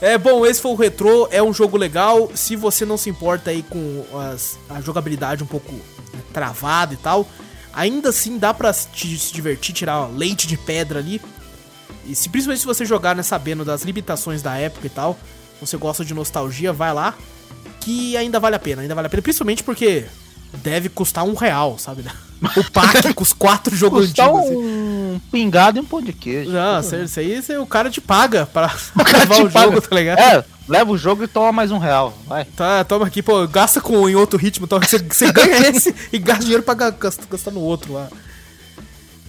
É 0.00 0.18
bom, 0.18 0.44
esse 0.44 0.60
foi 0.60 0.72
o 0.72 0.74
Retro, 0.74 1.28
é 1.30 1.40
um 1.40 1.52
jogo 1.54 1.76
legal. 1.76 2.28
Se 2.34 2.56
você 2.56 2.84
não 2.84 2.96
se 2.98 3.08
importa 3.08 3.50
aí 3.50 3.62
com 3.62 4.04
as- 4.32 4.58
a 4.68 4.80
jogabilidade 4.80 5.44
um 5.44 5.46
pouco 5.46 5.72
travada 6.32 6.92
e 6.92 6.96
tal, 6.96 7.24
ainda 7.72 8.10
assim 8.10 8.38
dá 8.38 8.52
pra 8.52 8.72
se, 8.72 8.88
te- 8.88 9.18
se 9.18 9.32
divertir, 9.32 9.72
tirar 9.74 10.06
leite 10.06 10.46
de 10.46 10.56
pedra 10.56 10.98
ali. 10.98 11.20
E 12.06 12.14
se, 12.14 12.28
principalmente 12.28 12.60
se 12.60 12.66
você 12.66 12.84
jogar 12.84 13.14
né, 13.14 13.22
sabendo 13.22 13.64
das 13.64 13.82
limitações 13.82 14.42
da 14.42 14.56
época 14.56 14.86
e 14.86 14.90
tal, 14.90 15.18
você 15.60 15.76
gosta 15.76 16.04
de 16.04 16.12
nostalgia, 16.14 16.72
vai 16.72 16.92
lá. 16.92 17.14
Que 17.80 18.16
ainda 18.16 18.38
vale 18.38 18.56
a 18.56 18.58
pena, 18.58 18.82
ainda 18.82 18.94
vale 18.94 19.06
a 19.06 19.10
pena. 19.10 19.22
Principalmente 19.22 19.62
porque 19.62 20.06
deve 20.54 20.88
custar 20.88 21.24
um 21.24 21.34
real, 21.34 21.78
sabe? 21.78 22.04
O 22.56 22.70
pack 22.72 23.14
com 23.14 23.22
os 23.22 23.32
quatro 23.32 23.72
jogos 23.76 24.06
Custar 24.06 24.28
antigos. 24.28 24.46
assim. 24.50 24.56
um 24.56 25.20
pingado 25.30 25.78
e 25.78 25.80
um 25.80 25.84
pão 25.84 26.02
de 26.02 26.12
queijo. 26.12 26.50
Não, 26.50 26.80
isso 26.80 27.20
aí 27.20 27.40
o 27.56 27.64
cara 27.64 27.88
te 27.88 28.00
paga 28.00 28.46
pra 28.46 28.66
te 28.74 29.42
o 29.42 29.48
paga. 29.48 29.66
jogo, 29.66 29.80
tá 29.80 29.94
ligado? 29.94 30.18
É, 30.18 30.44
leva 30.68 30.90
o 30.90 30.98
jogo 30.98 31.22
e 31.22 31.28
toma 31.28 31.52
mais 31.52 31.70
um 31.70 31.78
real. 31.78 32.12
Vai. 32.26 32.44
Tá, 32.44 32.82
toma 32.82 33.06
aqui, 33.06 33.22
pô, 33.22 33.46
gasta 33.46 33.80
com 33.80 34.08
em 34.08 34.16
outro 34.16 34.36
ritmo, 34.40 34.66
você, 34.66 34.98
você 34.98 35.30
ganha 35.30 35.56
esse 35.70 35.94
e 36.12 36.18
gasta 36.18 36.42
dinheiro 36.42 36.64
pra 36.64 36.74
ga- 36.74 36.90
gastar, 36.90 37.26
gastar 37.30 37.52
no 37.52 37.60
outro 37.60 37.92
lá. 37.92 38.08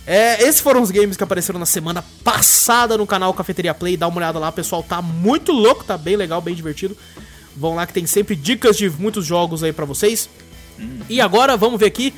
É, 0.08 0.42
esses 0.44 0.60
foram 0.60 0.82
os 0.82 0.90
games 0.90 1.16
que 1.16 1.24
apareceram 1.24 1.60
na 1.60 1.68
semana 1.68 2.04
passada 2.24 2.98
no 2.98 3.06
canal 3.06 3.32
Cafeteria 3.34 3.76
Play, 3.76 3.96
dá 3.96 4.08
uma 4.08 4.18
olhada 4.18 4.40
lá, 4.40 4.52
pessoal, 4.52 4.82
tá 4.82 5.04
muito 5.04 5.52
louco, 5.52 5.84
tá 5.84 6.00
bem 6.00 6.16
legal, 6.16 6.42
bem 6.42 6.56
divertido. 6.56 6.98
Vão 7.56 7.76
lá 7.76 7.86
que 7.86 7.94
tem 7.94 8.08
sempre 8.08 8.36
dicas 8.36 8.76
de 8.76 8.90
muitos 8.90 9.24
jogos 9.24 9.64
aí 9.64 9.72
pra 9.72 9.86
vocês. 9.86 10.28
E 11.10 11.20
agora 11.22 11.56
vamos 11.58 11.80
ver 11.80 11.88
aqui 11.88 12.14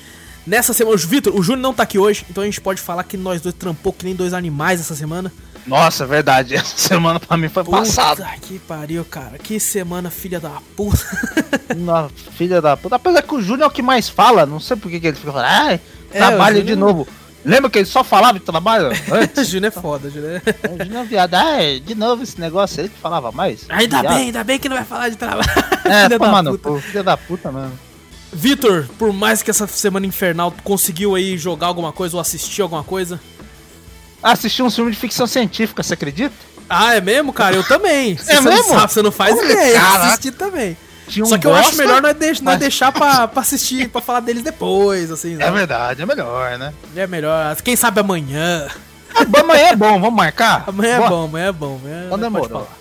nessa 0.46 0.74
semana, 0.74 0.96
o 0.96 1.00
Vitor, 1.00 1.36
o 1.36 1.42
Júnior 1.44 1.62
não 1.62 1.74
tá 1.74 1.84
aqui 1.84 1.98
hoje, 1.98 2.26
então 2.30 2.44
a 2.44 2.46
gente 2.46 2.62
pode 2.62 2.80
falar 2.82 3.04
que 3.04 3.18
nós 3.18 3.42
dois 3.42 3.56
trampou 3.56 3.92
que 3.94 4.06
nem 4.06 4.16
dois 4.16 4.34
animais 4.34 4.80
essa 4.80 4.96
semana. 4.96 5.32
Nossa, 5.66 6.04
é 6.04 6.08
verdade. 6.08 6.54
Essa 6.56 6.78
semana 6.78 7.20
pra 7.20 7.36
mim 7.36 7.50
foi 7.50 7.64
passada. 7.64 8.24
Puta 8.24 8.38
que 8.40 8.60
pariu, 8.60 9.04
cara. 9.04 9.40
Que 9.40 9.60
semana, 9.60 10.12
filha 10.12 10.40
da 10.40 10.52
puta. 10.76 11.00
Nossa, 11.76 12.14
filha 12.38 12.62
da 12.62 12.78
puta. 12.78 12.98
Apesar 12.98 13.24
que 13.24 13.34
o 13.34 13.42
Júnior 13.42 13.64
é 13.64 13.66
o 13.66 13.72
que 13.72 13.82
mais 13.82 14.08
fala, 14.08 14.46
não 14.46 14.60
sei 14.60 14.78
por 14.78 14.92
que 14.92 15.00
que 15.00 15.08
ele 15.08 15.18
fica 15.18 15.32
falando, 15.32 15.48
ai, 15.50 15.80
É, 16.12 16.18
trabalho 16.20 16.62
de 16.62 16.70
Júnior- 16.74 16.78
novo. 16.94 17.08
Lembra 17.44 17.70
que 17.72 17.80
ele 17.80 17.86
só 17.88 18.04
falava 18.04 18.38
de 18.40 18.46
trabalho 18.46 18.90
antes? 19.12 19.48
Júnior 19.50 19.72
é 19.76 19.82
foda, 19.82 20.08
Júnior. 20.10 20.40
é- 20.46 20.84
Júnior 20.86 21.02
é 21.04 21.06
viado, 21.08 21.34
ai, 21.34 21.80
de 21.80 21.96
novo 21.96 22.22
esse 22.22 22.40
negócio, 22.40 22.82
ele 22.82 22.90
que 22.90 23.00
falava 23.00 23.32
mais. 23.32 23.66
Ainda 23.70 24.02
Viado. 24.02 24.14
bem, 24.16 24.26
ainda 24.26 24.44
bem 24.44 24.60
que 24.60 24.70
não 24.70 24.76
vai 24.76 24.86
falar 24.86 25.10
de 25.10 25.16
trabalho. 25.16 25.50
É, 25.86 26.04
Filha 26.04 26.20
pô, 26.20 26.26
da 26.26 26.32
mano, 26.32 26.52
puta. 26.52 26.70
pô, 26.70 26.80
filha 26.80 27.04
da 27.04 27.18
puta 27.18 27.52
mesmo. 27.52 27.80
Vitor, 28.38 28.86
por 29.00 29.14
mais 29.14 29.42
que 29.42 29.50
essa 29.50 29.66
semana 29.66 30.06
infernal 30.06 30.52
tu 30.52 30.62
conseguiu 30.62 31.16
aí 31.16 31.38
jogar 31.38 31.68
alguma 31.68 31.94
coisa 31.94 32.18
ou 32.18 32.22
assistir 32.22 32.62
alguma 32.62 32.84
coisa? 32.84 33.18
Assisti 34.22 34.62
um 34.62 34.70
filme 34.70 34.92
de 34.92 34.98
ficção 34.98 35.26
científica, 35.26 35.82
você 35.82 35.94
acredita? 35.94 36.36
Ah, 36.70 36.96
é 36.96 37.02
mesmo, 37.02 37.32
cara? 37.32 37.56
Eu 37.56 37.64
também. 37.64 38.14
É 38.28 38.36
você 38.36 38.42
não 38.42 38.52
mesmo? 38.52 38.70
sabe, 38.74 38.92
você 38.94 39.02
não 39.02 39.12
faz 39.12 39.38
Olha, 39.38 39.52
ideia. 39.54 39.78
Eu 39.78 39.86
assisti 40.04 40.32
também. 40.32 40.78
Um 41.18 41.26
Só 41.26 41.38
que 41.38 41.46
eu 41.48 41.54
acho 41.56 41.70
bosta, 41.70 41.84
melhor 41.84 42.02
nós, 42.02 42.16
deix- 42.18 42.42
mas- 42.42 42.60
deixar 42.60 42.92
pra, 42.92 43.28
pra 43.28 43.42
assistir, 43.42 43.88
pra 43.90 44.02
falar 44.02 44.20
deles 44.22 44.42
depois, 44.44 45.12
assim. 45.12 45.36
É 45.36 45.38
né? 45.38 45.52
verdade, 45.52 46.02
é 46.02 46.06
melhor, 46.06 46.58
né? 46.58 46.74
É 46.96 47.06
melhor. 47.08 47.56
Quem 47.64 47.76
sabe 47.76 48.00
amanhã. 48.02 48.68
Amanhã 49.14 49.68
é 49.68 49.76
bom, 49.76 50.02
vamos 50.02 50.16
marcar? 50.16 50.66
Amanhã 50.68 50.96
é 50.96 50.98
Bora. 50.98 51.10
bom, 51.10 51.24
amanhã 51.26 51.46
é 51.48 51.52
bom. 51.54 51.80
Amanhã 51.82 52.10
pode 52.10 52.22
demorou. 52.24 52.50
falar. 52.50 52.78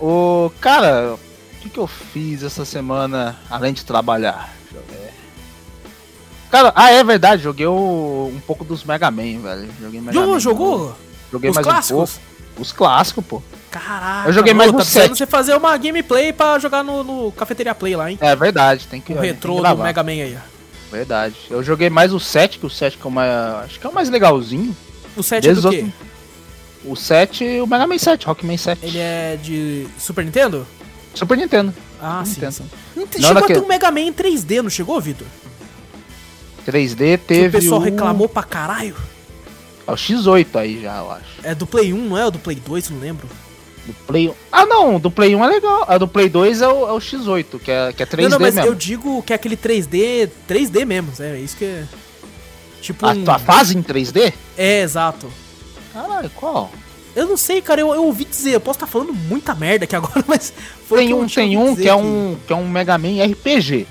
O 0.00 0.52
cara, 0.60 1.14
o 1.14 1.18
que, 1.60 1.68
que 1.68 1.78
eu 1.78 1.86
fiz 1.88 2.42
essa 2.44 2.64
semana 2.64 3.36
além 3.50 3.72
de 3.74 3.84
trabalhar? 3.84 4.54
Ver. 4.72 5.12
Cara, 6.50 6.72
ah, 6.74 6.90
é 6.90 7.04
verdade, 7.04 7.42
joguei 7.42 7.66
o- 7.66 8.32
um 8.34 8.40
pouco 8.40 8.64
dos 8.64 8.82
Mega 8.84 9.10
Man, 9.10 9.40
velho. 9.42 9.68
Joguei 9.80 10.00
Mega 10.00 10.12
Jogou? 10.12 10.32
Man. 10.34 10.40
Jogou? 10.40 10.98
Joguei 11.30 11.50
Os 11.50 11.54
mais 11.56 11.66
um 11.66 11.70
clássicos? 11.70 12.10
pouco. 12.12 12.28
Os 12.60 12.72
clássicos, 12.72 13.24
pô. 13.26 13.42
Caraca. 13.70 14.28
Eu 14.28 14.32
joguei 14.32 14.54
mais 14.54 14.70
tá 14.70 14.76
precisando 14.78 15.08
set. 15.08 15.18
você 15.18 15.26
fazer 15.26 15.54
uma 15.54 15.76
gameplay 15.76 16.32
pra 16.32 16.58
jogar 16.58 16.82
no, 16.82 17.04
no 17.04 17.32
Cafeteria 17.32 17.74
Play 17.74 17.94
lá, 17.94 18.10
hein? 18.10 18.18
É 18.20 18.34
verdade, 18.34 18.86
tem 18.88 19.00
que, 19.00 19.12
O 19.12 19.16
tem 19.16 19.22
que 19.22 19.28
retrô 19.34 19.56
do 19.56 19.60
gravar. 19.62 19.84
Mega 19.84 20.02
Man 20.02 20.10
aí, 20.12 20.36
ó. 20.36 20.48
Verdade. 20.90 21.36
Eu 21.50 21.62
joguei 21.62 21.90
mais 21.90 22.14
o 22.14 22.18
7, 22.18 22.58
que 22.58 22.64
o 22.66 22.70
7 22.70 22.96
que 22.96 23.06
é 23.06 23.08
o 23.08 23.12
mais. 23.12 23.30
Acho 23.64 23.78
que 23.78 23.86
é 23.86 23.90
o 23.90 23.92
mais 23.94 24.08
legalzinho. 24.08 24.74
O 25.14 25.22
7 25.22 25.46
é 25.48 25.52
do 25.52 25.60
Desde 25.60 25.82
quê? 25.82 25.92
O 26.84 26.96
7, 26.96 27.60
o 27.60 27.66
Mega 27.66 27.86
Man 27.86 27.98
7, 27.98 28.24
Rockman 28.26 28.56
7. 28.56 28.84
Ele 28.86 28.98
é 28.98 29.36
de 29.40 29.86
Super 29.98 30.24
Nintendo? 30.24 30.66
Super 31.14 31.36
Nintendo. 31.36 31.74
Ah, 32.00 32.22
sim, 32.24 32.32
Nintendo. 32.34 32.52
sim. 32.52 32.64
Não 32.96 33.06
chegou 33.10 33.44
a 33.44 33.46
ter 33.46 33.58
um 33.58 33.66
Mega 33.66 33.90
Man 33.90 34.00
em 34.00 34.12
3D, 34.12 34.62
não 34.62 34.70
chegou, 34.70 35.00
Vitor? 35.00 35.26
3D 36.66 36.96
Que 36.96 37.18
teve. 37.18 37.48
o 37.48 37.60
pessoal 37.60 37.80
o... 37.80 37.84
reclamou 37.84 38.28
pra 38.28 38.42
caralho. 38.42 38.94
É 39.86 39.90
o 39.90 39.94
X8 39.94 40.56
aí 40.56 40.82
já, 40.82 40.98
eu 40.98 41.10
acho. 41.10 41.24
É 41.42 41.54
do 41.54 41.66
Play 41.66 41.92
1, 41.92 41.96
não 42.08 42.18
é? 42.18 42.26
O 42.26 42.30
do 42.30 42.38
Play 42.38 42.56
2, 42.56 42.90
não 42.90 42.98
lembro. 42.98 43.26
Do 43.86 43.94
Play 44.06 44.28
1. 44.28 44.34
Ah, 44.52 44.66
não, 44.66 45.00
do 45.00 45.10
Play 45.10 45.34
1 45.34 45.42
é 45.44 45.46
legal. 45.48 45.84
A 45.88 45.96
do 45.96 46.06
Play 46.06 46.28
2 46.28 46.60
é 46.60 46.68
o, 46.68 46.88
é 46.88 46.92
o 46.92 46.98
X8, 46.98 47.58
que 47.58 47.70
é, 47.70 47.92
que 47.92 48.02
é 48.02 48.06
3D 48.06 48.22
não, 48.24 48.28
não, 48.30 48.38
mas 48.40 48.54
mesmo. 48.54 48.70
eu 48.70 48.74
digo 48.74 49.22
que 49.22 49.32
é 49.32 49.36
aquele 49.36 49.56
3D, 49.56 50.28
3D 50.46 50.84
mesmo, 50.84 51.10
é 51.20 51.40
isso 51.40 51.56
que 51.56 51.64
é. 51.64 51.84
Tipo 52.82 53.06
A 53.06 53.12
um... 53.12 53.24
tua 53.24 53.38
fase 53.38 53.76
em 53.76 53.82
3D? 53.82 54.32
É, 54.56 54.82
exato. 54.82 55.32
Caralho, 55.92 56.30
qual? 56.30 56.70
Eu 57.18 57.26
não 57.26 57.36
sei, 57.36 57.60
cara, 57.60 57.80
eu, 57.80 57.92
eu 57.94 58.04
ouvi 58.04 58.24
dizer, 58.24 58.52
eu 58.52 58.60
posso 58.60 58.76
estar 58.76 58.86
falando 58.86 59.12
muita 59.12 59.54
merda 59.54 59.84
aqui 59.84 59.96
agora, 59.96 60.22
mas 60.28 60.52
foi 60.86 60.98
o 60.98 61.00
Tem 61.00 61.06
que 61.08 61.12
eu 61.12 61.18
um, 61.18 61.26
tem 61.26 61.56
um 61.58 61.76
que 61.76 61.88
é 61.88 61.94
um, 61.94 62.36
que 62.46 62.52
é 62.52 62.56
um 62.56 62.68
Mega 62.68 62.96
Man 62.96 63.22
RPG. 63.32 63.86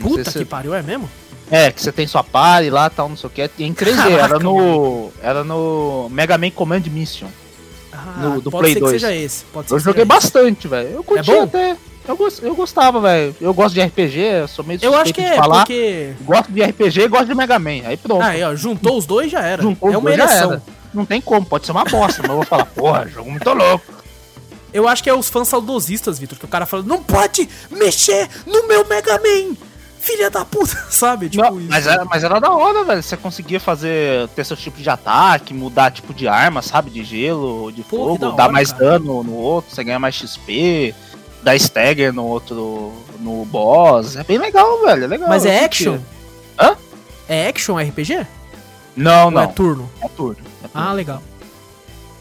Puta 0.00 0.30
se- 0.30 0.38
que 0.38 0.44
pariu, 0.44 0.74
é 0.74 0.82
mesmo? 0.82 1.08
É, 1.50 1.70
que 1.70 1.82
você 1.82 1.92
tem 1.92 2.06
sua 2.06 2.24
party 2.24 2.70
lá 2.70 2.88
tal, 2.88 3.08
não 3.08 3.16
sei 3.16 3.26
o 3.26 3.30
que. 3.30 3.42
Em 3.58 3.74
3D, 3.74 4.06
era 4.10 4.16
Caraca, 4.28 4.38
no. 4.38 5.12
Era 5.22 5.44
no 5.44 6.08
Mega 6.10 6.38
Man 6.38 6.50
Command 6.50 6.82
Mission. 6.86 7.28
Ah, 7.92 8.14
No- 8.22 8.40
do 8.40 8.50
Play 8.50 8.72
ser 8.72 8.80
2. 8.80 8.92
que 8.92 8.98
seja 9.00 9.14
esse. 9.14 9.44
Pode 9.52 9.68
ser 9.68 9.74
Eu 9.74 9.78
joguei 9.78 10.02
esse. 10.02 10.08
bastante, 10.08 10.66
velho. 10.66 10.88
Eu 10.88 11.04
curti 11.04 11.26
bom? 11.30 11.42
até. 11.42 11.76
Eu, 12.08 12.18
eu 12.42 12.54
gostava, 12.54 13.00
velho. 13.00 13.36
Eu 13.40 13.52
gosto 13.52 13.74
de 13.74 13.82
RPG, 13.82 14.18
eu 14.18 14.48
sou 14.48 14.64
meio 14.64 14.80
Eu 14.82 14.94
acho 14.96 15.12
que 15.12 15.20
é, 15.20 15.36
falar. 15.36 15.58
porque. 15.58 16.14
Gosto 16.22 16.50
de 16.50 16.62
RPG 16.62 17.00
e 17.02 17.08
gosto 17.08 17.26
de 17.26 17.34
Mega 17.34 17.58
Man. 17.58 17.82
Aí 17.84 17.96
pronto. 17.98 18.22
Aí, 18.22 18.42
ó, 18.42 18.54
juntou 18.56 18.96
os 18.96 19.04
dois 19.06 19.30
já 19.30 19.42
era. 19.42 19.62
Juntou 19.62 19.92
é 19.92 19.96
uma 19.98 20.10
ereção. 20.10 20.60
Não 20.92 21.04
tem 21.06 21.20
como, 21.20 21.46
pode 21.46 21.64
ser 21.66 21.72
uma 21.72 21.84
bosta, 21.84 22.20
mas 22.22 22.30
eu 22.30 22.36
vou 22.36 22.44
falar, 22.46 22.66
porra, 22.66 23.08
jogo 23.08 23.30
muito 23.30 23.52
louco. 23.52 23.84
Eu 24.72 24.88
acho 24.88 25.02
que 25.02 25.10
é 25.10 25.14
os 25.14 25.28
fãs 25.28 25.48
saudosistas, 25.48 26.18
Vitor, 26.18 26.38
que 26.38 26.44
o 26.44 26.48
cara 26.48 26.64
fala, 26.66 26.82
não 26.82 27.02
pode 27.02 27.48
mexer 27.70 28.28
no 28.46 28.66
meu 28.66 28.86
Mega 28.86 29.18
Man! 29.18 29.54
Filha 30.00 30.28
da 30.30 30.44
puta, 30.44 30.74
sabe? 30.90 31.28
Tipo 31.28 31.44
Não, 31.44 31.60
isso. 31.60 31.68
mas, 31.70 31.86
era, 31.86 32.04
mas 32.04 32.24
era 32.24 32.40
da 32.40 32.50
hora, 32.50 32.82
velho. 32.82 33.02
Você 33.02 33.16
conseguia 33.16 33.60
fazer, 33.60 34.26
ter 34.30 34.44
seu 34.44 34.56
tipo 34.56 34.78
de 34.82 34.90
ataque, 34.90 35.54
mudar 35.54 35.92
tipo 35.92 36.12
de 36.12 36.26
arma, 36.26 36.60
sabe? 36.60 36.90
De 36.90 37.04
gelo, 37.04 37.70
de 37.70 37.82
Pô, 37.84 37.98
fogo, 37.98 38.18
da 38.18 38.30
dar 38.30 38.42
hora, 38.44 38.52
mais 38.52 38.72
cara. 38.72 38.98
dano 38.98 39.22
no 39.22 39.34
outro, 39.34 39.72
você 39.72 39.84
ganha 39.84 40.00
mais 40.00 40.16
XP, 40.16 40.92
dar 41.42 41.54
stagger 41.54 42.12
no 42.12 42.24
outro, 42.26 42.92
no 43.20 43.44
boss. 43.44 44.16
É 44.16 44.24
bem 44.24 44.38
legal, 44.38 44.80
velho. 44.84 45.04
É 45.04 45.06
legal. 45.06 45.28
Mas 45.28 45.46
é 45.46 45.64
action? 45.64 45.98
Hã? 46.58 46.74
É 47.28 47.46
action 47.48 47.76
RPG? 47.78 48.26
Não, 48.96 49.26
Ou 49.26 49.30
não. 49.30 49.42
é 49.42 49.46
turno? 49.46 49.90
É 50.00 50.08
turno. 50.08 50.36
é 50.64 50.68
turno. 50.68 50.70
Ah, 50.88 50.92
legal. 50.92 51.22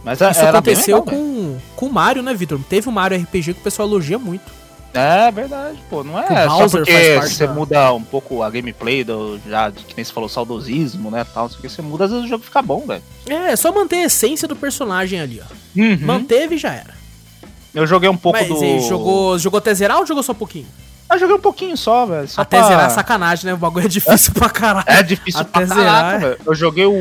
Mas 0.03 0.21
é- 0.21 0.31
Isso 0.31 0.41
aconteceu 0.45 0.99
legal, 0.99 1.13
com, 1.15 1.57
com 1.75 1.85
o 1.85 1.93
Mario, 1.93 2.23
né, 2.23 2.33
Vitor? 2.33 2.59
Teve 2.67 2.89
o 2.89 2.91
Mario 2.91 3.17
RPG 3.21 3.53
que 3.53 3.59
o 3.59 3.63
pessoal 3.63 3.87
elogia 3.87 4.17
muito. 4.17 4.59
É 4.93 5.31
verdade, 5.31 5.77
pô. 5.89 6.03
Não 6.03 6.21
Que 6.23 6.33
é 6.33 6.49
só 6.49 6.67
porque 6.67 7.19
você 7.21 7.47
da- 7.47 7.53
muda 7.53 7.93
um 7.93 8.03
pouco 8.03 8.43
a 8.43 8.49
gameplay 8.49 9.03
do, 9.05 9.39
já, 9.47 9.71
que 9.71 9.95
nem 9.95 10.03
você 10.03 10.11
falou, 10.11 10.27
saudosismo, 10.27 11.09
né, 11.09 11.25
tal, 11.33 11.43
não 11.43 11.49
sei 11.49 11.59
o 11.59 11.61
que, 11.61 11.69
você 11.69 11.81
muda, 11.81 12.05
às 12.05 12.11
vezes 12.11 12.25
o 12.25 12.29
jogo 12.29 12.43
fica 12.43 12.61
bom, 12.61 12.85
velho. 12.85 13.01
É, 13.27 13.51
é 13.51 13.55
só 13.55 13.71
manter 13.71 13.97
a 13.97 14.05
essência 14.05 14.47
do 14.49 14.55
personagem 14.55 15.21
ali, 15.21 15.41
ó. 15.41 15.79
Uhum. 15.79 15.97
Manteve 16.01 16.55
e 16.55 16.57
já 16.57 16.73
era. 16.73 16.93
Eu 17.73 17.87
joguei 17.87 18.09
um 18.09 18.17
pouco 18.17 18.37
Mas 18.37 18.49
do... 18.49 18.61
e 18.65 18.81
jogou, 18.81 19.39
jogou 19.39 19.59
até 19.59 19.73
zerar 19.73 19.97
ou 19.99 20.05
jogou 20.05 20.21
só 20.23 20.33
um 20.33 20.35
pouquinho? 20.35 20.67
Eu 21.11 21.19
joguei 21.19 21.35
um 21.35 21.39
pouquinho 21.41 21.75
só, 21.75 22.05
velho. 22.05 22.27
só 22.27 22.41
até 22.41 22.57
pra- 22.59 22.67
zerar 22.67 22.85
é 22.85 22.89
sacanagem, 22.89 23.45
né? 23.47 23.53
O 23.53 23.57
bagulho 23.57 23.85
é 23.85 23.89
difícil 23.89 24.31
pra 24.35 24.49
caralho. 24.49 24.85
É 24.87 25.03
difícil 25.03 25.41
Até 25.41 25.65
pra 25.65 25.65
zerar, 25.65 26.15
é. 26.15 26.17
velho. 26.19 26.37
Eu 26.45 26.55
joguei 26.55 26.85
o, 26.85 26.91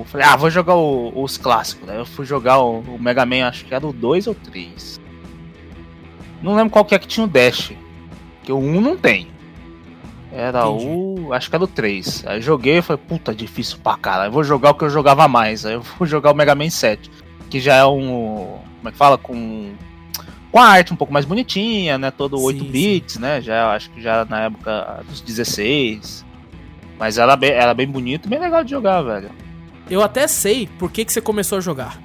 o- 0.00 0.04
Falei, 0.06 0.26
ah, 0.26 0.36
vou 0.36 0.50
jogar 0.50 0.74
o- 0.74 1.12
os 1.22 1.38
clássicos, 1.38 1.86
né? 1.88 1.98
Eu 1.98 2.04
fui 2.06 2.26
jogar 2.26 2.58
o, 2.58 2.80
o 2.80 2.98
Mega 3.00 3.24
Man, 3.24 3.46
acho 3.48 3.64
que 3.64 3.74
era 3.74 3.86
o 3.86 3.92
2 3.92 4.26
ou 4.26 4.34
3. 4.34 5.00
Não 6.42 6.54
lembro 6.54 6.70
qual 6.70 6.84
que 6.84 6.94
é 6.94 6.98
que 6.98 7.06
tinha 7.08 7.24
o 7.24 7.28
Dash. 7.28 7.72
Que 8.42 8.52
o 8.52 8.58
1 8.58 8.80
não 8.80 8.96
tem. 8.96 9.28
Era 10.32 10.66
Entendi. 10.68 10.86
o. 10.86 11.32
Acho 11.32 11.48
que 11.48 11.56
era 11.56 11.64
o 11.64 11.68
3. 11.68 12.24
Aí 12.26 12.42
joguei 12.42 12.78
e 12.78 12.82
falei, 12.82 13.02
puta, 13.08 13.34
difícil 13.34 13.78
pra 13.82 13.96
caralho. 13.96 14.28
Eu 14.28 14.32
vou 14.32 14.44
jogar 14.44 14.70
o 14.70 14.74
que 14.74 14.84
eu 14.84 14.90
jogava 14.90 15.26
mais. 15.26 15.64
Aí 15.64 15.72
eu 15.74 15.80
vou 15.98 16.06
jogar 16.06 16.30
o 16.30 16.34
Mega 16.34 16.54
Man 16.54 16.68
7. 16.68 17.10
Que 17.48 17.58
já 17.58 17.74
é 17.76 17.86
um. 17.86 18.58
Como 18.78 18.88
é 18.88 18.92
que 18.92 18.98
fala? 18.98 19.16
Com. 19.16 19.72
Com 20.56 20.60
a 20.62 20.68
arte 20.68 20.90
um 20.90 20.96
pouco 20.96 21.12
mais 21.12 21.26
bonitinha, 21.26 21.98
né? 21.98 22.10
Todo 22.10 22.38
Sim, 22.38 22.44
8 22.46 22.64
bits, 22.64 23.18
né? 23.18 23.42
Já 23.42 23.72
acho 23.74 23.90
que 23.90 24.00
já 24.00 24.24
na 24.24 24.44
época 24.44 25.04
dos 25.06 25.20
16. 25.20 26.24
Mas 26.98 27.18
era 27.18 27.36
bem, 27.36 27.50
era 27.50 27.74
bem 27.74 27.86
bonito 27.86 28.24
e 28.24 28.28
bem 28.30 28.38
legal 28.38 28.64
de 28.64 28.70
jogar, 28.70 29.02
velho. 29.02 29.30
Eu 29.90 30.02
até 30.02 30.26
sei 30.26 30.66
por 30.78 30.90
que, 30.90 31.04
que 31.04 31.12
você 31.12 31.20
começou 31.20 31.58
a 31.58 31.60
jogar. 31.60 32.00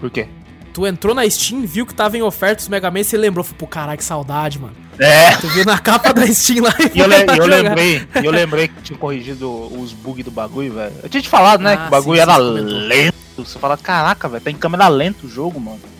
Por 0.00 0.10
quê? 0.10 0.26
Tu 0.72 0.84
entrou 0.88 1.14
na 1.14 1.30
Steam, 1.30 1.60
viu 1.64 1.86
que 1.86 1.94
tava 1.94 2.18
em 2.18 2.22
oferta 2.22 2.62
os 2.62 2.68
Mega 2.68 2.90
Man 2.90 2.98
e 2.98 3.04
você 3.04 3.16
lembrou. 3.16 3.44
Falei, 3.44 3.58
pô, 3.60 3.66
caralho, 3.68 3.96
que 3.98 4.02
saudade, 4.02 4.58
mano. 4.58 4.74
É! 4.98 5.36
Tu 5.36 5.46
viu 5.50 5.64
na 5.64 5.78
capa 5.78 6.12
da 6.12 6.26
Steam 6.26 6.64
lá 6.64 6.74
E 6.92 6.98
eu, 6.98 7.06
le- 7.06 7.26
eu 7.38 7.46
lembrei, 7.46 8.08
e 8.20 8.26
eu 8.26 8.32
lembrei 8.32 8.66
que 8.66 8.82
tinha 8.82 8.98
corrigido 8.98 9.48
os 9.80 9.92
bugs 9.92 10.24
do 10.24 10.32
bagulho, 10.32 10.72
velho. 10.74 10.94
Eu 11.00 11.08
tinha 11.08 11.22
te 11.22 11.28
falado, 11.28 11.60
né? 11.60 11.74
Ah, 11.74 11.76
que 11.76 11.86
o 11.86 11.90
bagulho 11.90 12.16
sim, 12.16 12.22
era 12.22 12.36
lento. 12.38 13.14
Você 13.36 13.56
fala, 13.56 13.76
caraca, 13.76 14.28
velho, 14.28 14.42
tá 14.42 14.50
em 14.50 14.56
câmera 14.56 14.88
lenta 14.88 15.26
o 15.26 15.30
jogo, 15.30 15.60
mano. 15.60 15.93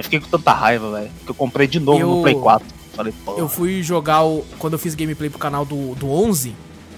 Eu 0.00 0.04
fiquei 0.04 0.18
com 0.20 0.28
tanta 0.28 0.52
raiva, 0.52 0.90
velho. 0.92 1.10
Que 1.24 1.30
eu 1.30 1.34
comprei 1.34 1.66
de 1.66 1.78
novo 1.78 2.00
Eu- 2.00 2.08
no 2.16 2.22
Play 2.22 2.34
4. 2.34 2.66
Falei, 2.94 3.12
pô. 3.24 3.34
Eu 3.36 3.48
fui 3.48 3.82
jogar 3.82 4.24
o. 4.24 4.44
Quando 4.58 4.72
eu 4.72 4.78
fiz 4.78 4.94
gameplay 4.94 5.28
pro 5.28 5.38
canal 5.38 5.64
do, 5.64 5.94
do 5.94 6.10
11, 6.10 6.54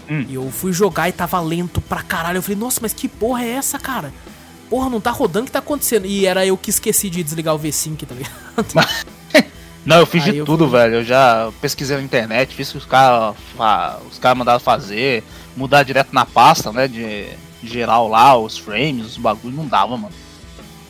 Hum. 0.08 0.24
eu 0.30 0.50
fui 0.50 0.72
jogar 0.72 1.08
e 1.08 1.12
tava 1.12 1.40
lento 1.40 1.80
pra 1.80 2.02
caralho. 2.02 2.38
Eu 2.38 2.42
falei, 2.42 2.56
nossa, 2.56 2.78
mas 2.80 2.92
que 2.92 3.08
porra 3.08 3.42
é 3.44 3.50
essa, 3.50 3.78
cara? 3.78 4.12
Porra, 4.70 4.88
não 4.88 5.00
tá 5.00 5.10
rodando, 5.10 5.42
o 5.42 5.46
que 5.46 5.52
tá 5.52 5.58
acontecendo? 5.58 6.06
E 6.06 6.24
era 6.26 6.46
eu 6.46 6.56
que 6.56 6.70
esqueci 6.70 7.10
de 7.10 7.22
desligar 7.22 7.54
o 7.54 7.58
V5, 7.58 8.06
tá 8.06 8.14
ligado? 8.14 8.32
Não, 9.84 9.96
eu 9.98 10.06
fiz 10.06 10.22
Aí 10.24 10.30
de 10.30 10.36
eu 10.38 10.44
tudo, 10.46 10.68
fui- 10.68 10.78
velho. 10.78 10.94
Eu 10.96 11.04
já 11.04 11.50
pesquisei 11.60 11.96
na 11.96 12.02
internet, 12.04 12.54
fiz 12.54 12.68
o 12.68 12.72
que 12.72 12.78
os 12.78 12.84
caras 12.84 13.34
os 14.08 14.18
caras 14.18 14.38
mandaram 14.38 14.60
fazer, 14.60 15.24
mudar 15.56 15.82
direto 15.82 16.12
na 16.14 16.24
pasta, 16.24 16.70
né? 16.72 16.86
De 16.86 17.26
geral 17.64 18.06
lá, 18.08 18.36
os 18.38 18.56
frames, 18.56 19.04
os 19.06 19.16
bagulhos, 19.18 19.56
não 19.56 19.66
dava, 19.66 19.96
mano. 19.96 20.14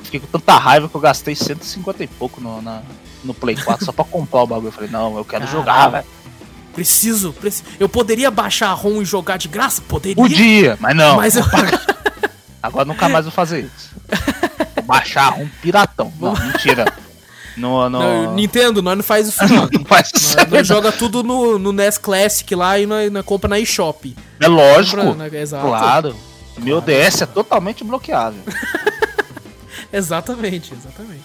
Fiquei 0.03 0.20
com 0.20 0.26
tanta 0.26 0.57
raiva 0.57 0.88
que 0.88 0.94
eu 0.94 1.00
gastei 1.00 1.34
150 1.34 2.05
e 2.05 2.07
pouco 2.07 2.40
no, 2.40 2.61
na- 2.62 2.82
no 3.24 3.32
Play 3.32 3.57
4 3.57 3.84
só 3.84 3.92
pra 3.92 4.05
comprar 4.05 4.42
o 4.42 4.46
bagulho. 4.46 4.68
Eu 4.68 4.72
falei, 4.72 4.90
não, 4.90 5.16
eu 5.16 5.24
quero 5.24 5.44
Caralho. 5.44 5.59
jogar, 5.59 5.88
velho. 5.88 6.05
Preciso, 6.74 7.32
preciso. 7.34 7.64
Eu 7.78 7.88
poderia 7.88 8.30
baixar 8.30 8.68
a 8.70 8.72
ROM 8.72 9.03
e 9.03 9.05
jogar 9.05 9.36
de 9.36 9.46
graça? 9.48 9.82
Poderia. 9.82 10.16
Podia, 10.22 10.76
mas 10.80 10.96
não. 10.96 11.16
Mas 11.16 11.36
eu. 11.36 11.44
Agora 12.62 12.84
nunca 12.84 13.09
mais 13.09 13.24
vou 13.24 13.32
fazer 13.32 13.61
isso. 13.64 13.90
Vou 14.76 14.84
baixar 14.84 15.34
um 15.38 15.46
piratão. 15.61 16.12
Não, 16.18 16.32
mentira. 16.34 16.90
No, 17.57 17.88
no... 17.90 17.98
Não, 18.00 18.34
Nintendo, 18.34 18.80
nós 18.80 18.96
não 18.96 19.05
faz 19.05 19.28
isso 19.28 19.44
não. 19.53 19.68
não 19.70 19.84
faz 19.84 20.11
isso. 20.14 20.36
Nós, 20.36 20.50
nós 20.50 20.66
joga 20.66 20.90
tudo 20.90 21.22
no, 21.22 21.59
no 21.59 21.70
NES 21.72 21.98
Classic 21.98 22.55
lá 22.55 22.78
e 22.78 22.86
nós, 22.86 23.12
nós 23.12 23.24
compra 23.26 23.48
na 23.50 23.61
eShop. 23.61 24.16
É 24.40 24.48
lógico. 24.48 25.03
Compra, 25.03 25.28
né, 25.28 25.40
exato. 25.40 25.66
Claro. 25.66 26.16
Meu 26.59 26.80
DS 26.80 27.20
é 27.22 27.26
totalmente 27.26 27.84
bloqueável. 27.84 28.40
exatamente, 29.93 30.72
exatamente. 30.74 31.22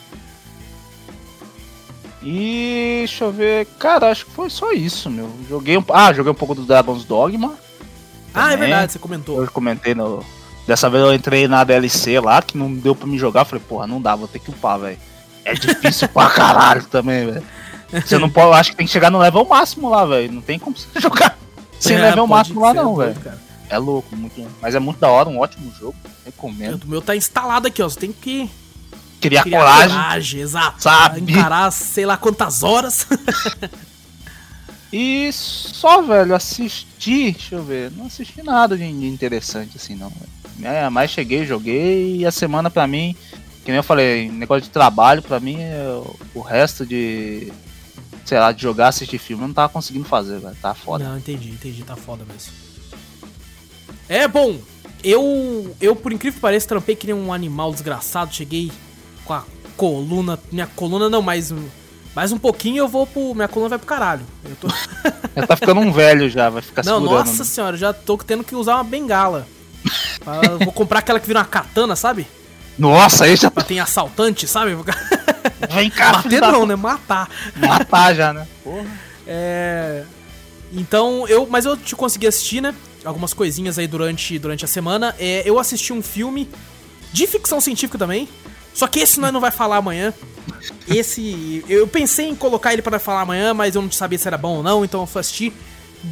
E 2.24 2.98
deixa 3.00 3.26
eu 3.26 3.32
ver. 3.32 3.66
Cara, 3.80 4.10
acho 4.12 4.26
que 4.26 4.32
foi 4.32 4.50
só 4.50 4.72
isso, 4.72 5.10
meu. 5.10 5.30
Joguei 5.48 5.78
um. 5.78 5.84
Ah, 5.90 6.12
joguei 6.14 6.32
um 6.32 6.36
pouco 6.36 6.56
do 6.56 6.64
Dragon's 6.64 7.06
Dogma. 7.06 7.56
Ah, 8.34 8.50
é 8.50 8.52
Também. 8.56 8.70
verdade, 8.70 8.92
você 8.92 9.00
comentou. 9.00 9.42
Eu 9.42 9.50
comentei 9.52 9.94
no. 9.96 10.24
Dessa 10.66 10.90
vez 10.90 11.02
eu 11.04 11.14
entrei 11.14 11.48
na 11.48 11.64
DLC 11.64 12.20
lá, 12.20 12.42
que 12.42 12.58
não 12.58 12.74
deu 12.74 12.94
pra 12.94 13.08
me 13.08 13.18
jogar. 13.18 13.46
Falei, 13.46 13.64
porra, 13.68 13.88
não 13.88 14.02
dá, 14.02 14.16
vou 14.16 14.28
ter 14.28 14.40
que 14.40 14.50
upar, 14.50 14.80
velho. 14.80 14.98
É 15.46 15.54
difícil 15.54 16.10
pra 16.10 16.30
caralho 16.32 16.84
também, 16.86 17.26
velho. 17.26 17.44
Você 18.06 18.18
não 18.18 18.30
pode. 18.30 18.48
eu 18.48 18.54
Acho 18.54 18.72
que 18.72 18.78
tem 18.78 18.86
que 18.86 18.92
chegar 18.92 19.10
no 19.10 19.20
level 19.20 19.46
máximo 19.46 19.90
lá, 19.90 20.06
velho. 20.06 20.32
Não 20.34 20.42
tem 20.42 20.60
como 20.60 20.76
você 20.76 20.88
jogar 21.00 21.38
sem 21.80 21.96
É, 21.96 22.02
level 22.02 22.28
máximo 22.28 22.60
lá, 22.62 22.74
não, 22.74 22.96
velho. 22.96 23.16
É 23.70 23.78
louco, 23.78 24.16
muito. 24.16 24.46
Mas 24.62 24.76
é 24.76 24.80
muito 24.80 25.00
da 25.00 25.10
hora, 25.10 25.28
um 25.30 25.40
ótimo 25.40 25.72
jogo. 25.80 25.96
O 26.04 26.26
Recomendo. 26.26 26.88
meu 26.88 27.02
tá 27.02 27.16
instalado 27.16 27.68
aqui, 27.68 27.82
ó. 27.82 27.90
Você 27.90 28.00
tem 28.00 28.12
que 28.14 28.50
Criar, 29.20 29.44
criar 29.44 29.60
coragem. 29.60 29.90
coragem, 29.90 30.40
exato. 30.42 30.84
Sabe? 30.84 31.22
Encarar 31.22 31.72
sei 31.72 32.06
lá 32.06 32.18
quantas 32.18 32.64
horas. 32.64 33.08
E 34.92 35.30
só, 35.34 36.02
velho, 36.02 36.34
assisti. 36.34 37.32
Deixa 37.34 37.56
eu 37.56 37.64
ver. 37.64 37.92
Não 37.92 38.06
assisti 38.06 38.42
nada 38.42 38.78
de 38.78 38.86
interessante 38.86 39.76
assim, 39.76 39.96
não. 39.96 40.12
É, 40.64 40.90
mas 40.90 41.12
cheguei, 41.12 41.46
joguei. 41.46 42.18
E 42.18 42.26
a 42.26 42.32
semana 42.32 42.70
pra 42.70 42.88
mim, 42.88 43.16
que 43.66 43.72
nem 43.72 43.76
eu 43.78 43.84
falei, 43.84 44.30
negócio 44.32 44.64
de 44.64 44.70
trabalho, 44.70 45.22
pra 45.22 45.40
mim, 45.40 45.58
é 45.60 46.02
o 46.34 46.40
resto 46.42 46.86
de. 46.86 47.52
Sei 48.26 48.40
lá, 48.40 48.52
de 48.52 48.62
jogar, 48.62 48.88
assistir 48.90 49.18
filme, 49.18 49.44
eu 49.44 49.48
não 49.48 49.54
tava 49.54 49.70
conseguindo 49.70 50.06
fazer, 50.06 50.40
velho. 50.40 50.56
Tá 50.62 50.74
foda. 50.74 51.04
Não, 51.04 51.18
entendi, 51.18 51.50
entendi. 51.50 51.84
Tá 51.84 51.96
foda 51.96 52.26
mesmo. 52.26 52.52
É, 54.10 54.28
bom, 54.28 54.58
eu, 55.04 55.76
eu 55.82 55.96
por 55.96 56.12
incrível 56.14 56.36
que 56.38 56.42
pareça, 56.42 56.68
trampei 56.68 56.96
que 56.96 57.08
nem 57.08 57.16
um 57.16 57.32
animal 57.34 57.72
desgraçado. 57.72 58.34
Cheguei 58.34 58.72
com 59.26 59.34
a 59.34 59.44
coluna. 59.76 60.40
Minha 60.52 60.68
coluna 60.68 61.10
não, 61.10 61.22
mais, 61.22 61.52
um- 61.52 61.68
mais 62.16 62.32
um 62.32 62.38
pouquinho 62.38 62.78
eu 62.78 62.88
vou 62.88 63.06
pro. 63.06 63.36
Minha 63.36 63.48
coluna 63.48 63.70
vai 63.70 63.78
pro 63.78 63.88
caralho. 63.88 64.26
Eu 64.46 64.56
tô... 64.56 64.68
Já 65.36 65.46
tá 65.48 65.56
ficando 65.56 65.82
um 65.82 65.92
velho 65.92 66.30
já, 66.30 66.50
vai 66.50 66.62
ficar 66.62 66.84
Não, 66.86 67.02
segurando. 67.02 67.26
nossa 67.28 67.44
senhora, 67.44 67.76
eu 67.76 67.80
já 67.80 67.94
tô 67.94 68.18
tendo 68.18 68.44
que 68.44 68.56
usar 68.56 68.76
uma 68.76 68.84
bengala. 68.84 69.48
Ah, 70.26 70.42
eu 70.52 70.60
vou 70.60 70.72
comprar 70.74 71.00
aquela 71.00 71.20
que 71.20 71.28
vira 71.28 71.40
uma 71.40 71.46
katana, 71.46 71.96
sabe? 71.96 72.28
Nossa, 72.78 73.26
aí 73.26 73.36
já 73.36 73.50
Pra 73.50 73.64
ter 73.64 73.80
assaltante, 73.80 74.46
sabe? 74.48 74.76
vem 75.74 75.90
cá, 75.90 76.14
Bater 76.14 76.42
não, 76.42 76.66
né? 76.66 76.76
Matar. 76.76 77.30
Matar 77.56 78.14
já, 78.16 78.34
né? 78.34 78.48
Porra. 78.64 78.86
É. 79.30 80.06
Então, 80.72 81.28
eu. 81.28 81.46
Mas 81.50 81.66
eu 81.66 81.76
te 81.76 81.94
consegui 81.98 82.28
assistir, 82.28 82.62
né? 82.62 82.74
Algumas 83.08 83.34
coisinhas 83.34 83.80
aí 83.80 83.88
durante, 83.88 84.38
durante 84.38 84.66
a 84.66 84.68
semana. 84.68 85.16
É, 85.18 85.42
eu 85.46 85.58
assisti 85.60 85.94
um 85.94 86.02
filme 86.02 86.50
de 87.14 87.26
ficção 87.26 87.62
científica 87.62 87.98
também. 87.98 88.28
Só 88.74 88.86
que 88.86 89.00
esse 89.00 89.20
nós 89.20 89.32
não 89.34 89.40
vai 89.40 89.50
falar 89.52 89.78
amanhã. 89.78 90.14
Esse. 90.88 91.64
Eu 91.68 91.88
pensei 91.88 92.28
em 92.30 92.36
colocar 92.36 92.74
ele 92.74 92.82
para 92.82 93.00
falar 93.00 93.22
amanhã, 93.22 93.54
mas 93.54 93.76
eu 93.76 93.82
não 93.82 93.92
sabia 93.92 94.18
se 94.18 94.28
era 94.28 94.38
bom 94.38 94.58
ou 94.58 94.64
não, 94.64 94.84
então 94.86 95.02
eu 95.02 95.08
fui 95.08 95.20
assistir. 95.22 95.54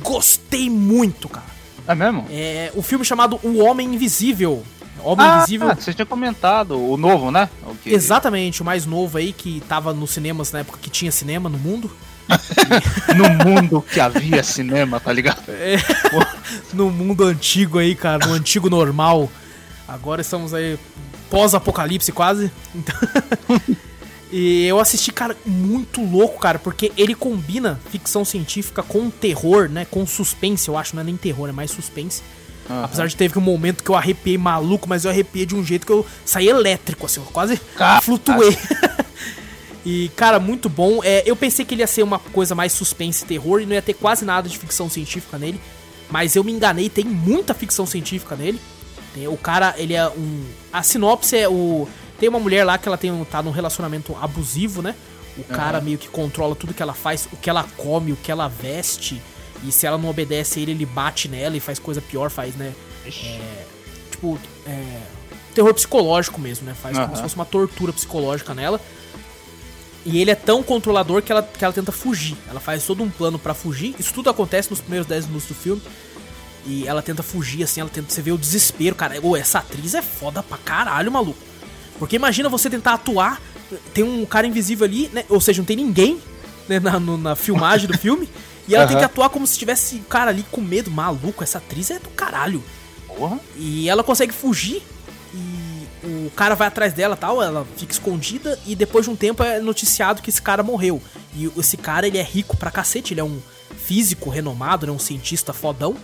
Gostei 0.01 0.69
muito, 0.69 1.29
cara. 1.29 1.45
É 1.87 1.93
mesmo? 1.93 2.25
É 2.31 2.71
o 2.75 2.81
filme 2.81 3.05
chamado 3.05 3.39
O 3.43 3.59
Homem 3.63 3.93
Invisível. 3.93 4.63
Homem 5.03 5.25
Ah, 5.27 5.37
Invisível. 5.37 5.75
você 5.75 5.93
tinha 5.93 6.05
comentado, 6.05 6.79
o 6.79 6.97
novo, 6.97 7.29
né? 7.29 7.47
O 7.67 7.75
que- 7.75 7.91
Exatamente, 7.91 8.61
o 8.63 8.65
mais 8.65 8.85
novo 8.87 9.17
aí, 9.19 9.31
que 9.31 9.61
tava 9.69 9.93
nos 9.93 10.09
cinemas 10.11 10.51
na 10.51 10.59
época 10.59 10.79
que 10.81 10.89
tinha 10.89 11.11
cinema 11.11 11.47
no 11.47 11.59
mundo. 11.59 11.91
No 13.15 13.29
mundo 13.29 13.81
que 13.81 13.99
havia 13.99 14.43
cinema, 14.43 14.99
tá 14.99 15.11
ligado? 15.11 15.43
no 16.73 16.89
mundo 16.89 17.23
antigo 17.23 17.79
aí, 17.79 17.95
cara, 17.95 18.25
no 18.25 18.33
antigo 18.33 18.69
normal. 18.69 19.29
Agora 19.87 20.21
estamos 20.21 20.53
aí 20.53 20.77
pós-apocalipse 21.29 22.11
quase. 22.11 22.51
Então... 22.73 22.95
e 24.31 24.65
eu 24.65 24.79
assisti, 24.79 25.11
cara, 25.11 25.35
muito 25.45 26.01
louco, 26.01 26.39
cara, 26.39 26.59
porque 26.59 26.91
ele 26.97 27.13
combina 27.13 27.79
ficção 27.89 28.25
científica 28.25 28.81
com 28.81 29.09
terror, 29.09 29.69
né? 29.69 29.85
Com 29.85 30.05
suspense, 30.05 30.67
eu 30.67 30.77
acho, 30.77 30.95
não 30.95 31.01
é 31.01 31.05
nem 31.05 31.17
terror, 31.17 31.49
é 31.49 31.51
mais 31.51 31.71
suspense. 31.71 32.21
Aham. 32.69 32.83
Apesar 32.83 33.07
de 33.07 33.15
teve 33.15 33.37
um 33.37 33.41
momento 33.41 33.83
que 33.83 33.89
eu 33.89 33.95
arrepiei 33.95 34.37
maluco, 34.37 34.89
mas 34.89 35.05
eu 35.05 35.11
arrepiei 35.11 35.45
de 35.45 35.55
um 35.55 35.63
jeito 35.63 35.85
que 35.85 35.91
eu 35.91 36.05
saí 36.25 36.47
elétrico, 36.47 37.05
assim, 37.05 37.19
eu 37.19 37.25
quase 37.27 37.57
Caraca. 37.77 38.01
flutuei. 38.01 38.57
E, 39.85 40.09
cara, 40.15 40.39
muito 40.39 40.67
bom. 40.67 41.01
É, 41.03 41.21
eu 41.25 41.35
pensei 41.35 41.63
que 41.63 41.75
ele 41.75 41.81
ia 41.83 41.87
ser 41.87 42.01
uma 42.01 42.17
coisa 42.17 42.55
mais 42.55 42.73
suspense 42.73 43.23
e 43.23 43.27
terror 43.27 43.61
e 43.61 43.65
não 43.65 43.73
ia 43.73 43.81
ter 43.81 43.93
quase 43.93 44.25
nada 44.25 44.49
de 44.49 44.57
ficção 44.57 44.89
científica 44.89 45.37
nele. 45.37 45.61
Mas 46.09 46.35
eu 46.35 46.43
me 46.43 46.51
enganei, 46.51 46.89
tem 46.89 47.05
muita 47.05 47.53
ficção 47.53 47.85
científica 47.85 48.35
nele. 48.35 48.59
Tem- 49.13 49.27
o 49.27 49.37
cara, 49.37 49.75
ele 49.77 49.93
é 49.93 50.07
um. 50.09 50.45
A 50.73 50.81
sinopse 50.83 51.37
é 51.37 51.47
o. 51.47 51.87
Tem 52.19 52.27
uma 52.29 52.39
mulher 52.39 52.63
lá 52.63 52.77
que 52.77 52.87
ela 52.87 52.97
tem 52.97 53.11
um, 53.11 53.23
tá 53.23 53.43
num 53.43 53.51
relacionamento 53.51 54.15
abusivo, 54.21 54.81
né? 54.81 54.95
O 55.37 55.43
cara 55.43 55.81
meio 55.81 55.97
que 55.97 56.07
controla 56.07 56.55
tudo 56.55 56.73
que 56.73 56.81
ela 56.81 56.93
faz, 56.93 57.27
o 57.31 57.35
que 57.35 57.49
ela 57.49 57.65
come, 57.75 58.13
o 58.13 58.15
que 58.15 58.31
ela 58.31 58.47
veste. 58.47 59.21
E 59.63 59.71
se 59.71 59.85
ela 59.85 59.97
não 59.97 60.09
obedece 60.09 60.59
a 60.59 60.61
ele, 60.61 60.71
ele 60.71 60.85
bate 60.85 61.27
nela 61.27 61.57
e 61.57 61.59
faz 61.59 61.77
coisa 61.77 62.01
pior, 62.01 62.29
faz, 62.29 62.55
né? 62.55 62.73
tipo, 64.11 64.39
é, 64.65 65.01
terror 65.53 65.73
psicológico 65.73 66.39
mesmo, 66.39 66.65
né? 66.65 66.73
Faz 66.73 66.95
como 66.95 67.07
Aham. 67.07 67.15
se 67.15 67.21
fosse 67.21 67.35
uma 67.35 67.45
tortura 67.45 67.91
psicológica 67.93 68.53
nela. 68.53 68.79
E 70.05 70.21
ele 70.21 70.29
é 70.29 70.35
tão 70.35 70.61
controlador 70.61 71.21
que 71.23 71.31
ela, 71.31 71.41
que 71.41 71.63
ela 71.65 71.73
tenta 71.73 71.91
fugir. 71.91 72.37
Ela 72.47 72.59
faz 72.59 72.83
todo 72.85 73.01
um 73.03 73.09
plano 73.09 73.39
pra 73.39 73.53
fugir. 73.55 73.95
Isso 73.97 74.13
tudo 74.13 74.29
acontece 74.29 74.69
nos 74.69 74.79
primeiros 74.79 75.07
10 75.07 75.25
minutos 75.25 75.47
do 75.47 75.55
filme. 75.55 75.81
E 76.67 76.87
ela 76.87 77.01
tenta 77.01 77.23
fugir, 77.23 77.63
assim, 77.63 77.81
ela 77.81 77.89
tenta. 77.89 78.11
Você 78.13 78.21
vê 78.21 78.31
o 78.31 78.37
desespero, 78.37 78.95
cara. 78.95 79.19
Ô, 79.21 79.35
essa 79.35 79.59
atriz 79.59 79.93
é 79.95 80.01
foda 80.01 80.43
pra 80.43 80.57
caralho, 80.59 81.11
maluco. 81.11 81.39
Porque 81.97 82.15
imagina 82.15 82.49
você 82.49 82.69
tentar 82.69 82.93
atuar, 82.93 83.41
tem 83.93 84.03
um 84.03 84.25
cara 84.25 84.45
invisível 84.45 84.85
ali, 84.85 85.09
né? 85.13 85.25
Ou 85.29 85.41
seja, 85.41 85.59
não 85.61 85.65
tem 85.65 85.75
ninguém 85.77 86.19
né, 86.69 86.79
na, 86.79 86.99
no- 86.99 87.17
na 87.17 87.35
filmagem 87.35 87.87
do 87.87 87.97
filme. 87.97 88.29
E 88.67 88.75
ela 88.75 88.85
tem 88.87 88.95
Aham. 88.95 89.05
que 89.07 89.11
atuar 89.11 89.29
como 89.29 89.45
se 89.47 89.57
tivesse 89.57 89.95
o 89.97 90.03
cara 90.03 90.29
ali 90.31 90.43
com 90.51 90.61
medo, 90.61 90.89
maluco. 90.91 91.43
Essa 91.43 91.57
atriz 91.59 91.89
é 91.91 91.97
do 91.99 92.09
caralho. 92.09 92.63
Porra. 93.07 93.39
E 93.55 93.87
ela 93.89 94.03
consegue 94.03 94.33
fugir 94.33 94.83
o 96.25 96.31
cara 96.31 96.55
vai 96.55 96.67
atrás 96.67 96.93
dela 96.93 97.15
tal, 97.15 97.41
ela 97.41 97.65
fica 97.77 97.91
escondida 97.91 98.57
e 98.65 98.75
depois 98.75 99.05
de 99.05 99.11
um 99.11 99.15
tempo 99.15 99.43
é 99.43 99.59
noticiado 99.59 100.21
que 100.21 100.29
esse 100.29 100.41
cara 100.41 100.63
morreu. 100.63 101.01
E 101.33 101.51
esse 101.57 101.77
cara, 101.77 102.07
ele 102.07 102.17
é 102.17 102.23
rico 102.23 102.57
pra 102.57 102.71
cacete, 102.71 103.13
ele 103.13 103.21
é 103.21 103.23
um 103.23 103.39
físico 103.77 104.29
renomado, 104.29 104.85
né, 104.85 104.91
um 104.91 104.99
cientista 104.99 105.53
fodão. 105.53 105.95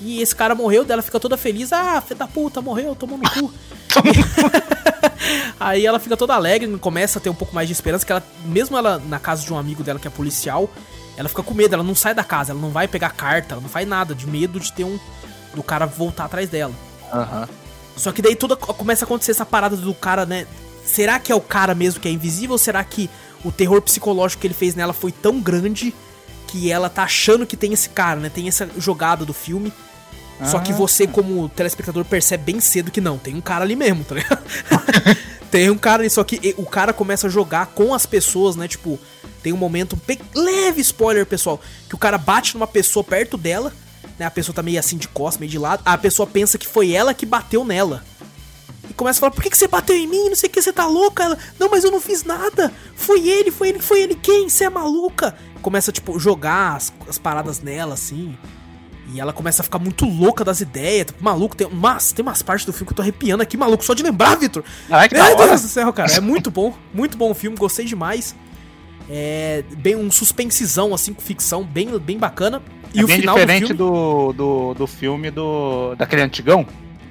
E 0.00 0.20
esse 0.20 0.34
cara 0.34 0.54
morreu, 0.54 0.84
dela 0.84 1.02
fica 1.02 1.20
toda 1.20 1.36
feliz, 1.36 1.72
ah, 1.72 2.00
filho 2.00 2.18
da 2.18 2.26
puta, 2.26 2.60
morreu, 2.60 2.94
tomou 2.94 3.18
no 3.18 3.30
cu. 3.30 3.52
Aí 5.58 5.86
ela 5.86 5.98
fica 5.98 6.16
toda 6.16 6.34
alegre, 6.34 6.68
começa 6.78 7.18
a 7.18 7.22
ter 7.22 7.30
um 7.30 7.34
pouco 7.34 7.54
mais 7.54 7.68
de 7.68 7.72
esperança, 7.72 8.04
que 8.04 8.12
ela, 8.12 8.22
mesmo 8.44 8.76
ela 8.76 8.98
na 8.98 9.18
casa 9.18 9.44
de 9.44 9.52
um 9.52 9.58
amigo 9.58 9.82
dela 9.82 9.98
que 9.98 10.08
é 10.08 10.10
policial, 10.10 10.68
ela 11.16 11.28
fica 11.28 11.42
com 11.42 11.54
medo, 11.54 11.74
ela 11.74 11.84
não 11.84 11.94
sai 11.94 12.14
da 12.14 12.24
casa, 12.24 12.52
ela 12.52 12.60
não 12.60 12.70
vai 12.70 12.88
pegar 12.88 13.10
carta, 13.10 13.54
ela 13.54 13.62
não 13.62 13.68
faz 13.68 13.86
nada, 13.86 14.14
de 14.14 14.26
medo 14.26 14.58
de 14.58 14.72
ter 14.72 14.84
um. 14.84 14.98
do 15.54 15.62
cara 15.62 15.86
voltar 15.86 16.24
atrás 16.24 16.48
dela. 16.48 16.74
Aham. 17.12 17.48
Só 17.96 18.12
que 18.12 18.20
daí 18.22 18.34
toda 18.36 18.56
começa 18.56 19.04
a 19.04 19.06
acontecer 19.06 19.30
essa 19.30 19.46
parada 19.46 19.76
do 19.76 19.94
cara, 19.94 20.26
né? 20.26 20.46
Será 20.84 21.18
que 21.18 21.30
é 21.32 21.34
o 21.34 21.40
cara 21.40 21.74
mesmo 21.74 22.00
que 22.00 22.08
é 22.08 22.10
invisível 22.10 22.52
ou 22.52 22.58
será 22.58 22.82
que 22.84 23.08
o 23.44 23.52
terror 23.52 23.80
psicológico 23.80 24.40
que 24.40 24.46
ele 24.46 24.54
fez 24.54 24.74
nela 24.74 24.92
foi 24.92 25.12
tão 25.12 25.40
grande 25.40 25.94
que 26.48 26.70
ela 26.70 26.88
tá 26.88 27.04
achando 27.04 27.46
que 27.46 27.56
tem 27.56 27.72
esse 27.72 27.88
cara, 27.88 28.20
né? 28.20 28.28
Tem 28.28 28.48
essa 28.48 28.68
jogada 28.78 29.24
do 29.24 29.32
filme. 29.32 29.72
Só 30.44 30.58
que 30.58 30.72
Ah. 30.72 30.74
você, 30.74 31.06
como 31.06 31.48
telespectador, 31.48 32.04
percebe 32.04 32.52
bem 32.52 32.60
cedo 32.60 32.90
que 32.90 33.00
não, 33.00 33.16
tem 33.16 33.34
um 33.34 33.40
cara 33.40 33.64
ali 33.64 33.76
mesmo, 33.76 34.02
tá 34.04 34.16
ligado? 34.16 34.42
tem 35.50 35.70
um 35.70 35.78
cara 35.78 36.02
ali, 36.02 36.10
só 36.10 36.24
que 36.24 36.54
o 36.58 36.66
cara 36.66 36.92
começa 36.92 37.28
a 37.28 37.30
jogar 37.30 37.66
com 37.66 37.94
as 37.94 38.04
pessoas, 38.04 38.56
né? 38.56 38.66
Tipo, 38.66 38.98
tem 39.42 39.52
um 39.52 39.56
momento, 39.56 39.96
leve 40.34 40.80
spoiler, 40.80 41.24
pessoal, 41.24 41.60
que 41.88 41.94
o 41.94 41.98
cara 41.98 42.18
bate 42.18 42.54
numa 42.54 42.66
pessoa 42.66 43.04
perto 43.04 43.36
dela, 43.36 43.72
né? 44.18 44.26
A 44.26 44.30
pessoa 44.30 44.54
tá 44.54 44.62
meio 44.62 44.78
assim 44.78 44.96
de 44.96 45.08
costas, 45.08 45.38
meio 45.40 45.50
de 45.50 45.58
lado, 45.58 45.82
a 45.84 45.96
pessoa 45.98 46.26
pensa 46.26 46.58
que 46.58 46.66
foi 46.66 46.92
ela 46.92 47.14
que 47.14 47.26
bateu 47.26 47.64
nela. 47.64 48.04
E 48.88 48.92
começa 48.92 49.18
a 49.18 49.20
falar, 49.20 49.30
por 49.32 49.42
que, 49.42 49.50
que 49.50 49.56
você 49.56 49.66
bateu 49.66 49.96
em 49.96 50.06
mim? 50.06 50.28
Não 50.28 50.36
sei 50.36 50.48
o 50.48 50.52
que, 50.52 50.60
você 50.60 50.72
tá 50.72 50.86
louca? 50.86 51.24
Ela, 51.24 51.38
não, 51.58 51.70
mas 51.70 51.84
eu 51.84 51.90
não 51.90 52.00
fiz 52.00 52.24
nada. 52.24 52.72
Foi 52.94 53.26
ele, 53.28 53.50
foi 53.50 53.70
ele, 53.70 53.78
foi 53.78 54.02
ele 54.02 54.14
quem? 54.14 54.48
Você 54.48 54.64
é 54.64 54.70
maluca? 54.70 55.34
Começa, 55.62 55.90
tipo, 55.90 56.18
jogar 56.18 56.76
as, 56.76 56.92
as 57.08 57.16
paradas 57.16 57.60
nela, 57.60 57.94
assim. 57.94 58.36
E 59.12 59.20
ela 59.20 59.32
começa 59.32 59.62
a 59.62 59.64
ficar 59.64 59.78
muito 59.78 60.04
louca 60.04 60.44
das 60.44 60.60
ideias. 60.60 61.06
Tipo, 61.06 61.24
maluco, 61.24 61.56
tem, 61.56 61.68
mas, 61.70 62.12
tem 62.12 62.22
umas 62.22 62.42
partes 62.42 62.66
do 62.66 62.72
filme 62.72 62.86
que 62.86 62.92
eu 62.92 62.96
tô 62.96 63.02
arrepiando 63.02 63.42
aqui, 63.42 63.56
maluco, 63.56 63.84
só 63.84 63.94
de 63.94 64.02
lembrar, 64.02 64.34
Vitor. 64.36 64.62
Ai, 64.90 65.08
que 65.08 65.14
da 65.14 65.24
Meu. 65.24 65.36
Deus 65.36 65.62
do 65.62 65.68
céu, 65.68 65.92
cara. 65.92 66.12
É 66.12 66.20
muito 66.20 66.50
bom. 66.50 66.74
Muito 66.92 67.16
bom 67.16 67.30
o 67.30 67.34
filme, 67.34 67.56
gostei 67.56 67.86
demais. 67.86 68.34
É 69.08 69.64
bem 69.78 69.96
um 69.96 70.10
suspensezão, 70.10 70.94
assim, 70.94 71.12
com 71.12 71.22
ficção, 71.22 71.64
bem, 71.64 71.98
bem 71.98 72.18
bacana. 72.18 72.62
E 72.94 73.00
é 73.00 73.04
o 73.04 73.06
bem 73.06 73.20
final 73.20 73.34
diferente 73.34 73.74
do 73.74 73.76
filme, 73.76 73.78
do, 73.78 74.32
do, 74.32 74.74
do 74.74 74.86
filme 74.86 75.30
do, 75.30 75.94
daquele 75.96 76.22
antigão. 76.22 76.66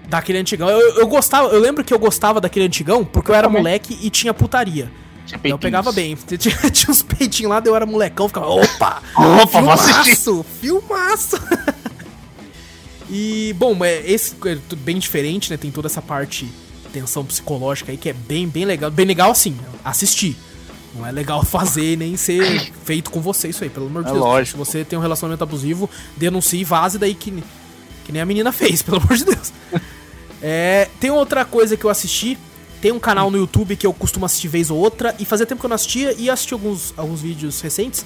daquele 0.08 0.38
antigão. 0.40 0.70
Eu, 0.70 1.00
eu 1.00 1.08
gostava, 1.08 1.50
eu 1.50 1.60
lembro 1.60 1.84
que 1.84 1.94
eu 1.94 2.00
gostava 2.00 2.40
daquele 2.40 2.66
antigão 2.66 3.04
porque 3.04 3.30
eu, 3.32 3.34
Eu 3.34 3.38
era 3.38 3.48
também. 3.48 3.62
moleque 3.62 3.98
e 4.02 4.10
tinha 4.10 4.34
putaria. 4.34 4.90
Tinha 5.26 5.38
Então 5.38 5.52
eu 5.52 5.60
pegava 5.60 5.92
bem. 5.92 6.16
Tinha, 6.38 6.56
tinha 6.72 6.92
uns 6.92 7.02
peitinhos 7.02 7.50
lá, 7.50 7.62
eu 7.66 7.76
era 7.76 7.86
molecão, 7.86 8.28
ficava, 8.28 8.48
opa! 8.48 9.02
Opa, 9.44 9.62
vou 9.62 9.72
assistir. 9.72 10.16
filmaço! 10.16 10.46
Filmaço! 10.62 11.38
e, 13.10 13.54
bom, 13.58 13.84
é, 13.84 14.02
esse 14.10 14.36
é 14.46 14.58
tudo 14.68 14.80
bem 14.82 14.98
diferente, 14.98 15.50
né? 15.50 15.58
Tem 15.58 15.72
toda 15.72 15.88
essa 15.88 16.02
parte 16.02 16.48
tensão 16.92 17.26
psicológica 17.26 17.92
aí 17.92 17.98
que 17.98 18.10
é 18.10 18.14
bem, 18.14 18.48
bem 18.48 18.66
legal. 18.66 18.92
Bem 18.92 19.06
legal 19.06 19.32
assim, 19.32 19.58
assistir. 19.84 20.36
Não 20.96 21.06
é 21.06 21.12
legal 21.12 21.44
fazer 21.46 21.98
nem 21.98 22.16
ser 22.18 22.72
feito 22.86 23.10
com 23.12 23.20
você 23.22 23.48
isso 23.50 23.64
aí, 23.64 23.70
pelo 23.70 23.88
amor 23.88 24.04
de 24.04 24.10
É 24.10 24.14
Deus. 24.14 24.24
lógico. 24.24 24.58
Se 24.66 24.72
você 24.72 24.84
tem 24.86 24.98
um 24.98 25.02
relacionamento 25.02 25.44
abusivo, 25.44 25.90
denuncie 26.18 26.62
e 26.62 26.64
vaze 26.64 26.98
daí 27.00 27.14
que, 27.16 27.44
que 28.06 28.12
nem 28.12 28.22
a 28.22 28.26
menina 28.26 28.52
fez, 28.54 28.82
pelo 28.82 28.98
amor 28.98 29.16
de 29.18 29.26
Deus. 29.26 29.52
É, 30.46 30.90
tem 31.00 31.10
outra 31.10 31.46
coisa 31.46 31.78
que 31.78 31.86
eu 31.86 31.90
assisti. 31.90 32.38
Tem 32.82 32.92
um 32.92 33.00
canal 33.00 33.32
no 33.32 33.38
YouTube 33.38 33.78
que 33.78 33.88
eu 33.88 33.94
costumo 33.94 34.26
assistir 34.26 34.50
vez 34.50 34.70
ou 34.70 34.78
outra. 34.78 35.16
E 35.18 35.24
fazia 35.24 35.46
tempo 35.46 35.62
que 35.62 35.66
eu 35.66 35.70
não 35.70 35.76
assistia 35.76 36.14
e 36.20 36.30
assisti 36.30 36.54
alguns, 36.54 36.94
alguns 36.98 37.22
vídeos 37.22 37.62
recentes. 37.62 38.06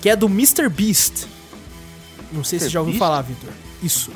Que 0.00 0.08
é 0.08 0.16
do 0.16 0.24
Mr. 0.24 0.70
Beast. 0.70 1.26
Não 2.32 2.42
sei 2.42 2.58
se 2.58 2.64
você 2.64 2.70
já 2.70 2.80
ouviu 2.80 2.92
Beast? 2.94 2.98
falar, 2.98 3.20
Victor. 3.20 3.50
Isso. 3.82 4.10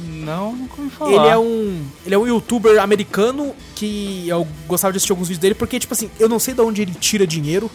Não, 0.00 0.54
nunca 0.56 0.80
ouvi 0.80 0.90
falar. 0.90 1.10
Ele 1.12 1.28
é 1.28 1.38
um. 1.38 1.84
Ele 2.04 2.14
é 2.14 2.18
um 2.18 2.26
youtuber 2.26 2.80
americano 2.80 3.54
que 3.74 4.28
eu 4.28 4.46
gostava 4.66 4.92
de 4.92 4.96
assistir 4.96 5.12
alguns 5.12 5.28
vídeos 5.28 5.40
dele, 5.40 5.54
porque, 5.54 5.78
tipo 5.78 5.92
assim, 5.92 6.10
eu 6.18 6.28
não 6.28 6.38
sei 6.38 6.54
de 6.54 6.60
onde 6.60 6.82
ele 6.82 6.94
tira 6.94 7.26
dinheiro, 7.26 7.70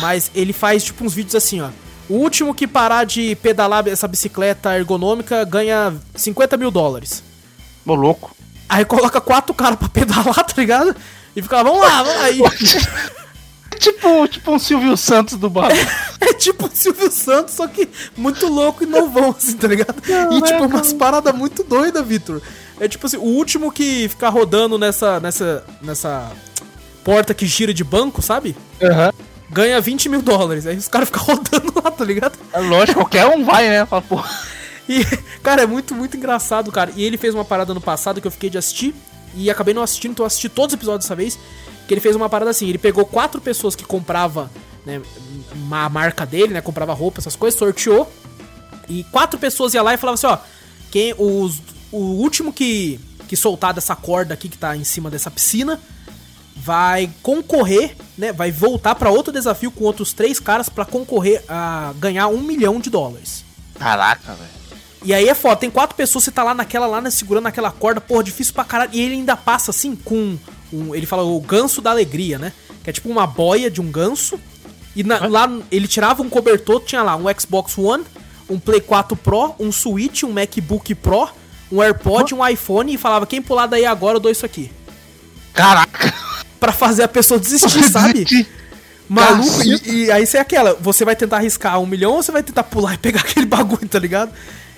mas 0.00 0.30
ele 0.34 0.52
faz, 0.52 0.84
tipo, 0.84 1.04
uns 1.04 1.14
vídeos 1.14 1.34
assim, 1.34 1.60
ó. 1.60 1.68
O 2.08 2.14
último 2.14 2.54
que 2.54 2.66
parar 2.66 3.04
de 3.04 3.34
pedalar 3.36 3.86
essa 3.88 4.06
bicicleta 4.06 4.76
ergonômica 4.76 5.44
ganha 5.44 5.94
50 6.14 6.56
mil 6.56 6.70
dólares. 6.70 7.22
Ô, 7.86 7.94
louco. 7.94 8.34
Aí 8.68 8.84
coloca 8.84 9.20
quatro 9.20 9.54
caras 9.54 9.78
pra 9.78 9.88
pedalar, 9.88 10.34
tá 10.44 10.54
ligado? 10.56 10.94
E 11.34 11.42
fica 11.42 11.56
lá, 11.56 11.62
vamos 11.62 11.80
lá, 11.80 12.02
vamos 12.02 12.38
lá. 12.40 12.50
Tipo, 13.84 14.26
tipo 14.28 14.50
um 14.50 14.58
Silvio 14.58 14.96
Santos 14.96 15.36
do 15.36 15.50
bagulho. 15.50 15.76
é 16.22 16.32
tipo 16.32 16.66
o 16.66 16.70
Silvio 16.72 17.10
Santos, 17.10 17.52
só 17.52 17.66
que 17.66 17.86
muito 18.16 18.46
louco 18.46 18.82
e 18.82 18.86
novão, 18.86 19.34
assim, 19.36 19.58
tá 19.58 19.68
ligado? 19.68 20.02
E 20.32 20.40
tipo, 20.40 20.64
umas 20.64 20.94
paradas 20.94 21.34
muito 21.34 21.62
doidas, 21.62 22.06
Vitor. 22.06 22.40
É 22.80 22.88
tipo 22.88 23.06
assim, 23.06 23.18
o 23.18 23.24
último 23.24 23.70
que 23.70 24.08
ficar 24.08 24.30
rodando 24.30 24.78
nessa, 24.78 25.20
nessa, 25.20 25.64
nessa 25.82 26.32
porta 27.04 27.34
que 27.34 27.44
gira 27.44 27.74
de 27.74 27.84
banco, 27.84 28.22
sabe? 28.22 28.56
Aham. 28.82 29.12
Ganha 29.50 29.78
20 29.82 30.08
mil 30.08 30.22
dólares. 30.22 30.66
Aí 30.66 30.78
os 30.78 30.88
caras 30.88 31.10
ficam 31.10 31.22
rodando 31.36 31.72
lá, 31.76 31.90
tá 31.90 32.04
ligado? 32.06 32.38
É 32.54 32.60
lógico, 32.60 33.00
qualquer 33.00 33.26
um 33.26 33.44
vai, 33.44 33.68
né? 33.68 33.84
Fala. 33.84 34.02
E, 34.88 35.04
cara, 35.42 35.62
é 35.62 35.66
muito, 35.66 35.94
muito 35.94 36.16
engraçado, 36.16 36.72
cara. 36.72 36.90
E 36.96 37.04
ele 37.04 37.18
fez 37.18 37.34
uma 37.34 37.44
parada 37.44 37.74
no 37.74 37.82
passado 37.82 38.18
que 38.18 38.26
eu 38.26 38.30
fiquei 38.30 38.48
de 38.48 38.56
assistir. 38.56 38.94
E 39.36 39.50
acabei 39.50 39.74
não 39.74 39.82
assistindo, 39.82 40.12
então 40.12 40.24
eu 40.24 40.28
assisti 40.28 40.48
todos 40.48 40.72
os 40.72 40.78
episódios 40.78 41.04
dessa 41.04 41.14
vez. 41.14 41.38
Que 41.86 41.94
ele 41.94 42.00
fez 42.00 42.16
uma 42.16 42.28
parada 42.28 42.50
assim: 42.50 42.68
ele 42.68 42.78
pegou 42.78 43.04
quatro 43.04 43.40
pessoas 43.40 43.74
que 43.74 43.84
comprava 43.84 44.50
né, 44.84 45.00
a 45.70 45.88
marca 45.88 46.24
dele, 46.24 46.54
né? 46.54 46.60
Comprava 46.60 46.92
roupa, 46.92 47.20
essas 47.20 47.36
coisas, 47.36 47.58
sorteou. 47.58 48.10
E 48.88 49.04
quatro 49.04 49.38
pessoas 49.38 49.74
iam 49.74 49.84
lá 49.84 49.94
e 49.94 49.96
falavam 49.96 50.14
assim: 50.14 50.26
ó, 50.26 50.38
quem, 50.90 51.14
os, 51.18 51.60
o 51.90 51.98
último 51.98 52.52
que, 52.52 53.00
que 53.28 53.36
soltar 53.36 53.74
dessa 53.74 53.96
corda 53.96 54.34
aqui 54.34 54.48
que 54.48 54.58
tá 54.58 54.76
em 54.76 54.84
cima 54.84 55.10
dessa 55.10 55.30
piscina 55.30 55.80
vai 56.56 57.10
concorrer, 57.22 57.96
né? 58.16 58.32
Vai 58.32 58.50
voltar 58.50 58.94
pra 58.94 59.10
outro 59.10 59.32
desafio 59.32 59.70
com 59.70 59.84
outros 59.84 60.12
três 60.12 60.38
caras 60.38 60.68
pra 60.68 60.84
concorrer 60.84 61.44
a 61.48 61.92
ganhar 61.98 62.28
um 62.28 62.40
milhão 62.40 62.80
de 62.80 62.88
dólares. 62.88 63.44
Caraca, 63.78 64.34
velho. 64.34 64.64
E 65.04 65.12
aí 65.12 65.28
é 65.28 65.34
foda, 65.34 65.56
tem 65.56 65.70
quatro 65.70 65.94
pessoas, 65.94 66.24
você 66.24 66.30
tá 66.30 66.42
lá 66.42 66.54
naquela, 66.54 66.86
lá 66.86 67.00
né, 67.00 67.10
segurando 67.10 67.46
aquela 67.46 67.70
corda, 67.70 68.00
porra, 68.00 68.24
difícil 68.24 68.54
pra 68.54 68.64
caralho. 68.64 68.90
E 68.94 69.00
ele 69.00 69.14
ainda 69.14 69.36
passa 69.36 69.70
assim 69.70 69.94
com. 69.94 70.38
Um, 70.72 70.94
ele 70.94 71.06
fala 71.06 71.22
o 71.22 71.40
ganso 71.40 71.80
da 71.80 71.90
alegria, 71.90 72.38
né? 72.38 72.52
Que 72.82 72.90
é 72.90 72.92
tipo 72.92 73.08
uma 73.08 73.26
boia 73.26 73.70
de 73.70 73.80
um 73.80 73.90
ganso. 73.90 74.38
E 74.96 75.02
na- 75.02 75.26
lá 75.26 75.50
ele 75.70 75.88
tirava 75.88 76.22
um 76.22 76.28
cobertor, 76.28 76.80
tinha 76.84 77.02
lá 77.02 77.16
um 77.16 77.24
Xbox 77.38 77.76
One, 77.78 78.04
um 78.48 78.58
Play 78.58 78.80
4 78.80 79.16
Pro, 79.16 79.54
um 79.58 79.70
Switch, 79.72 80.22
um 80.22 80.32
MacBook 80.32 80.94
Pro, 80.94 81.28
um 81.72 81.82
AirPod, 81.82 82.34
um 82.34 82.46
iPhone 82.46 82.92
e 82.94 82.98
falava: 82.98 83.26
quem 83.26 83.40
pular 83.42 83.66
daí 83.66 83.84
agora 83.84 84.16
eu 84.16 84.20
dou 84.20 84.30
isso 84.30 84.44
aqui. 84.46 84.70
Caraca. 85.52 86.12
Pra 86.58 86.72
fazer 86.72 87.02
a 87.04 87.08
pessoa 87.08 87.38
desistir, 87.38 87.82
sabe? 87.84 88.24
Maluco, 89.08 89.62
e, 89.62 90.04
e 90.06 90.10
aí 90.10 90.26
você 90.26 90.38
é 90.38 90.40
aquela, 90.40 90.74
você 90.80 91.04
vai 91.04 91.14
tentar 91.14 91.36
arriscar 91.36 91.78
um 91.78 91.84
milhão 91.86 92.12
ou 92.12 92.22
você 92.22 92.32
vai 92.32 92.42
tentar 92.42 92.64
pular 92.64 92.94
e 92.94 92.98
pegar 92.98 93.20
aquele 93.26 93.44
bagulho, 93.46 93.86
tá 93.86 93.98
ligado? 93.98 94.32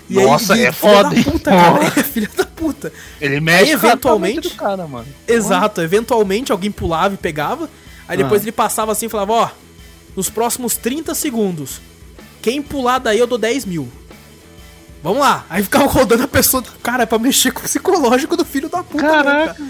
E 0.09 0.15
Nossa, 0.15 0.53
é 0.55 0.57
filha 0.57 0.73
foda, 0.73 1.11
da 1.11 1.17
hein? 1.17 1.23
puta, 1.25 1.51
cara, 1.51 1.85
é 1.85 1.91
filha 2.05 2.31
da 2.37 2.45
puta. 2.45 2.93
Ele 3.21 3.41
mexe 3.41 3.65
Aí, 3.65 3.71
eventualmente- 3.73 4.37
mente 4.37 4.49
do 4.51 4.55
cara, 4.57 4.87
mano. 4.87 5.07
Exato, 5.27 5.81
eventualmente 5.81 6.53
alguém 6.53 6.71
pulava 6.71 7.15
e 7.15 7.17
pegava, 7.17 7.69
aí 8.07 8.17
depois 8.17 8.41
Ah. 8.43 8.45
ele 8.45 8.53
passava 8.53 8.93
assim 8.93 9.07
e 9.07 9.09
falava, 9.09 9.33
ó, 9.33 9.49
nos 10.15 10.31
próximos 10.31 10.77
30 10.77 11.15
segundos, 11.15 11.81
quem 12.41 12.63
pular 12.63 12.99
daí 12.99 13.19
eu 13.19 13.27
dou 13.27 13.37
10 13.39 13.65
mil. 13.65 13.89
Vamos 15.03 15.19
lá. 15.21 15.45
Aí 15.51 15.63
ficava 15.63 15.87
rodando 15.91 16.23
a 16.25 16.29
pessoa, 16.29 16.63
cara, 16.83 17.03
é 17.03 17.07
pra 17.07 17.19
mexer 17.19 17.51
com 17.51 17.61
o 17.61 17.63
psicológico 17.65 18.37
do 18.37 18.45
filho 18.45 18.69
da 18.69 18.83
puta. 18.83 19.03
né, 19.03 19.09
Caraca. 19.11 19.55
cara? 19.55 19.67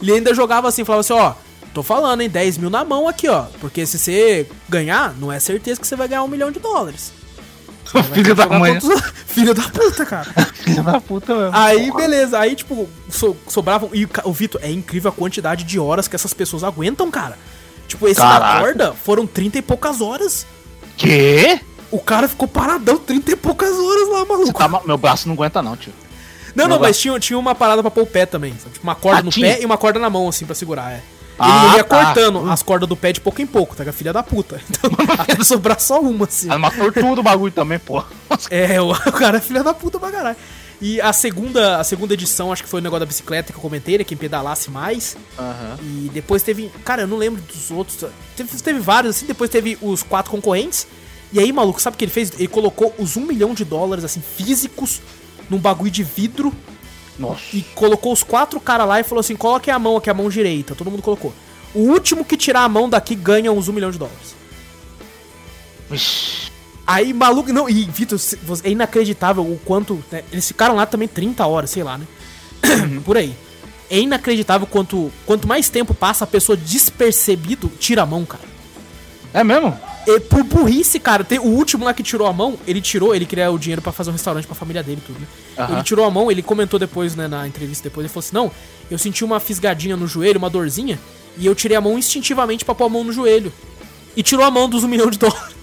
Ele 0.00 0.12
ainda 0.12 0.34
jogava 0.34 0.68
assim, 0.68 0.84
falava 0.84 1.00
assim, 1.00 1.12
ó, 1.12 1.34
tô 1.74 1.82
falando, 1.82 2.20
hein, 2.22 2.28
10 2.30 2.58
mil 2.58 2.70
na 2.70 2.84
mão 2.84 3.06
aqui, 3.08 3.28
ó. 3.28 3.42
Porque 3.60 3.84
se 3.86 3.98
você 3.98 4.46
ganhar, 4.68 5.14
não 5.18 5.30
é 5.30 5.38
certeza 5.38 5.80
que 5.80 5.86
você 5.86 5.94
vai 5.96 6.08
ganhar 6.08 6.22
um 6.22 6.28
milhão 6.28 6.50
de 6.50 6.58
dólares. 6.60 7.12
Filho 8.12 8.34
da 8.34 8.44
Jogar 8.44 8.58
mãe. 8.58 8.78
Filho 9.26 9.54
da 9.54 9.62
puta, 9.62 10.06
cara. 10.06 10.24
Filho 10.54 10.82
da 10.82 11.00
puta 11.00 11.34
mesmo. 11.34 11.50
Aí, 11.56 11.90
beleza. 11.92 12.38
Aí, 12.38 12.54
tipo, 12.54 12.88
so- 13.08 13.36
sobravam. 13.48 13.90
E 13.92 14.06
o, 14.24 14.32
Vitor, 14.32 14.60
é 14.64 14.70
incrível 14.70 15.10
a 15.10 15.12
quantidade 15.14 15.64
de 15.64 15.78
horas 15.78 16.06
que 16.08 16.16
essas 16.16 16.32
pessoas 16.34 16.62
aguentam, 16.64 17.10
cara. 17.10 17.36
Tipo, 17.88 18.06
esse 18.08 18.20
da 18.20 18.26
Caraca. 18.28 18.60
corda 18.60 18.92
foram 18.94 19.26
30 19.26 19.58
e 19.58 19.62
poucas 19.62 20.00
horas. 20.00 20.46
Quê? 20.96 21.60
O 21.90 21.98
cara 21.98 22.28
ficou 22.28 22.46
paradão 22.46 22.96
30 22.98 23.32
e 23.32 23.36
poucas 23.36 23.76
horas 23.76 24.08
lá, 24.08 24.24
maluco. 24.24 24.52
tá 24.52 24.82
Meu 24.86 24.96
braço 24.96 25.26
não 25.26 25.34
aguenta, 25.34 25.60
não, 25.60 25.76
tio. 25.76 25.92
Não, 26.54 26.64
não, 26.68 26.76
Não 26.76 26.82
mas 26.82 26.98
tinha, 26.98 27.18
tinha 27.18 27.38
uma 27.38 27.54
parada 27.54 27.80
pra 27.82 27.90
pôr 27.90 28.02
o 28.02 28.06
pé 28.06 28.26
também. 28.26 28.52
sabe? 28.58 28.72
Tipo, 28.74 28.84
uma 28.84 28.94
corda 28.94 29.20
Ah, 29.20 29.22
no 29.24 29.30
tinha? 29.30 29.54
pé 29.56 29.62
e 29.62 29.64
uma 29.66 29.76
corda 29.76 29.98
na 29.98 30.08
mão, 30.10 30.28
assim, 30.28 30.44
pra 30.46 30.54
segurar, 30.54 30.92
é. 30.92 31.00
Ele 31.42 31.48
Ah, 31.50 31.72
ia 31.76 31.84
tá. 31.84 32.04
cortando 32.04 32.50
as 32.50 32.62
cordas 32.62 32.86
do 32.88 32.94
pé 32.96 33.12
de 33.12 33.20
pouco 33.20 33.40
em 33.40 33.46
pouco, 33.46 33.74
tá? 33.74 33.82
Que 33.82 33.88
é 33.88 33.92
filha 33.92 34.12
da 34.12 34.22
puta. 34.22 34.60
Então, 34.68 34.90
até 35.18 35.42
sobrar 35.42 35.80
só 35.80 35.98
uma, 36.00 36.26
assim. 36.26 36.50
É 36.50 36.54
uma 36.54 36.70
tortura 36.70 37.20
o 37.20 37.22
bagulho 37.22 37.52
também, 37.52 37.78
pô. 37.78 38.04
É, 38.50 38.80
o, 38.80 38.92
cara 39.12 39.38
é 39.38 39.40
filha 39.40 39.62
da 39.64 39.72
puta 39.74 39.98
pra 39.98 40.10
caralho. 40.10 40.36
E 40.82 41.00
a 41.00 41.12
segunda, 41.12 41.78
a 41.78 41.84
segunda 41.84 42.14
edição, 42.14 42.52
acho 42.52 42.62
que 42.62 42.68
foi 42.68 42.80
o 42.80 42.82
negócio 42.82 43.00
da 43.00 43.06
bicicleta 43.06 43.52
que 43.52 43.58
eu 43.58 43.62
comentei, 43.62 43.98
né? 43.98 44.04
Quem 44.04 44.16
pedalasse 44.16 44.70
mais. 44.70 45.16
Aham. 45.38 45.78
E 45.82 46.10
depois 46.12 46.42
teve. 46.42 46.70
Cara, 46.84 47.02
eu 47.02 47.08
não 47.08 47.16
lembro 47.16 47.40
dos 47.42 47.70
outros. 47.70 48.04
Teve, 48.36 48.62
teve 48.62 48.78
vários, 48.80 49.16
assim. 49.16 49.26
Depois 49.26 49.50
teve 49.50 49.76
os 49.82 50.02
quatro 50.02 50.30
concorrentes. 50.30 50.86
E 51.32 51.38
aí, 51.38 51.52
maluco, 51.52 51.80
sabe 51.80 51.94
o 51.94 51.98
que 51.98 52.04
ele 52.04 52.12
fez? 52.12 52.32
Ele 52.38 52.48
colocou 52.48 52.94
os 52.98 53.16
um 53.16 53.26
milhão 53.26 53.52
de 53.54 53.64
dólares, 53.64 54.04
assim, 54.04 54.20
físicos, 54.20 55.00
num 55.50 55.58
bagulho 55.58 55.90
de 55.90 56.02
vidro. 56.02 56.52
Nossa. 57.20 57.42
E 57.52 57.62
colocou 57.74 58.12
os 58.12 58.22
quatro 58.22 58.58
caras 58.58 58.88
lá 58.88 58.98
e 58.98 59.04
falou 59.04 59.20
assim: 59.20 59.36
coloquem 59.36 59.72
a 59.72 59.78
mão 59.78 59.96
aqui, 59.96 60.08
a 60.08 60.14
mão 60.14 60.30
direita. 60.30 60.74
Todo 60.74 60.90
mundo 60.90 61.02
colocou. 61.02 61.32
O 61.74 61.80
último 61.80 62.24
que 62.24 62.36
tirar 62.36 62.64
a 62.64 62.68
mão 62.68 62.88
daqui 62.88 63.14
ganha 63.14 63.52
uns 63.52 63.68
um 63.68 63.72
milhão 63.72 63.90
de 63.90 63.98
dólares. 63.98 64.34
Vixe. 65.90 66.50
Aí, 66.86 67.12
maluco, 67.12 67.52
não, 67.52 67.68
e 67.68 67.84
Vitor, 67.84 68.18
é 68.64 68.70
inacreditável 68.70 69.44
o 69.44 69.60
quanto. 69.64 70.02
né, 70.10 70.24
eles 70.32 70.48
ficaram 70.48 70.74
lá 70.74 70.86
também 70.86 71.06
30 71.06 71.46
horas, 71.46 71.70
sei 71.70 71.84
lá, 71.84 71.98
né? 71.98 72.06
Por 73.04 73.16
aí. 73.16 73.36
É 73.88 73.98
inacreditável 73.98 74.66
quanto, 74.66 75.12
quanto 75.26 75.46
mais 75.46 75.68
tempo 75.68 75.92
passa, 75.92 76.24
a 76.24 76.26
pessoa 76.26 76.56
despercebido 76.56 77.70
tira 77.78 78.02
a 78.02 78.06
mão, 78.06 78.24
cara. 78.24 78.44
É 79.32 79.44
mesmo? 79.44 79.78
E 80.06 80.20
por 80.20 80.42
burrice, 80.44 80.98
cara, 80.98 81.22
tem 81.22 81.38
o 81.38 81.44
último 81.44 81.84
lá 81.84 81.92
que 81.92 82.02
tirou 82.02 82.26
a 82.26 82.32
mão, 82.32 82.58
ele 82.66 82.80
tirou, 82.80 83.14
ele 83.14 83.26
queria 83.26 83.50
o 83.50 83.58
dinheiro 83.58 83.82
pra 83.82 83.92
fazer 83.92 84.10
um 84.10 84.14
restaurante 84.14 84.46
pra 84.46 84.54
família 84.54 84.82
dele 84.82 85.00
e 85.02 85.06
tudo, 85.06 85.20
né? 85.20 85.26
Aham. 85.58 85.74
Ele 85.74 85.82
tirou 85.82 86.04
a 86.04 86.10
mão, 86.10 86.30
ele 86.30 86.42
comentou 86.42 86.78
depois, 86.78 87.14
né, 87.14 87.28
na 87.28 87.46
entrevista 87.46 87.84
depois, 87.84 88.04
ele 88.04 88.12
falou 88.12 88.20
assim: 88.26 88.34
"Não, 88.34 88.50
eu 88.90 88.98
senti 88.98 89.24
uma 89.24 89.38
fisgadinha 89.38 89.96
no 89.96 90.06
joelho, 90.06 90.38
uma 90.38 90.48
dorzinha, 90.50 90.98
e 91.36 91.44
eu 91.46 91.54
tirei 91.54 91.76
a 91.76 91.80
mão 91.80 91.98
instintivamente 91.98 92.64
pra 92.64 92.74
pôr 92.74 92.86
a 92.86 92.88
mão 92.88 93.04
no 93.04 93.12
joelho." 93.12 93.52
E 94.16 94.22
tirou 94.22 94.44
a 94.44 94.50
mão 94.50 94.68
dos 94.68 94.82
um 94.84 94.88
milhão 94.88 95.10
de 95.10 95.18
dólares. 95.18 95.54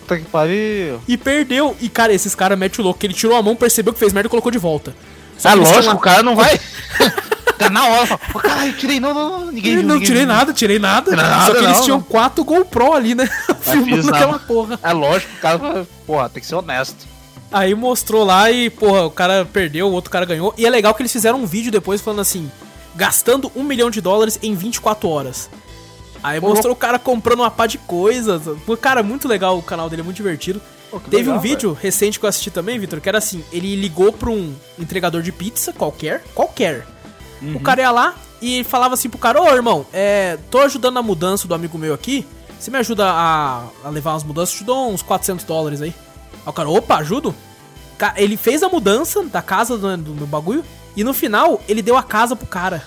Puta 0.00 0.18
que 0.18 0.24
pariu. 0.26 1.00
E 1.08 1.16
perdeu. 1.16 1.76
E, 1.80 1.88
cara, 1.88 2.12
esses 2.12 2.32
caras 2.32 2.56
metem 2.56 2.80
o 2.80 2.84
louco. 2.84 3.00
que 3.00 3.06
Ele 3.06 3.14
tirou 3.14 3.36
a 3.36 3.42
mão, 3.42 3.56
percebeu 3.56 3.92
que 3.92 3.98
fez 3.98 4.12
merda 4.12 4.28
e 4.28 4.30
colocou 4.30 4.52
de 4.52 4.58
volta. 4.58 4.94
Só 5.36 5.48
Ah, 5.48 5.54
lógico, 5.54 5.96
o 5.96 5.98
cara 5.98 6.22
não 6.22 6.36
vai. 6.36 6.60
Tá 7.58 7.70
na 7.70 7.86
hora, 7.86 8.06
fala, 8.06 8.20
"Pô, 8.32 8.38
caralho, 8.38 8.72
tirei, 8.74 9.00
não, 9.00 9.14
não, 9.14 9.30
não, 9.40 9.52
ninguém 9.52 9.72
Eu 9.72 9.78
viu. 9.80 9.86
não 9.88 9.94
ninguém 9.94 10.06
tirei 10.06 10.24
viu." 10.26 10.34
nada, 10.34 10.52
tirei 10.52 10.78
nada. 10.78 11.10
Tirei 11.10 11.24
Só 11.24 11.30
nada, 11.30 11.52
que 11.52 11.64
eles 11.64 11.76
não, 11.78 11.84
tinham 11.84 11.98
não. 11.98 12.04
quatro 12.04 12.44
GoPro 12.44 12.92
ali, 12.92 13.14
né? 13.14 13.28
Filmando 13.62 14.02
nada. 14.04 14.16
aquela 14.16 14.38
porra. 14.38 14.78
É 14.82 14.92
lógico, 14.92 15.32
o 15.36 15.40
cara, 15.40 15.86
porra, 16.06 16.28
tem 16.28 16.40
que 16.40 16.46
ser 16.46 16.54
honesto. 16.54 17.06
Aí 17.52 17.74
mostrou 17.74 18.24
lá 18.24 18.50
e, 18.50 18.68
porra, 18.70 19.06
o 19.06 19.10
cara 19.10 19.44
perdeu, 19.50 19.86
o 19.88 19.92
outro 19.92 20.10
cara 20.10 20.24
ganhou. 20.26 20.52
E 20.58 20.66
é 20.66 20.70
legal 20.70 20.92
que 20.94 21.02
eles 21.02 21.12
fizeram 21.12 21.40
um 21.40 21.46
vídeo 21.46 21.70
depois 21.72 22.00
falando 22.00 22.20
assim: 22.20 22.50
gastando 22.94 23.50
um 23.54 23.62
milhão 23.62 23.90
de 23.90 24.00
dólares 24.00 24.38
em 24.42 24.54
24 24.54 25.08
horas. 25.08 25.48
Aí 26.22 26.40
mostrou 26.40 26.72
o 26.72 26.76
cara 26.76 26.98
comprando 26.98 27.40
uma 27.40 27.50
pá 27.50 27.66
de 27.66 27.78
coisas. 27.78 28.42
Pô, 28.66 28.76
Cara, 28.76 29.02
muito 29.02 29.28
legal 29.28 29.56
o 29.56 29.62
canal 29.62 29.88
dele, 29.88 30.02
é 30.02 30.04
muito 30.04 30.16
divertido. 30.16 30.60
Pô, 30.90 30.98
Teve 30.98 31.28
um 31.28 31.34
legal, 31.34 31.40
vídeo 31.40 31.78
recente 31.80 32.18
que 32.18 32.24
eu 32.24 32.28
assisti 32.28 32.50
também, 32.50 32.78
Vitor, 32.78 33.00
que 33.00 33.08
era 33.08 33.18
assim: 33.18 33.44
ele 33.52 33.76
ligou 33.76 34.12
pra 34.12 34.30
um 34.30 34.52
entregador 34.78 35.22
de 35.22 35.30
pizza 35.30 35.72
qualquer, 35.72 36.24
qualquer. 36.34 36.86
Uhum. 37.42 37.56
O 37.56 37.60
cara 37.60 37.82
ia 37.82 37.90
lá 37.90 38.14
e 38.40 38.64
falava 38.64 38.94
assim 38.94 39.08
pro 39.08 39.18
cara: 39.18 39.40
Ô 39.40 39.48
irmão, 39.48 39.86
é, 39.92 40.38
tô 40.50 40.58
ajudando 40.58 40.94
na 40.94 41.02
mudança 41.02 41.46
do 41.46 41.54
amigo 41.54 41.78
meu 41.78 41.94
aqui. 41.94 42.26
Você 42.58 42.70
me 42.70 42.78
ajuda 42.78 43.06
a, 43.06 43.64
a 43.84 43.88
levar 43.90 44.12
umas 44.12 44.24
mudanças? 44.24 44.54
Eu 44.54 44.58
te 44.60 44.64
dou 44.64 44.90
uns 44.90 45.02
400 45.02 45.44
dólares 45.44 45.82
aí. 45.82 45.94
Aí 46.32 46.50
o 46.50 46.52
cara, 46.52 46.68
opa, 46.68 46.96
ajudo? 46.96 47.34
Ele 48.16 48.36
fez 48.36 48.62
a 48.62 48.68
mudança 48.68 49.22
da 49.24 49.42
casa 49.42 49.76
do, 49.76 49.96
do, 49.96 50.12
do 50.12 50.26
bagulho 50.26 50.64
e 50.96 51.04
no 51.04 51.14
final 51.14 51.60
ele 51.68 51.82
deu 51.82 51.96
a 51.96 52.02
casa 52.02 52.34
pro 52.34 52.46
cara. 52.46 52.82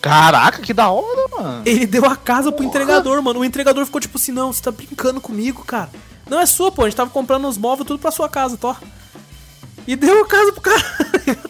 Caraca, 0.00 0.60
que 0.60 0.74
da 0.74 0.90
hora, 0.90 1.28
mano. 1.30 1.62
Ele 1.64 1.86
deu 1.86 2.04
a 2.04 2.14
casa 2.14 2.52
pro 2.52 2.64
entregador, 2.64 3.22
mano. 3.22 3.40
O 3.40 3.44
entregador 3.44 3.86
ficou 3.86 4.00
tipo 4.00 4.18
assim, 4.18 4.32
não, 4.32 4.52
você 4.52 4.62
tá 4.62 4.70
brincando 4.70 5.20
comigo, 5.20 5.64
cara. 5.64 5.90
Não 6.28 6.38
é 6.38 6.46
sua, 6.46 6.70
pô, 6.70 6.82
a 6.82 6.84
gente 6.84 6.96
tava 6.96 7.10
comprando 7.10 7.48
os 7.48 7.56
móveis 7.56 7.86
tudo 7.86 7.98
pra 7.98 8.10
sua 8.10 8.28
casa, 8.28 8.56
Thor. 8.56 8.76
E 9.86 9.96
deu 9.96 10.22
a 10.24 10.26
casa 10.26 10.52
pro 10.52 10.60
cara. 10.60 10.82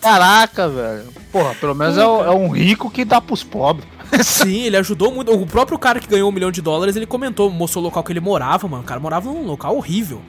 Caraca, 0.00 0.68
velho. 0.68 1.04
Porra, 1.30 1.54
pelo 1.54 1.74
menos 1.74 1.96
é, 1.96 2.06
o- 2.06 2.24
é 2.24 2.30
um 2.30 2.48
rico 2.48 2.90
que 2.90 3.04
dá 3.04 3.20
pros 3.20 3.42
pobres. 3.42 3.86
Sim, 4.22 4.62
ele 4.62 4.76
ajudou 4.76 5.12
muito. 5.12 5.32
O 5.32 5.46
próprio 5.46 5.78
cara 5.78 5.98
que 6.00 6.06
ganhou 6.06 6.28
um 6.28 6.32
milhão 6.32 6.50
de 6.50 6.60
dólares, 6.62 6.94
ele 6.96 7.06
comentou, 7.06 7.50
mostrou 7.50 7.82
o 7.82 7.86
local 7.86 8.02
que 8.04 8.12
ele 8.12 8.20
morava, 8.20 8.68
mano. 8.68 8.82
O 8.82 8.86
cara 8.86 9.00
morava 9.00 9.28
num 9.30 9.44
local 9.44 9.76
horrível. 9.76 10.20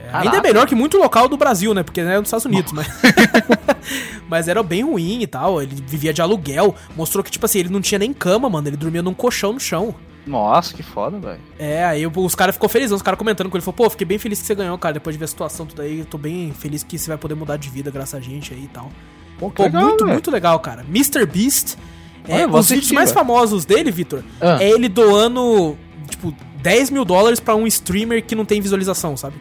É, 0.00 0.10
ainda 0.12 0.36
é 0.36 0.40
melhor 0.42 0.66
que 0.66 0.74
muito 0.74 0.96
local 0.98 1.28
do 1.28 1.36
Brasil, 1.36 1.72
né? 1.74 1.82
Porque 1.82 2.02
né, 2.02 2.14
é 2.14 2.18
nos 2.18 2.28
Estados 2.28 2.44
Unidos, 2.46 2.72
mas. 2.72 2.86
mas 4.28 4.48
era 4.48 4.62
bem 4.62 4.82
ruim 4.82 5.22
e 5.22 5.26
tal. 5.26 5.62
Ele 5.62 5.74
vivia 5.86 6.12
de 6.12 6.20
aluguel. 6.22 6.74
Mostrou 6.96 7.22
que, 7.24 7.30
tipo 7.30 7.46
assim, 7.46 7.60
ele 7.60 7.68
não 7.68 7.80
tinha 7.80 7.98
nem 7.98 8.12
cama, 8.12 8.48
mano. 8.48 8.68
Ele 8.68 8.76
dormia 8.76 9.02
num 9.02 9.14
colchão 9.14 9.52
no 9.52 9.60
chão. 9.60 9.94
Nossa, 10.26 10.74
que 10.74 10.82
foda, 10.82 11.18
velho. 11.20 11.40
É, 11.58 11.84
aí 11.84 12.04
os 12.06 12.34
caras 12.34 12.54
ficou 12.56 12.68
felizão, 12.68 12.96
os 12.96 13.02
caras 13.02 13.16
comentando 13.16 13.48
com 13.48 13.56
ele, 13.56 13.62
falou, 13.64 13.76
pô, 13.76 13.88
fiquei 13.90 14.04
bem 14.06 14.18
feliz 14.18 14.40
que 14.40 14.46
você 14.46 14.54
ganhou, 14.56 14.76
cara, 14.76 14.94
depois 14.94 15.14
de 15.14 15.18
ver 15.18 15.26
a 15.26 15.28
situação 15.28 15.64
tudo 15.64 15.82
aí, 15.82 16.00
eu 16.00 16.04
tô 16.04 16.18
bem 16.18 16.52
feliz 16.52 16.82
que 16.82 16.98
você 16.98 17.08
vai 17.08 17.16
poder 17.16 17.34
mudar 17.36 17.56
de 17.56 17.70
vida 17.70 17.90
graças 17.90 18.14
a 18.14 18.20
gente 18.20 18.52
aí 18.52 18.64
e 18.64 18.68
tal. 18.68 18.90
Pô, 19.38 19.50
Pô, 19.50 19.62
legal, 19.62 19.82
muito, 19.84 20.04
velho. 20.04 20.12
muito 20.14 20.30
legal, 20.30 20.58
cara. 20.58 20.82
Mr. 20.88 21.24
Beast, 21.26 21.76
é, 22.26 22.46
vou 22.46 22.58
os 22.58 22.68
vídeos 22.68 22.90
mais 22.90 23.12
famosos 23.12 23.64
dele, 23.64 23.90
Vitor, 23.92 24.24
Ah. 24.40 24.58
é 24.60 24.68
ele 24.68 24.88
doando, 24.88 25.78
tipo, 26.10 26.34
10 26.60 26.90
mil 26.90 27.04
dólares 27.04 27.38
pra 27.38 27.54
um 27.54 27.66
streamer 27.66 28.24
que 28.24 28.34
não 28.34 28.44
tem 28.44 28.60
visualização, 28.60 29.16
sabe? 29.16 29.36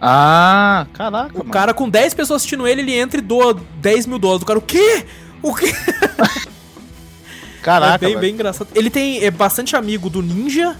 Ah, 0.00 0.86
caraca, 0.92 1.34
O 1.34 1.38
mano. 1.38 1.50
cara 1.50 1.74
com 1.74 1.88
10 1.88 2.14
pessoas 2.14 2.36
assistindo 2.42 2.66
ele, 2.68 2.82
ele 2.82 2.92
entra 2.94 3.18
e 3.18 3.22
doa 3.22 3.58
10 3.80 4.06
mil 4.06 4.18
dólares. 4.18 4.42
O 4.42 4.46
cara, 4.46 4.58
o 4.58 4.62
quê? 4.62 5.04
O 5.42 5.54
quê? 5.54 5.72
Caraca, 7.66 7.94
é 7.96 7.98
bem, 7.98 8.08
velho. 8.10 8.20
bem 8.20 8.34
engraçado. 8.34 8.68
Ele 8.76 8.88
tem 8.88 9.24
é 9.24 9.30
bastante 9.30 9.74
amigo 9.74 10.08
do 10.08 10.22
Ninja 10.22 10.76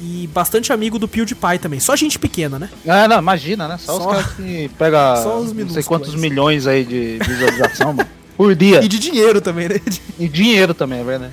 e 0.00 0.26
bastante 0.32 0.72
amigo 0.72 0.98
do 0.98 1.06
PewDiePie 1.06 1.58
também. 1.60 1.78
Só 1.78 1.94
gente 1.94 2.18
pequena, 2.18 2.58
né? 2.58 2.70
Ah, 2.88 3.06
não, 3.06 3.18
imagina, 3.18 3.68
né? 3.68 3.76
Só, 3.76 3.98
Só- 3.98 3.98
os 3.98 4.06
caras 4.06 4.32
que 4.34 4.70
pegam 4.78 5.16
só 5.22 5.38
os 5.38 5.52
não 5.52 5.68
sei 5.68 5.82
quantos 5.82 6.14
milhões 6.14 6.66
aí 6.66 6.82
de 6.82 7.18
visualização, 7.18 7.92
mano. 7.92 8.08
Por 8.38 8.54
dia. 8.54 8.82
E 8.82 8.88
de 8.88 8.98
dinheiro 8.98 9.42
também, 9.42 9.68
né? 9.68 9.76
E 10.18 10.26
dinheiro 10.26 10.72
também, 10.72 11.00
é 11.00 11.04
verdade. 11.04 11.32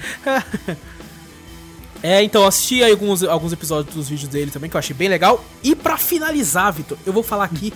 É, 2.03 2.21
então, 2.21 2.45
assisti 2.45 2.83
aí 2.83 2.91
alguns, 2.91 3.23
alguns 3.23 3.53
episódios 3.53 3.95
dos 3.95 4.09
vídeos 4.09 4.27
dele 4.27 4.51
também, 4.51 4.69
que 4.69 4.75
eu 4.75 4.79
achei 4.79 4.95
bem 4.95 5.07
legal. 5.07 5.43
E 5.63 5.73
pra 5.73 5.97
finalizar, 5.97 6.73
Vitor, 6.73 6.97
eu 7.05 7.13
vou 7.13 7.23
falar 7.23 7.45
aqui 7.45 7.71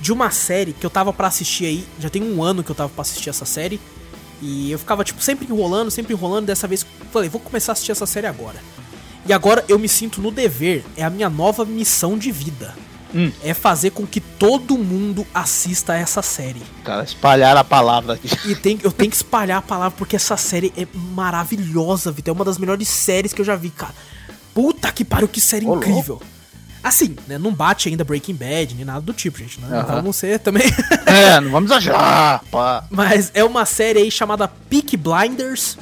de 0.00 0.12
uma 0.12 0.30
série 0.30 0.72
que 0.72 0.84
eu 0.84 0.90
tava 0.90 1.12
pra 1.12 1.28
assistir 1.28 1.64
aí. 1.64 1.84
Já 1.98 2.10
tem 2.10 2.22
um 2.22 2.42
ano 2.42 2.62
que 2.62 2.70
eu 2.70 2.74
tava 2.74 2.90
pra 2.90 3.02
assistir 3.02 3.30
essa 3.30 3.44
série. 3.44 3.80
E 4.42 4.72
eu 4.72 4.78
ficava, 4.78 5.04
tipo, 5.04 5.22
sempre 5.22 5.46
enrolando, 5.48 5.90
sempre 5.90 6.12
enrolando. 6.12 6.46
Dessa 6.46 6.66
vez, 6.66 6.84
falei, 7.12 7.28
vou 7.28 7.40
começar 7.40 7.70
a 7.70 7.74
assistir 7.74 7.92
essa 7.92 8.04
série 8.04 8.26
agora. 8.26 8.60
E 9.24 9.32
agora 9.32 9.64
eu 9.68 9.78
me 9.78 9.88
sinto 9.88 10.20
no 10.20 10.32
dever, 10.32 10.84
é 10.96 11.04
a 11.04 11.08
minha 11.08 11.30
nova 11.30 11.64
missão 11.64 12.18
de 12.18 12.32
vida. 12.32 12.74
Hum. 13.14 13.30
É 13.44 13.54
fazer 13.54 13.90
com 13.90 14.06
que 14.06 14.20
todo 14.20 14.76
mundo 14.76 15.24
assista 15.32 15.94
essa 15.94 16.22
série. 16.22 16.62
Cara, 16.82 17.04
espalhar 17.04 17.56
a 17.56 17.62
palavra 17.62 18.14
aqui. 18.14 18.28
E 18.46 18.56
tem, 18.56 18.80
eu 18.82 18.90
tenho 18.90 19.10
que 19.10 19.16
espalhar 19.16 19.58
a 19.58 19.62
palavra 19.62 19.96
porque 19.96 20.16
essa 20.16 20.36
série 20.36 20.72
é 20.76 20.86
maravilhosa, 21.14 22.10
Vitor. 22.10 22.32
É 22.32 22.34
uma 22.34 22.44
das 22.44 22.58
melhores 22.58 22.88
séries 22.88 23.32
que 23.32 23.40
eu 23.40 23.44
já 23.44 23.54
vi, 23.54 23.70
cara. 23.70 23.94
Puta 24.54 24.90
que 24.90 25.04
pariu, 25.04 25.28
que 25.28 25.40
série 25.40 25.66
Ô, 25.66 25.76
incrível. 25.76 26.20
Assim, 26.82 27.14
né? 27.28 27.38
Não 27.38 27.52
bate 27.54 27.88
ainda 27.88 28.02
Breaking 28.02 28.34
Bad, 28.34 28.74
nem 28.74 28.84
nada 28.84 29.00
do 29.00 29.12
tipo, 29.12 29.38
gente. 29.38 29.60
Né? 29.60 29.78
Aham. 29.78 29.96
Vamos 29.96 30.16
ser 30.16 30.38
também. 30.40 30.64
É, 31.04 31.38
não 31.40 31.50
vamos 31.50 31.70
exagerar, 31.70 32.42
pá. 32.50 32.86
Mas 32.88 33.30
é 33.34 33.44
uma 33.44 33.66
série 33.66 33.98
aí 33.98 34.10
chamada 34.10 34.48
Peak 34.48 34.96
Blinders. 34.96 35.76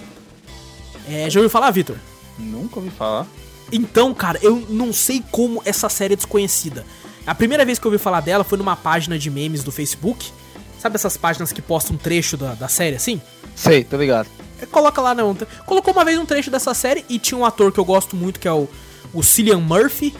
É, 1.08 1.30
já 1.30 1.38
ouviu 1.38 1.48
falar, 1.48 1.70
Vitor? 1.70 1.96
Nunca 2.36 2.80
ouvi 2.80 2.90
falar. 2.90 3.26
Então, 3.70 4.12
cara, 4.12 4.40
eu 4.42 4.66
não 4.68 4.92
sei 4.92 5.22
como 5.30 5.62
essa 5.64 5.88
série 5.88 6.14
é 6.14 6.16
desconhecida. 6.16 6.84
A 7.24 7.34
primeira 7.34 7.64
vez 7.64 7.78
que 7.78 7.86
eu 7.86 7.92
ouvi 7.92 8.02
falar 8.02 8.20
dela 8.20 8.42
foi 8.42 8.58
numa 8.58 8.74
página 8.74 9.16
de 9.16 9.30
memes 9.30 9.62
do 9.62 9.70
Facebook. 9.70 10.32
Sabe 10.80 10.96
essas 10.96 11.16
páginas 11.16 11.52
que 11.52 11.62
postam 11.62 11.94
um 11.94 11.98
trecho 11.98 12.36
da, 12.36 12.54
da 12.54 12.66
série 12.66 12.96
assim? 12.96 13.20
Sei, 13.54 13.84
tô 13.84 13.96
ligado. 13.96 14.28
É, 14.60 14.66
Coloca 14.66 15.00
lá, 15.00 15.14
não. 15.14 15.36
Colocou 15.64 15.92
uma 15.92 16.04
vez 16.04 16.18
um 16.18 16.26
trecho 16.26 16.50
dessa 16.50 16.74
série 16.74 17.04
e 17.08 17.18
tinha 17.18 17.38
um 17.38 17.44
ator 17.44 17.70
que 17.70 17.78
eu 17.78 17.84
gosto 17.84 18.16
muito, 18.16 18.40
que 18.40 18.48
é 18.48 18.52
o, 18.52 18.68
o 19.12 19.22
Cillian 19.22 19.58
Murphy, 19.58 20.14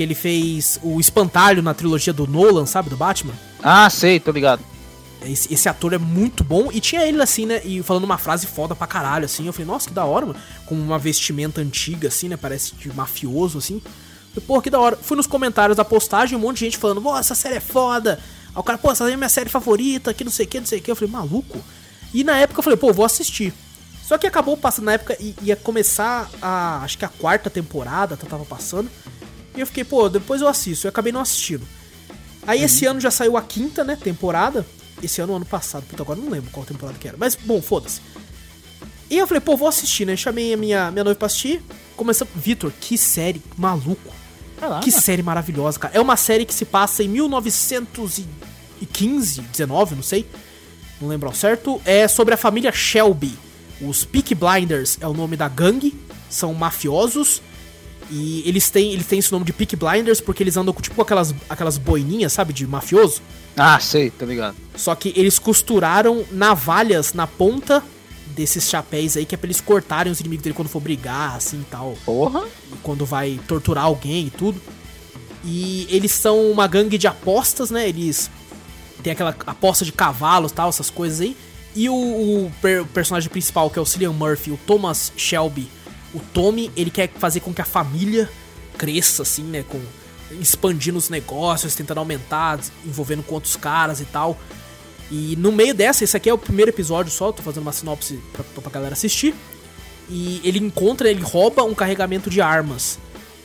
que 0.00 0.04
ele 0.04 0.14
fez 0.14 0.80
o 0.82 0.98
espantalho 0.98 1.60
na 1.62 1.74
trilogia 1.74 2.10
do 2.10 2.26
Nolan, 2.26 2.64
sabe? 2.64 2.88
Do 2.88 2.96
Batman. 2.96 3.34
Ah, 3.62 3.90
sei, 3.90 4.18
tô 4.18 4.30
ligado. 4.32 4.62
Esse, 5.22 5.52
esse 5.52 5.68
ator 5.68 5.92
é 5.92 5.98
muito 5.98 6.42
bom. 6.42 6.70
E 6.72 6.80
tinha 6.80 7.06
ele 7.06 7.20
assim, 7.20 7.44
né? 7.44 7.60
E 7.66 7.82
falando 7.82 8.04
uma 8.04 8.16
frase 8.16 8.46
foda 8.46 8.74
pra 8.74 8.86
caralho, 8.86 9.26
assim. 9.26 9.44
Eu 9.46 9.52
falei, 9.52 9.66
nossa, 9.66 9.86
que 9.88 9.94
da 9.94 10.06
hora, 10.06 10.24
mano. 10.24 10.38
Com 10.64 10.74
uma 10.74 10.98
vestimenta 10.98 11.60
antiga, 11.60 12.08
assim, 12.08 12.30
né? 12.30 12.38
Parece 12.38 12.74
de 12.76 12.90
mafioso, 12.94 13.58
assim. 13.58 13.82
Falei, 14.32 14.46
Pô, 14.46 14.62
que 14.62 14.70
da 14.70 14.80
hora. 14.80 14.96
Fui 14.96 15.18
nos 15.18 15.26
comentários 15.26 15.76
da 15.76 15.84
postagem, 15.84 16.34
um 16.38 16.40
monte 16.40 16.60
de 16.60 16.64
gente 16.64 16.78
falando, 16.78 17.02
pô, 17.02 17.14
essa 17.18 17.34
série 17.34 17.56
é 17.56 17.60
foda. 17.60 18.18
Aí 18.54 18.58
o 18.58 18.62
cara, 18.62 18.78
pô, 18.78 18.90
essa 18.90 19.06
é 19.10 19.14
minha 19.14 19.28
série 19.28 19.50
favorita, 19.50 20.14
que 20.14 20.24
não 20.24 20.30
sei 20.32 20.46
o 20.46 20.48
que, 20.48 20.60
não 20.60 20.66
sei 20.66 20.78
o 20.78 20.82
que. 20.82 20.90
Eu 20.90 20.96
falei, 20.96 21.12
maluco. 21.12 21.58
E 22.14 22.24
na 22.24 22.38
época 22.38 22.58
eu 22.60 22.62
falei, 22.64 22.78
pô, 22.78 22.90
vou 22.90 23.04
assistir. 23.04 23.52
Só 24.02 24.16
que 24.16 24.26
acabou 24.26 24.56
passando 24.56 24.86
na 24.86 24.94
época 24.94 25.14
e 25.20 25.34
ia 25.42 25.56
começar 25.56 26.30
a. 26.40 26.80
Acho 26.82 26.96
que 26.96 27.04
a 27.04 27.08
quarta 27.08 27.50
temporada 27.50 28.16
tá- 28.16 28.26
tava 28.26 28.46
passando. 28.46 28.90
E 29.56 29.60
eu 29.60 29.66
fiquei, 29.66 29.84
pô, 29.84 30.08
depois 30.08 30.40
eu 30.40 30.48
assisto. 30.48 30.86
Eu 30.86 30.90
acabei 30.90 31.12
não 31.12 31.20
assistindo. 31.20 31.66
Aí 32.46 32.62
esse 32.62 32.86
ano 32.86 33.00
já 33.00 33.10
saiu 33.10 33.36
a 33.36 33.42
quinta, 33.42 33.84
né, 33.84 33.96
temporada. 33.96 34.66
Esse 35.02 35.20
ano, 35.20 35.34
ano 35.34 35.46
passado, 35.46 35.84
puta, 35.88 36.02
agora 36.02 36.18
não 36.18 36.30
lembro 36.30 36.50
qual 36.50 36.66
temporada 36.66 36.98
que 36.98 37.08
era. 37.08 37.16
Mas, 37.18 37.34
bom, 37.34 37.62
foda-se. 37.62 38.00
E 39.10 39.18
eu 39.18 39.26
falei, 39.26 39.40
pô, 39.40 39.56
vou 39.56 39.66
assistir, 39.66 40.06
né? 40.06 40.16
Chamei 40.16 40.54
a 40.54 40.56
minha, 40.56 40.90
minha 40.90 41.04
noiva 41.04 41.18
pra 41.18 41.26
assistir. 41.26 41.60
Começamos. 41.96 42.32
Vitor, 42.36 42.72
que 42.80 42.96
série 42.96 43.42
maluco. 43.56 44.14
Que 44.82 44.92
série 44.92 45.22
maravilhosa, 45.22 45.78
cara. 45.78 45.96
É 45.96 46.00
uma 46.00 46.16
série 46.16 46.44
que 46.44 46.52
se 46.52 46.66
passa 46.66 47.02
em 47.02 47.08
1915, 47.08 49.40
19, 49.40 49.94
não 49.96 50.02
sei. 50.02 50.26
Não 51.00 51.08
lembro 51.08 51.28
ao 51.28 51.34
certo. 51.34 51.80
É 51.84 52.06
sobre 52.06 52.34
a 52.34 52.36
família 52.36 52.70
Shelby. 52.70 53.38
Os 53.80 54.04
Peak 54.04 54.34
Blinders 54.34 54.98
é 55.00 55.08
o 55.08 55.14
nome 55.14 55.34
da 55.34 55.48
gangue. 55.48 55.98
São 56.28 56.52
mafiosos. 56.52 57.40
E 58.10 58.42
eles 58.46 58.68
têm, 58.70 58.92
eles 58.92 59.06
têm 59.06 59.18
esse 59.20 59.30
nome 59.30 59.44
de 59.44 59.52
Peak 59.52 59.76
Blinders 59.76 60.20
porque 60.20 60.42
eles 60.42 60.56
andam 60.56 60.74
com 60.74 60.80
tipo 60.82 61.00
aquelas, 61.00 61.34
aquelas 61.48 61.78
boininhas, 61.78 62.32
sabe? 62.32 62.52
De 62.52 62.66
mafioso. 62.66 63.22
Ah, 63.56 63.78
sei, 63.78 64.10
tô 64.10 64.24
ligado. 64.24 64.56
Só 64.76 64.94
que 64.94 65.12
eles 65.16 65.38
costuraram 65.38 66.24
navalhas 66.32 67.12
na 67.14 67.26
ponta 67.26 67.82
desses 68.34 68.68
chapéus 68.68 69.16
aí, 69.16 69.24
que 69.24 69.34
é 69.34 69.38
pra 69.38 69.46
eles 69.46 69.60
cortarem 69.60 70.10
os 70.10 70.20
inimigos 70.20 70.42
dele 70.42 70.54
quando 70.54 70.68
for 70.68 70.80
brigar, 70.80 71.36
assim 71.36 71.60
e 71.60 71.64
tal. 71.70 71.96
Porra. 72.04 72.44
E 72.72 72.76
quando 72.82 73.04
vai 73.06 73.38
torturar 73.46 73.84
alguém 73.84 74.26
e 74.26 74.30
tudo. 74.30 74.60
E 75.44 75.86
eles 75.90 76.12
são 76.12 76.50
uma 76.50 76.66
gangue 76.66 76.98
de 76.98 77.06
apostas, 77.06 77.70
né? 77.70 77.88
Eles 77.88 78.30
têm 79.02 79.12
aquela 79.12 79.34
aposta 79.46 79.84
de 79.84 79.92
cavalos 79.92 80.52
tal, 80.52 80.68
essas 80.68 80.90
coisas 80.90 81.20
aí. 81.20 81.36
E 81.74 81.88
o, 81.88 81.94
o 81.94 82.52
per- 82.60 82.84
personagem 82.86 83.30
principal, 83.30 83.70
que 83.70 83.78
é 83.78 83.82
o 83.82 83.86
Cillian 83.86 84.12
Murphy, 84.12 84.50
o 84.50 84.58
Thomas 84.66 85.12
Shelby, 85.16 85.68
o 86.14 86.20
Tommy, 86.20 86.70
ele 86.76 86.90
quer 86.90 87.08
fazer 87.08 87.40
com 87.40 87.52
que 87.52 87.60
a 87.60 87.64
família 87.64 88.28
cresça, 88.76 89.22
assim, 89.22 89.42
né? 89.44 89.64
Com, 89.68 89.80
expandindo 90.40 90.98
os 90.98 91.08
negócios, 91.08 91.74
tentando 91.74 91.98
aumentar, 91.98 92.60
envolvendo 92.84 93.22
com 93.22 93.34
outros 93.34 93.56
caras 93.56 94.00
e 94.00 94.04
tal. 94.04 94.38
E 95.10 95.34
no 95.36 95.50
meio 95.50 95.74
dessa, 95.74 96.04
esse 96.04 96.16
aqui 96.16 96.30
é 96.30 96.34
o 96.34 96.38
primeiro 96.38 96.70
episódio 96.70 97.10
só, 97.10 97.32
tô 97.32 97.42
fazendo 97.42 97.62
uma 97.62 97.72
sinopse 97.72 98.20
pra, 98.32 98.44
pra 98.44 98.70
galera 98.70 98.92
assistir. 98.92 99.34
E 100.08 100.40
ele 100.44 100.58
encontra, 100.58 101.10
ele 101.10 101.22
rouba 101.22 101.62
um 101.62 101.74
carregamento 101.74 102.30
de 102.30 102.40
armas. 102.40 102.98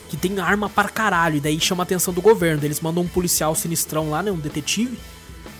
Que 0.10 0.18
tem 0.18 0.40
arma 0.40 0.70
para 0.70 0.90
caralho. 0.90 1.38
E 1.38 1.40
daí 1.40 1.60
chama 1.60 1.84
a 1.84 1.86
atenção 1.86 2.14
do 2.14 2.22
governo. 2.22 2.64
Eles 2.64 2.80
mandam 2.80 3.04
um 3.04 3.08
policial 3.08 3.56
sinistrão 3.56 4.10
lá, 4.10 4.22
né? 4.22 4.32
Um 4.32 4.38
detetive. 4.38 4.98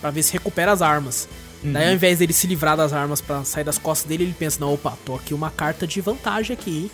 Pra 0.00 0.10
ver 0.10 0.22
se 0.22 0.32
recupera 0.32 0.72
as 0.72 0.82
armas. 0.82 1.28
Daí 1.72 1.88
ao 1.88 1.94
invés 1.94 2.18
dele 2.18 2.32
se 2.32 2.46
livrar 2.46 2.76
das 2.76 2.92
armas 2.92 3.20
pra 3.20 3.44
sair 3.44 3.64
das 3.64 3.78
costas 3.78 4.08
dele, 4.08 4.24
ele 4.24 4.34
pensa, 4.38 4.58
não, 4.60 4.74
opa, 4.74 4.96
tô 5.04 5.14
aqui 5.14 5.32
uma 5.34 5.50
carta 5.50 5.86
de 5.86 6.00
vantagem 6.00 6.54
aqui, 6.54 6.70
hein? 6.84 6.90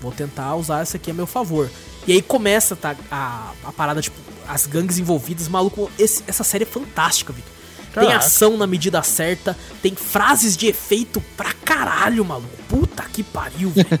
Vou 0.00 0.12
tentar 0.12 0.54
usar 0.56 0.80
essa 0.82 0.96
aqui 0.96 1.10
a 1.10 1.14
meu 1.14 1.26
favor. 1.26 1.70
E 2.06 2.12
aí 2.12 2.20
começa 2.22 2.74
tá, 2.76 2.96
a, 3.10 3.52
a 3.64 3.72
parada, 3.72 4.00
tipo, 4.02 4.16
as 4.48 4.66
gangues 4.66 4.98
envolvidas, 4.98 5.48
maluco. 5.48 5.90
esse- 5.98 6.24
essa 6.26 6.42
série 6.44 6.64
é 6.64 6.66
fantástica, 6.66 7.32
Vitor. 7.32 7.50
Tem 7.94 8.08
ação 8.16 8.56
na 8.56 8.66
medida 8.66 9.02
certa, 9.02 9.56
tem 9.82 9.94
frases 9.94 10.56
de 10.56 10.66
efeito 10.66 11.22
pra 11.36 11.52
caralho, 11.52 12.24
maluco. 12.24 12.48
Puta 12.68 13.02
que 13.04 13.22
pariu, 13.22 13.70
velho. 13.70 14.00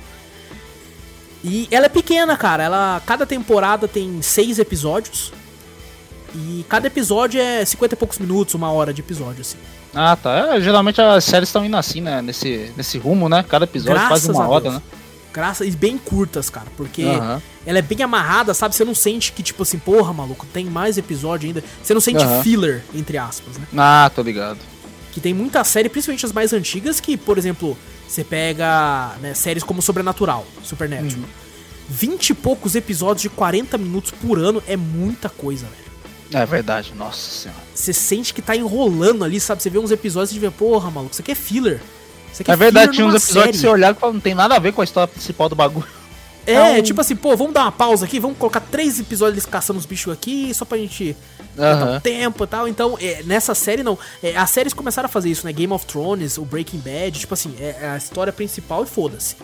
E 1.44 1.66
ela 1.72 1.86
é 1.86 1.88
pequena, 1.88 2.36
cara. 2.36 2.62
Ela 2.62 3.02
cada 3.04 3.26
temporada 3.26 3.88
tem 3.88 4.22
seis 4.22 4.58
episódios. 4.60 5.32
E 6.34 6.64
cada 6.68 6.86
episódio 6.86 7.40
é 7.40 7.64
50 7.64 7.94
e 7.94 7.98
poucos 7.98 8.18
minutos, 8.18 8.54
uma 8.54 8.70
hora 8.70 8.94
de 8.94 9.00
episódio, 9.00 9.40
assim. 9.40 9.58
Ah, 9.94 10.16
tá. 10.16 10.54
É, 10.56 10.60
geralmente 10.60 11.00
as 11.00 11.24
séries 11.24 11.48
estão 11.48 11.64
indo 11.64 11.76
assim, 11.76 12.00
né? 12.00 12.22
Nesse, 12.22 12.72
nesse 12.76 12.98
rumo, 12.98 13.28
né? 13.28 13.44
Cada 13.46 13.64
episódio 13.64 14.06
quase 14.08 14.30
uma 14.30 14.44
a 14.44 14.48
hora, 14.48 14.62
Deus. 14.62 14.74
né? 14.74 14.82
Graças, 15.32 15.66
e 15.66 15.70
bem 15.70 15.96
curtas, 15.96 16.50
cara, 16.50 16.66
porque 16.76 17.04
Aham. 17.04 17.40
ela 17.64 17.78
é 17.78 17.82
bem 17.82 18.02
amarrada, 18.02 18.52
sabe? 18.52 18.74
Você 18.74 18.84
não 18.84 18.94
sente 18.94 19.32
que, 19.32 19.42
tipo 19.42 19.62
assim, 19.62 19.78
porra, 19.78 20.12
maluco, 20.12 20.44
tem 20.52 20.66
mais 20.66 20.98
episódio 20.98 21.46
ainda. 21.46 21.64
Você 21.82 21.94
não 21.94 22.00
sente 22.02 22.22
Aham. 22.22 22.42
filler, 22.42 22.84
entre 22.94 23.16
aspas, 23.16 23.56
né? 23.56 23.66
Ah, 23.76 24.10
tô 24.14 24.20
ligado. 24.22 24.58
Que 25.10 25.20
tem 25.20 25.32
muita 25.32 25.62
série, 25.64 25.88
principalmente 25.88 26.26
as 26.26 26.32
mais 26.32 26.52
antigas, 26.52 27.00
que, 27.00 27.16
por 27.16 27.38
exemplo, 27.38 27.76
Você 28.08 28.22
pega 28.24 29.14
né, 29.22 29.32
séries 29.32 29.62
como 29.64 29.80
Sobrenatural, 29.80 30.46
Supernatural. 30.62 31.16
Uhum. 31.16 31.24
20 31.88 32.30
e 32.30 32.34
poucos 32.34 32.74
episódios 32.74 33.22
de 33.22 33.30
40 33.30 33.78
minutos 33.78 34.10
por 34.10 34.38
ano 34.38 34.62
é 34.66 34.76
muita 34.76 35.30
coisa, 35.30 35.64
velho. 35.66 35.91
É 36.36 36.46
verdade, 36.46 36.92
nossa 36.96 37.18
senhora. 37.30 37.60
Você 37.74 37.92
sente 37.92 38.32
que 38.34 38.40
tá 38.42 38.54
enrolando 38.56 39.24
ali, 39.24 39.38
sabe? 39.40 39.62
Você 39.62 39.70
vê 39.70 39.78
uns 39.78 39.90
episódios 39.90 40.34
e 40.34 40.38
vê, 40.38 40.50
porra, 40.50 40.90
maluco, 40.90 41.12
isso 41.12 41.22
aqui 41.22 41.32
é 41.32 41.34
filler. 41.34 41.80
Isso 42.32 42.42
aqui 42.42 42.50
É 42.50 42.56
verdade, 42.56 42.92
filler 42.92 42.94
tinha 42.96 43.06
uns 43.06 43.14
episódios 43.22 43.52
que 43.52 43.58
série. 43.58 43.58
você 43.58 43.68
olhava 43.68 43.96
e 43.96 44.00
falava, 44.00 44.14
não 44.14 44.20
tem 44.20 44.34
nada 44.34 44.56
a 44.56 44.58
ver 44.58 44.72
com 44.72 44.80
a 44.80 44.84
história 44.84 45.08
principal 45.08 45.48
do 45.48 45.54
bagulho. 45.56 45.86
É, 46.44 46.54
É 46.54 46.62
um- 46.80 46.82
tipo 46.82 47.00
assim, 47.00 47.14
pô, 47.14 47.36
vamos 47.36 47.52
dar 47.52 47.62
uma 47.62 47.70
pausa 47.70 48.04
aqui, 48.04 48.18
vamos 48.18 48.36
colocar 48.36 48.58
três 48.58 48.98
episódios 48.98 49.34
eles 49.34 49.46
caçando 49.46 49.78
os 49.78 49.86
bichos 49.86 50.12
aqui, 50.12 50.52
só 50.52 50.64
pra 50.64 50.76
gente 50.76 51.16
dar 51.54 51.86
um 51.86 52.00
tempo 52.00 52.42
e 52.42 52.46
tal. 52.48 52.66
Então, 52.66 52.98
é, 53.00 53.22
nessa 53.22 53.54
série 53.54 53.84
não. 53.84 53.96
É, 54.20 54.36
as 54.36 54.50
séries 54.50 54.72
começaram 54.74 55.06
a 55.06 55.08
fazer 55.08 55.30
isso, 55.30 55.46
né? 55.46 55.52
Game 55.52 55.72
of 55.72 55.86
Thrones, 55.86 56.38
o 56.38 56.44
Breaking 56.44 56.80
Bad, 56.80 57.16
tipo 57.20 57.32
assim, 57.32 57.54
é, 57.60 57.76
é 57.82 57.88
a 57.90 57.96
história 57.96 58.32
principal 58.32 58.82
e 58.82 58.86
foda-se. 58.88 59.36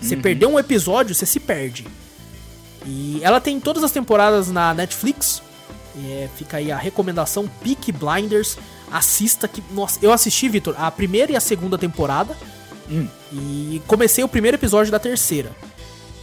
Você 0.00 0.16
perdeu 0.16 0.48
um 0.50 0.58
episódio, 0.58 1.14
você 1.14 1.26
se 1.26 1.38
perde. 1.38 1.86
E 2.86 3.20
ela 3.22 3.38
tem 3.38 3.60
todas 3.60 3.84
as 3.84 3.92
temporadas 3.92 4.48
na 4.50 4.72
Netflix. 4.72 5.42
É, 5.96 6.28
fica 6.36 6.56
aí 6.56 6.72
a 6.72 6.76
recomendação 6.76 7.48
Peak 7.62 7.92
Blinders. 7.92 8.56
Assista 8.90 9.46
que. 9.46 9.62
Nossa, 9.70 9.98
eu 10.02 10.12
assisti, 10.12 10.48
Vitor, 10.48 10.74
a 10.78 10.90
primeira 10.90 11.32
e 11.32 11.36
a 11.36 11.40
segunda 11.40 11.76
temporada. 11.76 12.36
Hum. 12.90 13.06
E 13.32 13.82
comecei 13.86 14.22
o 14.22 14.28
primeiro 14.28 14.56
episódio 14.56 14.90
da 14.90 14.98
terceira. 14.98 15.50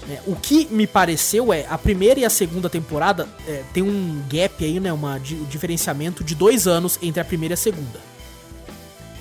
né? 0.07 0.19
o 0.27 0.35
que 0.35 0.67
me 0.71 0.85
pareceu 0.85 1.53
é, 1.53 1.65
a 1.69 1.77
primeira 1.77 2.19
e 2.19 2.25
a 2.25 2.29
segunda 2.29 2.69
temporada 2.69 3.27
é, 3.47 3.63
tem 3.73 3.83
um 3.83 4.23
gap 4.29 4.63
aí, 4.63 4.79
né? 4.79 4.91
Uma, 4.91 5.15
um 5.15 5.45
diferenciamento 5.45 6.23
de 6.23 6.35
dois 6.35 6.67
anos 6.67 6.99
entre 7.01 7.21
a 7.21 7.25
primeira 7.25 7.53
e 7.53 7.55
a 7.55 7.57
segunda. 7.57 7.99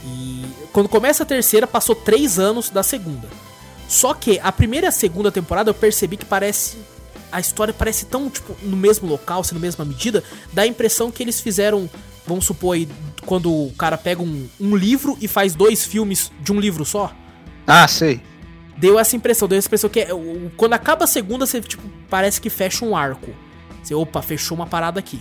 E 0.05 0.47
quando 0.73 0.89
começa 0.89 1.23
a 1.23 1.27
terceira, 1.27 1.67
passou 1.67 1.95
três 1.95 2.39
anos 2.39 2.71
da 2.71 2.83
segunda. 2.83 3.29
Só 3.89 4.13
que 4.13 4.39
a 4.43 4.53
primeira 4.53 4.87
e 4.87 4.89
a 4.89 4.93
segunda 4.93 5.33
temporada 5.33 5.71
eu 5.71 5.75
percebi 5.75 6.17
que 6.17 6.25
parece. 6.25 6.77
A 7.31 7.41
história 7.41 7.75
parece 7.75 8.07
tão, 8.07 8.31
tipo, 8.31 8.57
no 8.63 8.77
mesmo 8.77 9.09
local, 9.09 9.45
se 9.45 9.55
na 9.55 9.61
mesma 9.61 9.85
medida, 9.85 10.25
dá 10.53 10.63
a 10.63 10.67
impressão 10.67 11.11
que 11.11 11.23
eles 11.23 11.41
fizeram. 11.41 11.89
Vamos 12.27 12.45
supor 12.45 12.75
aí, 12.75 12.89
quando 13.25 13.51
o 13.51 13.73
cara 13.79 13.97
pega 13.97 14.23
um, 14.23 14.47
um 14.61 14.77
livro 14.77 15.17
e 15.21 15.27
faz 15.27 15.55
dois 15.55 15.85
filmes 15.85 16.31
de 16.41 16.53
um 16.53 16.61
livro 16.61 16.85
só. 16.85 17.13
Ah, 17.67 17.89
sei. 17.89 18.21
Deu 18.77 18.99
essa 18.99 19.17
impressão, 19.17 19.49
deu 19.49 19.59
essa 19.59 19.67
impressão 19.67 19.91
que 19.91 20.01
é, 20.01 20.09
quando 20.57 20.75
acaba 20.75 21.05
a 21.05 21.07
segunda, 21.07 21.47
você, 21.47 21.61
tipo, 21.61 21.83
parece 22.09 22.41
que 22.41 22.49
fecha 22.49 22.85
um 22.85 22.97
arco. 22.97 23.35
Você, 23.83 23.95
opa, 23.95 24.23
fechou 24.23 24.57
uma 24.57 24.67
parada 24.67 25.01
aqui. 25.01 25.21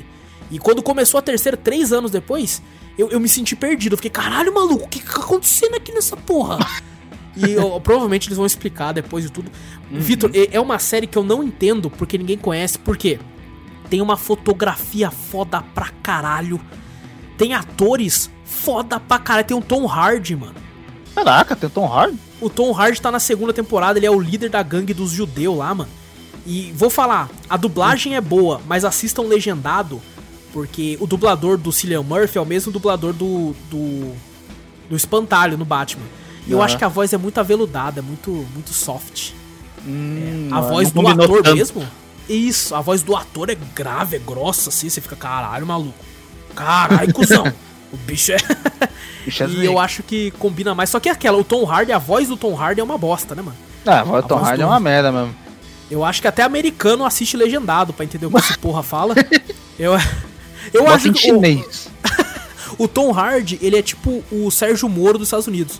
E 0.51 0.59
quando 0.59 0.81
começou 0.81 1.17
a 1.17 1.21
terceira, 1.21 1.57
três 1.57 1.91
anos 1.91 2.11
depois, 2.11 2.61
eu, 2.97 3.09
eu 3.09 3.19
me 3.19 3.27
senti 3.27 3.55
perdido. 3.55 3.93
Eu 3.93 3.97
fiquei, 3.97 4.11
caralho, 4.11 4.53
maluco, 4.53 4.85
o 4.85 4.87
que, 4.87 4.99
que 4.99 5.13
tá 5.13 5.19
acontecendo 5.19 5.75
aqui 5.75 5.91
nessa 5.91 6.15
porra? 6.15 6.57
e 7.37 7.53
eu- 7.53 7.79
provavelmente 7.81 8.27
eles 8.27 8.37
vão 8.37 8.45
explicar 8.45 8.91
depois 8.93 9.23
de 9.25 9.31
tudo. 9.31 9.51
Vitor, 9.91 10.31
é- 10.33 10.59
uma 10.59 10.79
série 10.79 11.07
que 11.07 11.17
eu 11.17 11.23
não 11.23 11.43
entendo 11.43 11.89
porque 11.89 12.17
ninguém 12.17 12.37
conhece. 12.37 12.77
Por 12.77 12.97
quê? 12.97 13.19
Tem 13.89 14.01
uma 14.01 14.17
fotografia 14.17 15.09
foda 15.11 15.61
pra 15.61 15.89
caralho. 16.03 16.59
Tem 17.37 17.53
atores 17.53 18.29
foda 18.43 18.99
pra 18.99 19.19
caralho. 19.19 19.47
Tem 19.47 19.55
um 19.57 19.61
Tom 19.61 19.85
Hardy, 19.87 20.35
mano. 20.35 20.55
Caraca, 21.15 21.55
tem 21.55 21.69
Tom 21.69 21.85
Hardy? 21.87 22.17
O 22.41 22.49
Tom 22.49 22.71
Hardy 22.73 23.01
tá 23.01 23.11
na 23.11 23.19
segunda 23.19 23.53
temporada, 23.53 23.97
ele 23.97 24.05
é 24.05 24.11
o 24.11 24.19
líder 24.19 24.49
da 24.49 24.61
gangue 24.61 24.93
dos 24.93 25.11
judeus 25.11 25.57
lá, 25.57 25.73
mano. 25.73 25.89
E 26.45 26.71
vou 26.75 26.89
falar, 26.89 27.29
a 27.49 27.57
dublagem 27.57 28.15
é 28.15 28.21
boa, 28.21 28.61
mas 28.67 28.85
assistam 28.85 29.23
legendado, 29.23 30.01
porque 30.53 30.97
o 30.99 31.07
dublador 31.07 31.57
do 31.57 31.71
Cillian 31.71 32.03
Murphy 32.03 32.37
é 32.37 32.41
o 32.41 32.45
mesmo 32.45 32.71
dublador 32.71 33.13
do 33.13 33.55
do, 33.69 34.13
do 34.89 34.95
Espantalho 34.95 35.57
no 35.57 35.65
Batman. 35.65 36.05
E 36.47 36.51
eu 36.51 36.61
acho 36.61 36.77
que 36.77 36.83
a 36.83 36.87
voz 36.87 37.11
é 37.13 37.17
muito 37.17 37.39
aveludada, 37.39 37.99
é 37.99 38.01
muito 38.03 38.31
muito 38.53 38.73
soft. 38.73 39.31
Hum, 39.85 40.47
A 40.51 40.55
não- 40.61 40.67
voz 40.69 40.91
do 40.91 41.07
ator 41.07 41.43
tanto. 41.43 41.55
mesmo? 41.55 41.87
Isso, 42.29 42.75
a 42.75 42.81
voz 42.81 43.03
do 43.03 43.15
ator 43.15 43.49
é 43.49 43.55
grave, 43.75 44.15
é 44.17 44.19
grossa 44.19 44.69
assim, 44.69 44.89
você 44.89 44.99
fica, 44.99 45.15
caralho, 45.15 45.65
maluco. 45.65 45.93
Caralho, 46.55 47.13
cuzão. 47.13 47.45
o 47.93 47.97
bicho 47.97 48.31
é 48.33 48.37
Bicho 49.25 49.43
é 49.43 49.45
E 49.47 49.49
zica. 49.49 49.63
eu 49.63 49.79
acho 49.79 50.03
que 50.03 50.31
combina 50.31 50.73
mais. 50.75 50.89
Só 50.89 50.99
que 50.99 51.07
é 51.09 51.11
aquela, 51.11 51.37
o 51.37 51.43
Tom 51.43 51.65
Hardy, 51.69 51.91
a 51.91 51.97
voz 51.97 52.27
do 52.27 52.35
Tom 52.35 52.55
Hardy 52.59 52.81
é 52.81 52.83
uma 52.83 52.97
bosta, 52.97 53.33
né, 53.35 53.41
mano? 53.41 53.57
Ah, 53.85 53.99
a 54.01 54.03
voz 54.03 54.23
do 54.23 54.27
Tom 54.27 54.35
voz 54.37 54.47
Hardy 54.49 54.57
do- 54.61 54.63
é 54.63 54.67
uma 54.67 54.79
merda 54.79 55.11
mesmo. 55.11 55.35
Eu 55.89 56.03
acho 56.03 56.21
que 56.21 56.27
até 56.27 56.43
americano 56.43 57.05
assiste 57.05 57.37
legendado 57.37 57.93
pra 57.93 58.03
entender 58.03 58.25
o 58.25 58.29
que 58.31 58.37
esse 58.39 58.57
porra 58.59 58.83
fala. 58.83 59.15
Eu, 59.79 59.93
eu 60.73 60.83
Bota 60.83 60.95
acho 60.95 61.07
em 61.07 61.13
que 61.13 61.31
o, 61.31 61.41
o 62.77 62.87
Tom 62.89 63.13
Hardy, 63.13 63.57
ele 63.61 63.77
é 63.77 63.81
tipo 63.81 64.21
o 64.29 64.51
Sérgio 64.51 64.89
Moro 64.89 65.17
dos 65.17 65.27
Estados 65.29 65.47
Unidos. 65.47 65.79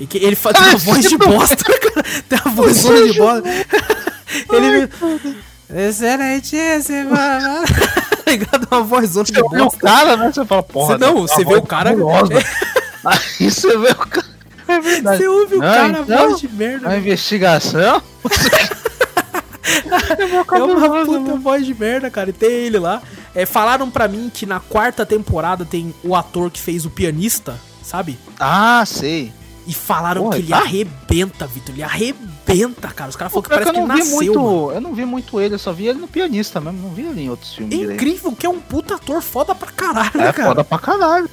E 0.00 0.06
que 0.06 0.18
ele 0.18 0.36
faz 0.36 0.58
uma 0.58 0.76
voz 0.78 1.08
de 1.08 1.16
bosta, 1.18 1.56
cara. 1.64 2.06
Tem 2.28 2.38
uma 2.44 2.54
voz 2.54 2.82
de 2.82 3.12
bosta. 3.18 3.48
Ele. 4.52 4.88
Excelentíssimo. 5.88 7.10
Tá 7.14 8.30
ligado? 8.30 8.68
Uma 8.70 8.82
voz 8.82 9.08
de 9.12 9.14
Você 9.14 9.32
olha 9.40 9.62
o 9.62 9.64
bosta. 9.64 9.78
cara, 9.80 10.16
né? 10.16 10.32
Você 10.32 10.44
fala, 10.44 10.62
porra. 10.62 10.98
Você 10.98 11.04
não, 11.04 11.22
você 11.22 11.36
vê 11.38 11.44
voz 11.44 11.58
o 11.60 11.66
cara-. 11.66 11.90
Aí 13.04 13.50
você 13.50 13.76
vê 13.78 13.90
o 13.90 13.96
cara. 13.96 14.24
É 14.66 14.80
verdade. 14.80 15.18
Você 15.18 15.28
ouve 15.28 15.56
o 15.56 15.58
Não, 15.58 15.66
cara, 15.74 15.98
então, 16.00 16.28
voz 16.28 16.40
de 16.40 16.48
merda. 16.48 16.88
Uma 16.88 16.96
investigação. 16.96 18.02
É 20.52 20.62
uma 20.62 21.04
puta 21.04 21.36
voz 21.36 21.66
de 21.66 21.74
merda, 21.74 22.10
cara. 22.10 22.30
E 22.30 22.32
tem 22.32 22.50
ele 22.50 22.78
lá. 22.78 23.02
É, 23.34 23.44
falaram 23.44 23.90
pra 23.90 24.08
mim 24.08 24.30
que 24.32 24.46
na 24.46 24.60
quarta 24.60 25.04
temporada 25.04 25.64
tem 25.64 25.94
o 26.02 26.14
ator 26.14 26.50
que 26.50 26.60
fez 26.60 26.84
o 26.86 26.90
pianista, 26.90 27.60
sabe? 27.82 28.18
Ah, 28.38 28.82
sei. 28.86 29.32
E 29.66 29.72
falaram 29.72 30.24
Porra, 30.24 30.34
que 30.36 30.42
ele 30.42 30.48
tá? 30.48 30.58
arrebenta, 30.58 31.46
Vitor. 31.46 31.74
Ele 31.74 31.82
arrebenta, 31.82 32.88
cara. 32.88 33.08
Os 33.08 33.16
caras 33.16 33.32
falaram 33.32 33.42
que 33.42 33.48
que 33.48 33.54
parece 33.54 33.70
que 33.72 33.78
eu 33.78 33.82
ele 33.84 33.88
nasceu. 33.88 34.16
muito. 34.16 34.40
mano. 34.42 34.72
Eu 34.72 34.80
não 34.80 34.94
vi 34.94 35.04
muito 35.06 35.40
ele, 35.40 35.54
eu 35.54 35.58
só 35.58 35.72
vi 35.72 35.86
ele 35.86 35.98
no 35.98 36.06
pianista 36.08 36.60
mesmo. 36.60 36.80
Não 36.82 36.90
vi 36.90 37.02
ele 37.02 37.22
em 37.22 37.30
outros 37.30 37.54
filmes 37.54 37.72
É 37.74 37.78
direito. 37.80 37.94
incrível 38.02 38.32
que 38.36 38.44
é 38.44 38.48
um 38.48 38.60
puta 38.60 38.96
ator 38.96 39.22
foda 39.22 39.54
pra 39.54 39.70
caralho, 39.70 40.10
É 40.14 40.18
né, 40.18 40.32
cara? 40.32 40.48
foda 40.48 40.64
pra 40.64 40.78
caralho. 40.78 41.30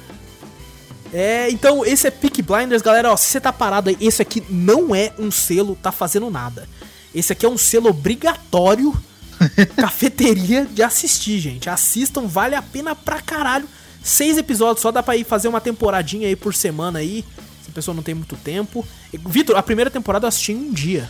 É, 1.12 1.50
então 1.50 1.84
esse 1.84 2.06
é 2.06 2.10
Peak 2.10 2.40
Blinders, 2.40 2.80
galera. 2.80 3.12
Ó, 3.12 3.16
se 3.18 3.26
você 3.26 3.40
tá 3.40 3.52
parado 3.52 3.90
aí, 3.90 3.96
esse 4.00 4.22
aqui 4.22 4.42
não 4.48 4.94
é 4.94 5.12
um 5.18 5.30
selo, 5.30 5.76
tá 5.82 5.92
fazendo 5.92 6.30
nada. 6.30 6.66
Esse 7.14 7.34
aqui 7.34 7.44
é 7.44 7.48
um 7.50 7.58
selo 7.58 7.90
obrigatório, 7.90 8.94
cafeteria 9.76 10.64
de 10.64 10.82
assistir, 10.82 11.38
gente. 11.38 11.68
Assistam, 11.68 12.26
vale 12.26 12.54
a 12.54 12.62
pena 12.62 12.94
pra 12.94 13.20
caralho. 13.20 13.68
Seis 14.02 14.38
episódios, 14.38 14.80
só 14.80 14.90
dá 14.90 15.02
pra 15.02 15.16
ir 15.16 15.24
fazer 15.24 15.48
uma 15.48 15.60
temporadinha 15.60 16.26
aí 16.28 16.34
por 16.34 16.54
semana 16.54 17.00
aí. 17.00 17.24
A 17.72 17.74
pessoa 17.74 17.94
não 17.94 18.02
tem 18.02 18.14
muito 18.14 18.36
tempo. 18.36 18.86
Vitor, 19.26 19.56
a 19.56 19.62
primeira 19.62 19.90
temporada 19.90 20.26
eu 20.26 20.28
assisti 20.28 20.52
em 20.52 20.56
um 20.56 20.72
dia. 20.72 21.08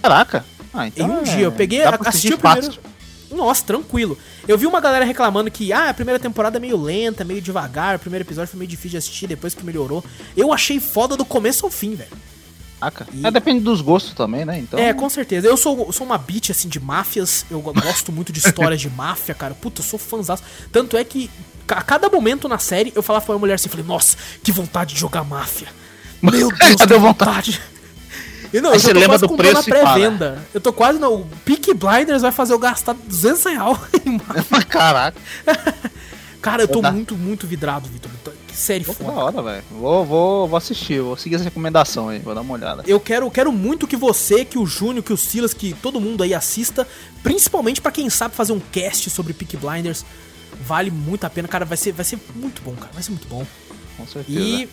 Caraca. 0.00 0.44
Ah, 0.72 0.84
Em 0.86 0.88
então. 0.88 1.08
um 1.10 1.18
é- 1.18 1.22
dia. 1.22 1.40
Eu 1.44 1.52
peguei, 1.52 1.82
dá 1.82 1.98
pra 1.98 2.08
assisti 2.08 2.32
o 2.32 2.38
primeiro. 2.38 2.72
Nossa, 3.32 3.64
tranquilo. 3.64 4.16
Eu 4.46 4.56
vi 4.56 4.64
uma 4.64 4.80
galera 4.80 5.04
reclamando 5.04 5.50
que 5.50 5.72
ah, 5.72 5.88
a 5.90 5.94
primeira 5.94 6.20
temporada 6.20 6.56
é 6.56 6.60
meio 6.60 6.76
lenta, 6.80 7.24
meio 7.24 7.42
devagar, 7.42 7.96
o 7.96 7.98
primeiro 7.98 8.22
episódio 8.24 8.48
foi 8.50 8.58
meio 8.58 8.68
difícil 8.68 8.90
de 8.90 8.96
assistir, 8.98 9.26
depois 9.26 9.54
que 9.54 9.64
melhorou. 9.64 10.04
Eu 10.36 10.52
achei 10.52 10.78
foda 10.78 11.16
do 11.16 11.24
começo 11.24 11.64
ao 11.66 11.70
fim, 11.70 11.96
velho. 11.96 12.10
Caraca. 12.78 13.08
E- 13.12 13.26
É, 13.26 13.30
depende 13.32 13.60
dos 13.64 13.80
gostos 13.80 14.14
também, 14.14 14.44
né? 14.44 14.58
Então. 14.60 14.78
É, 14.78 14.92
com 14.94 15.08
certeza. 15.10 15.48
Eu 15.48 15.56
sou, 15.56 15.90
sou 15.92 16.06
uma 16.06 16.18
bitch, 16.18 16.50
assim, 16.50 16.68
de 16.68 16.78
máfias. 16.78 17.44
Eu 17.50 17.60
gosto 17.60 18.12
muito 18.12 18.32
de 18.32 18.38
histórias 18.38 18.80
de 18.80 18.88
máfia, 18.90 19.34
cara. 19.34 19.52
Puta, 19.54 19.80
eu 19.80 19.84
sou 19.84 19.98
fãzaço. 19.98 20.44
Tanto 20.70 20.96
é 20.96 21.02
que 21.02 21.28
a 21.66 21.82
cada 21.82 22.08
momento 22.08 22.46
na 22.48 22.58
série 22.58 22.92
eu 22.94 23.02
falava 23.02 23.24
pra 23.24 23.34
uma 23.34 23.38
mulher 23.40 23.54
assim, 23.54 23.68
falei, 23.68 23.86
nossa, 23.86 24.16
que 24.44 24.52
vontade 24.52 24.94
de 24.94 25.00
jogar 25.00 25.24
máfia. 25.24 25.66
Meu 26.30 26.48
Deus, 26.56 26.74
que 26.76 26.86
Deu 26.86 27.00
vontade. 27.00 27.60
E 28.52 28.60
não, 28.60 28.70
Aí 28.70 28.76
eu 28.76 28.80
já 28.80 28.86
você 28.86 28.94
tô 28.94 29.00
lembra 29.00 29.18
quase 29.18 29.26
do 29.26 29.36
preço 29.36 29.64
pré-venda. 29.64 30.38
Eu 30.54 30.60
tô 30.60 30.72
quase 30.72 30.98
no... 30.98 31.12
O 31.12 31.26
Peak 31.44 31.74
Blinders 31.74 32.22
vai 32.22 32.30
fazer 32.30 32.52
eu 32.52 32.58
gastar 32.58 32.94
200 32.94 33.44
reais. 33.44 33.78
Caraca. 34.68 35.20
Cara, 36.40 36.62
eu 36.62 36.68
tô 36.68 36.80
muito, 36.82 37.16
muito 37.16 37.46
vidrado, 37.46 37.88
Vitor. 37.88 38.10
Que 38.46 38.56
série 38.56 38.84
Pô, 38.84 38.92
foda. 38.92 39.10
da 39.10 39.18
hora, 39.18 39.42
velho. 39.42 39.64
Vou, 39.72 40.04
vou, 40.04 40.46
vou 40.46 40.56
assistir, 40.56 41.00
vou 41.00 41.16
seguir 41.16 41.34
essa 41.34 41.44
recomendação 41.44 42.10
aí, 42.10 42.20
vou 42.20 42.34
dar 42.34 42.42
uma 42.42 42.54
olhada. 42.54 42.84
Eu 42.86 43.00
quero, 43.00 43.28
quero 43.30 43.50
muito 43.50 43.86
que 43.86 43.96
você, 43.96 44.44
que 44.44 44.58
o 44.58 44.66
Júnior, 44.66 45.02
que 45.02 45.12
o 45.12 45.16
Silas, 45.16 45.52
que 45.52 45.74
todo 45.82 46.00
mundo 46.00 46.22
aí 46.22 46.32
assista, 46.32 46.86
principalmente 47.22 47.80
pra 47.80 47.90
quem 47.90 48.08
sabe 48.08 48.36
fazer 48.36 48.52
um 48.52 48.60
cast 48.60 49.10
sobre 49.10 49.32
Peak 49.32 49.56
Blinders. 49.56 50.04
Vale 50.64 50.90
muito 50.90 51.24
a 51.24 51.30
pena, 51.30 51.48
cara. 51.48 51.64
Vai 51.64 51.76
ser, 51.76 51.92
vai 51.92 52.04
ser 52.04 52.18
muito 52.36 52.62
bom, 52.62 52.74
cara. 52.74 52.90
Vai 52.92 53.02
ser 53.02 53.10
muito 53.10 53.26
bom. 53.26 53.44
Com 53.96 54.06
certeza. 54.06 54.38
E 54.38 54.68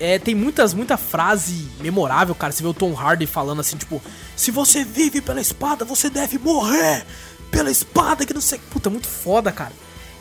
é, 0.00 0.18
tem 0.18 0.34
muitas, 0.34 0.72
muita 0.72 0.96
frase 0.96 1.68
memorável, 1.78 2.34
cara. 2.34 2.52
Você 2.52 2.62
vê 2.62 2.68
o 2.68 2.74
Tom 2.74 2.98
Hardy 2.98 3.26
falando 3.26 3.60
assim, 3.60 3.76
tipo, 3.76 4.02
se 4.34 4.50
você 4.50 4.82
vive 4.82 5.20
pela 5.20 5.40
espada, 5.40 5.84
você 5.84 6.08
deve 6.08 6.38
morrer 6.38 7.04
pela 7.50 7.70
espada, 7.70 8.24
que 8.24 8.32
não 8.32 8.40
sei. 8.40 8.58
Puta, 8.70 8.88
muito 8.88 9.06
foda, 9.06 9.52
cara. 9.52 9.72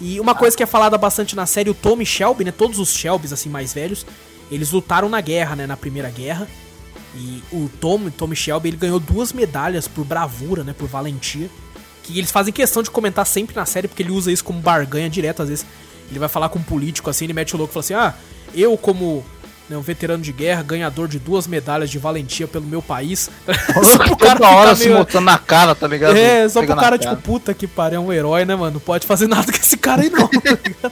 E 0.02 0.20
uma 0.20 0.36
coisa 0.36 0.56
que 0.56 0.64
é 0.64 0.66
falada 0.66 0.98
bastante 0.98 1.34
na 1.36 1.46
série, 1.46 1.70
o 1.70 1.74
Tommy 1.74 2.06
Shelby, 2.06 2.44
né? 2.44 2.52
Todos 2.52 2.78
os 2.78 2.94
Shelbys, 2.94 3.32
assim, 3.32 3.50
mais 3.50 3.74
velhos, 3.74 4.06
eles 4.52 4.72
lutaram 4.72 5.08
na 5.08 5.22
guerra, 5.22 5.56
né? 5.56 5.66
Na 5.66 5.78
Primeira 5.78 6.10
Guerra. 6.10 6.48
E 7.16 7.42
o 7.52 7.70
Tom, 7.80 8.10
Tommy 8.10 8.36
Shelby, 8.36 8.70
ele 8.70 8.78
ganhou 8.78 9.00
duas 9.00 9.32
medalhas 9.32 9.88
por 9.88 10.04
bravura, 10.04 10.64
né? 10.64 10.76
Por 10.78 10.90
valentia. 10.90 11.50
Que 12.04 12.18
eles 12.18 12.32
fazem 12.32 12.52
questão 12.52 12.84
de 12.84 12.92
comentar 12.92 13.26
sempre 13.26 13.56
na 13.56 13.66
série, 13.66 13.88
porque 13.88 14.04
ele 14.04 14.12
usa 14.12 14.30
isso 14.30 14.44
como 14.44 14.60
barganha 14.60 15.10
direto, 15.10 15.42
às 15.42 15.50
vezes. 15.50 15.66
Ele 16.10 16.20
vai 16.20 16.28
falar 16.28 16.50
com 16.50 16.60
um 16.60 16.64
político 16.64 17.10
assim, 17.10 17.26
ele 17.26 17.34
mete 17.34 17.56
o 17.56 17.58
louco 17.58 17.72
e 17.72 17.74
fala 17.74 17.84
assim: 17.84 17.94
Ah, 17.94 18.14
eu 18.54 18.78
como 18.78 19.24
né, 19.70 19.78
um 19.78 19.82
veterano 19.82 20.24
de 20.24 20.32
guerra, 20.32 20.64
ganhador 20.64 21.08
de 21.08 21.20
duas 21.20 21.46
medalhas 21.46 21.90
de 21.90 22.00
valentia 22.00 22.48
pelo 22.48 22.66
meu 22.66 22.82
país. 22.82 23.30
só 23.84 23.98
pro 24.00 24.18
cara 24.18 24.40
Toda 24.40 24.50
hora 24.50 24.76
se 24.76 24.90
mostrando 24.90 25.26
na 25.26 25.38
cara, 25.38 25.76
tá 25.76 25.88
ligado? 25.88 26.18
É, 26.18 26.50
só 26.50 26.64
pro 26.66 26.76
cara, 26.76 26.98
tipo, 26.98 27.16
puta 27.18 27.54
que 27.54 27.68
pariu, 27.68 27.98
é 27.98 28.00
um 28.00 28.12
herói, 28.12 28.46
né, 28.46 28.56
mano? 28.56 28.74
Não 28.74 28.80
pode 28.80 29.06
fazer 29.06 29.28
nada 29.30 29.52
com 29.52 29.58
esse 29.58 29.78
cara 29.78 30.02
aí, 30.02 30.10
não, 30.10 30.28
tá 30.28 30.92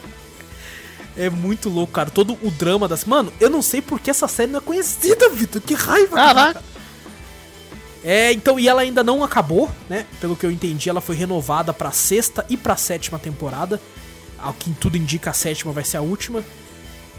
É 1.18 1.30
muito 1.30 1.70
louco, 1.70 1.94
cara. 1.94 2.12
Todo 2.12 2.38
o 2.44 2.52
drama 2.52 2.88
das. 2.88 3.04
Mano, 3.06 3.34
eu 3.40 3.50
não 3.50 3.62
sei 3.62 3.82
porque 3.82 4.12
essa 4.12 4.28
série 4.28 4.52
não 4.52 4.60
é 4.60 4.62
conhecida, 4.62 5.30
Vitor. 5.30 5.62
Que 5.62 5.74
raiva, 5.74 6.16
Caraca. 6.16 6.54
cara. 6.54 6.66
É, 8.04 8.32
então, 8.32 8.60
e 8.60 8.70
ela 8.70 8.82
ainda 8.82 9.04
não 9.04 9.24
acabou, 9.24 9.70
né? 9.90 10.06
Pelo 10.22 10.36
que 10.36 10.46
eu 10.46 10.52
entendi, 10.52 10.90
ela 10.90 11.02
foi 11.02 11.16
renovada 11.16 11.74
pra 11.74 11.92
sexta 11.92 12.46
e 12.48 12.56
pra 12.56 12.78
sétima 12.78 13.18
temporada. 13.18 13.82
Ao 14.38 14.54
que 14.54 14.72
tudo 14.72 14.96
indica, 14.96 15.32
a 15.32 15.34
sétima 15.34 15.74
vai 15.74 15.84
ser 15.84 15.98
a 15.98 16.02
última. 16.02 16.44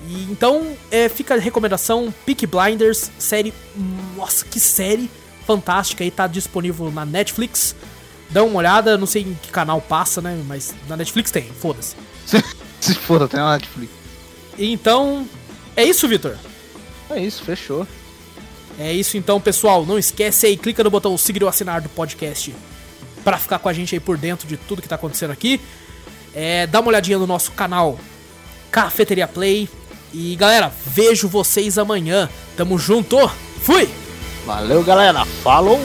E 0.06 0.24
então, 0.30 0.76
é, 0.90 1.08
fica 1.08 1.34
a 1.34 1.38
recomendação: 1.38 2.12
Peak 2.24 2.46
Blinders, 2.46 3.10
série. 3.18 3.52
Nossa, 4.16 4.44
que 4.44 4.60
série 4.60 5.10
fantástica 5.46 6.04
aí, 6.04 6.10
tá 6.10 6.26
disponível 6.26 6.90
na 6.92 7.06
Netflix. 7.06 7.74
Dá 8.30 8.44
uma 8.44 8.58
olhada, 8.58 8.98
não 8.98 9.06
sei 9.06 9.22
em 9.22 9.34
que 9.34 9.50
canal 9.50 9.80
passa, 9.80 10.20
né? 10.20 10.42
Mas 10.46 10.74
na 10.86 10.96
Netflix 10.96 11.30
tem, 11.30 11.44
foda-se. 11.44 11.96
Se 12.80 12.94
foda, 13.00 13.26
tem 13.26 13.40
na 13.40 13.52
Netflix. 13.52 13.90
Então, 14.58 15.26
é 15.74 15.84
isso, 15.84 16.06
Vitor? 16.06 16.36
É 17.08 17.18
isso, 17.18 17.42
fechou. 17.42 17.86
É 18.78 18.92
isso 18.92 19.16
então, 19.16 19.40
pessoal. 19.40 19.86
Não 19.86 19.98
esquece 19.98 20.46
aí, 20.46 20.56
clica 20.56 20.84
no 20.84 20.90
botão 20.90 21.16
seguir 21.16 21.42
ou 21.42 21.48
assinar 21.48 21.80
do 21.80 21.88
podcast 21.88 22.54
para 23.24 23.38
ficar 23.38 23.58
com 23.58 23.68
a 23.68 23.72
gente 23.72 23.94
aí 23.94 24.00
por 24.00 24.18
dentro 24.18 24.46
de 24.46 24.56
tudo 24.56 24.82
que 24.82 24.88
tá 24.88 24.96
acontecendo 24.96 25.30
aqui. 25.30 25.60
É, 26.34 26.66
dá 26.66 26.80
uma 26.80 26.88
olhadinha 26.88 27.18
no 27.18 27.26
nosso 27.26 27.52
canal 27.52 27.98
Cafeteria 28.70 29.26
Play. 29.26 29.68
E 30.12 30.34
galera, 30.36 30.72
vejo 30.86 31.28
vocês 31.28 31.78
amanhã. 31.78 32.28
Tamo 32.56 32.78
junto. 32.78 33.16
Fui! 33.62 33.88
Valeu, 34.46 34.82
galera. 34.82 35.24
Falou! 35.42 35.80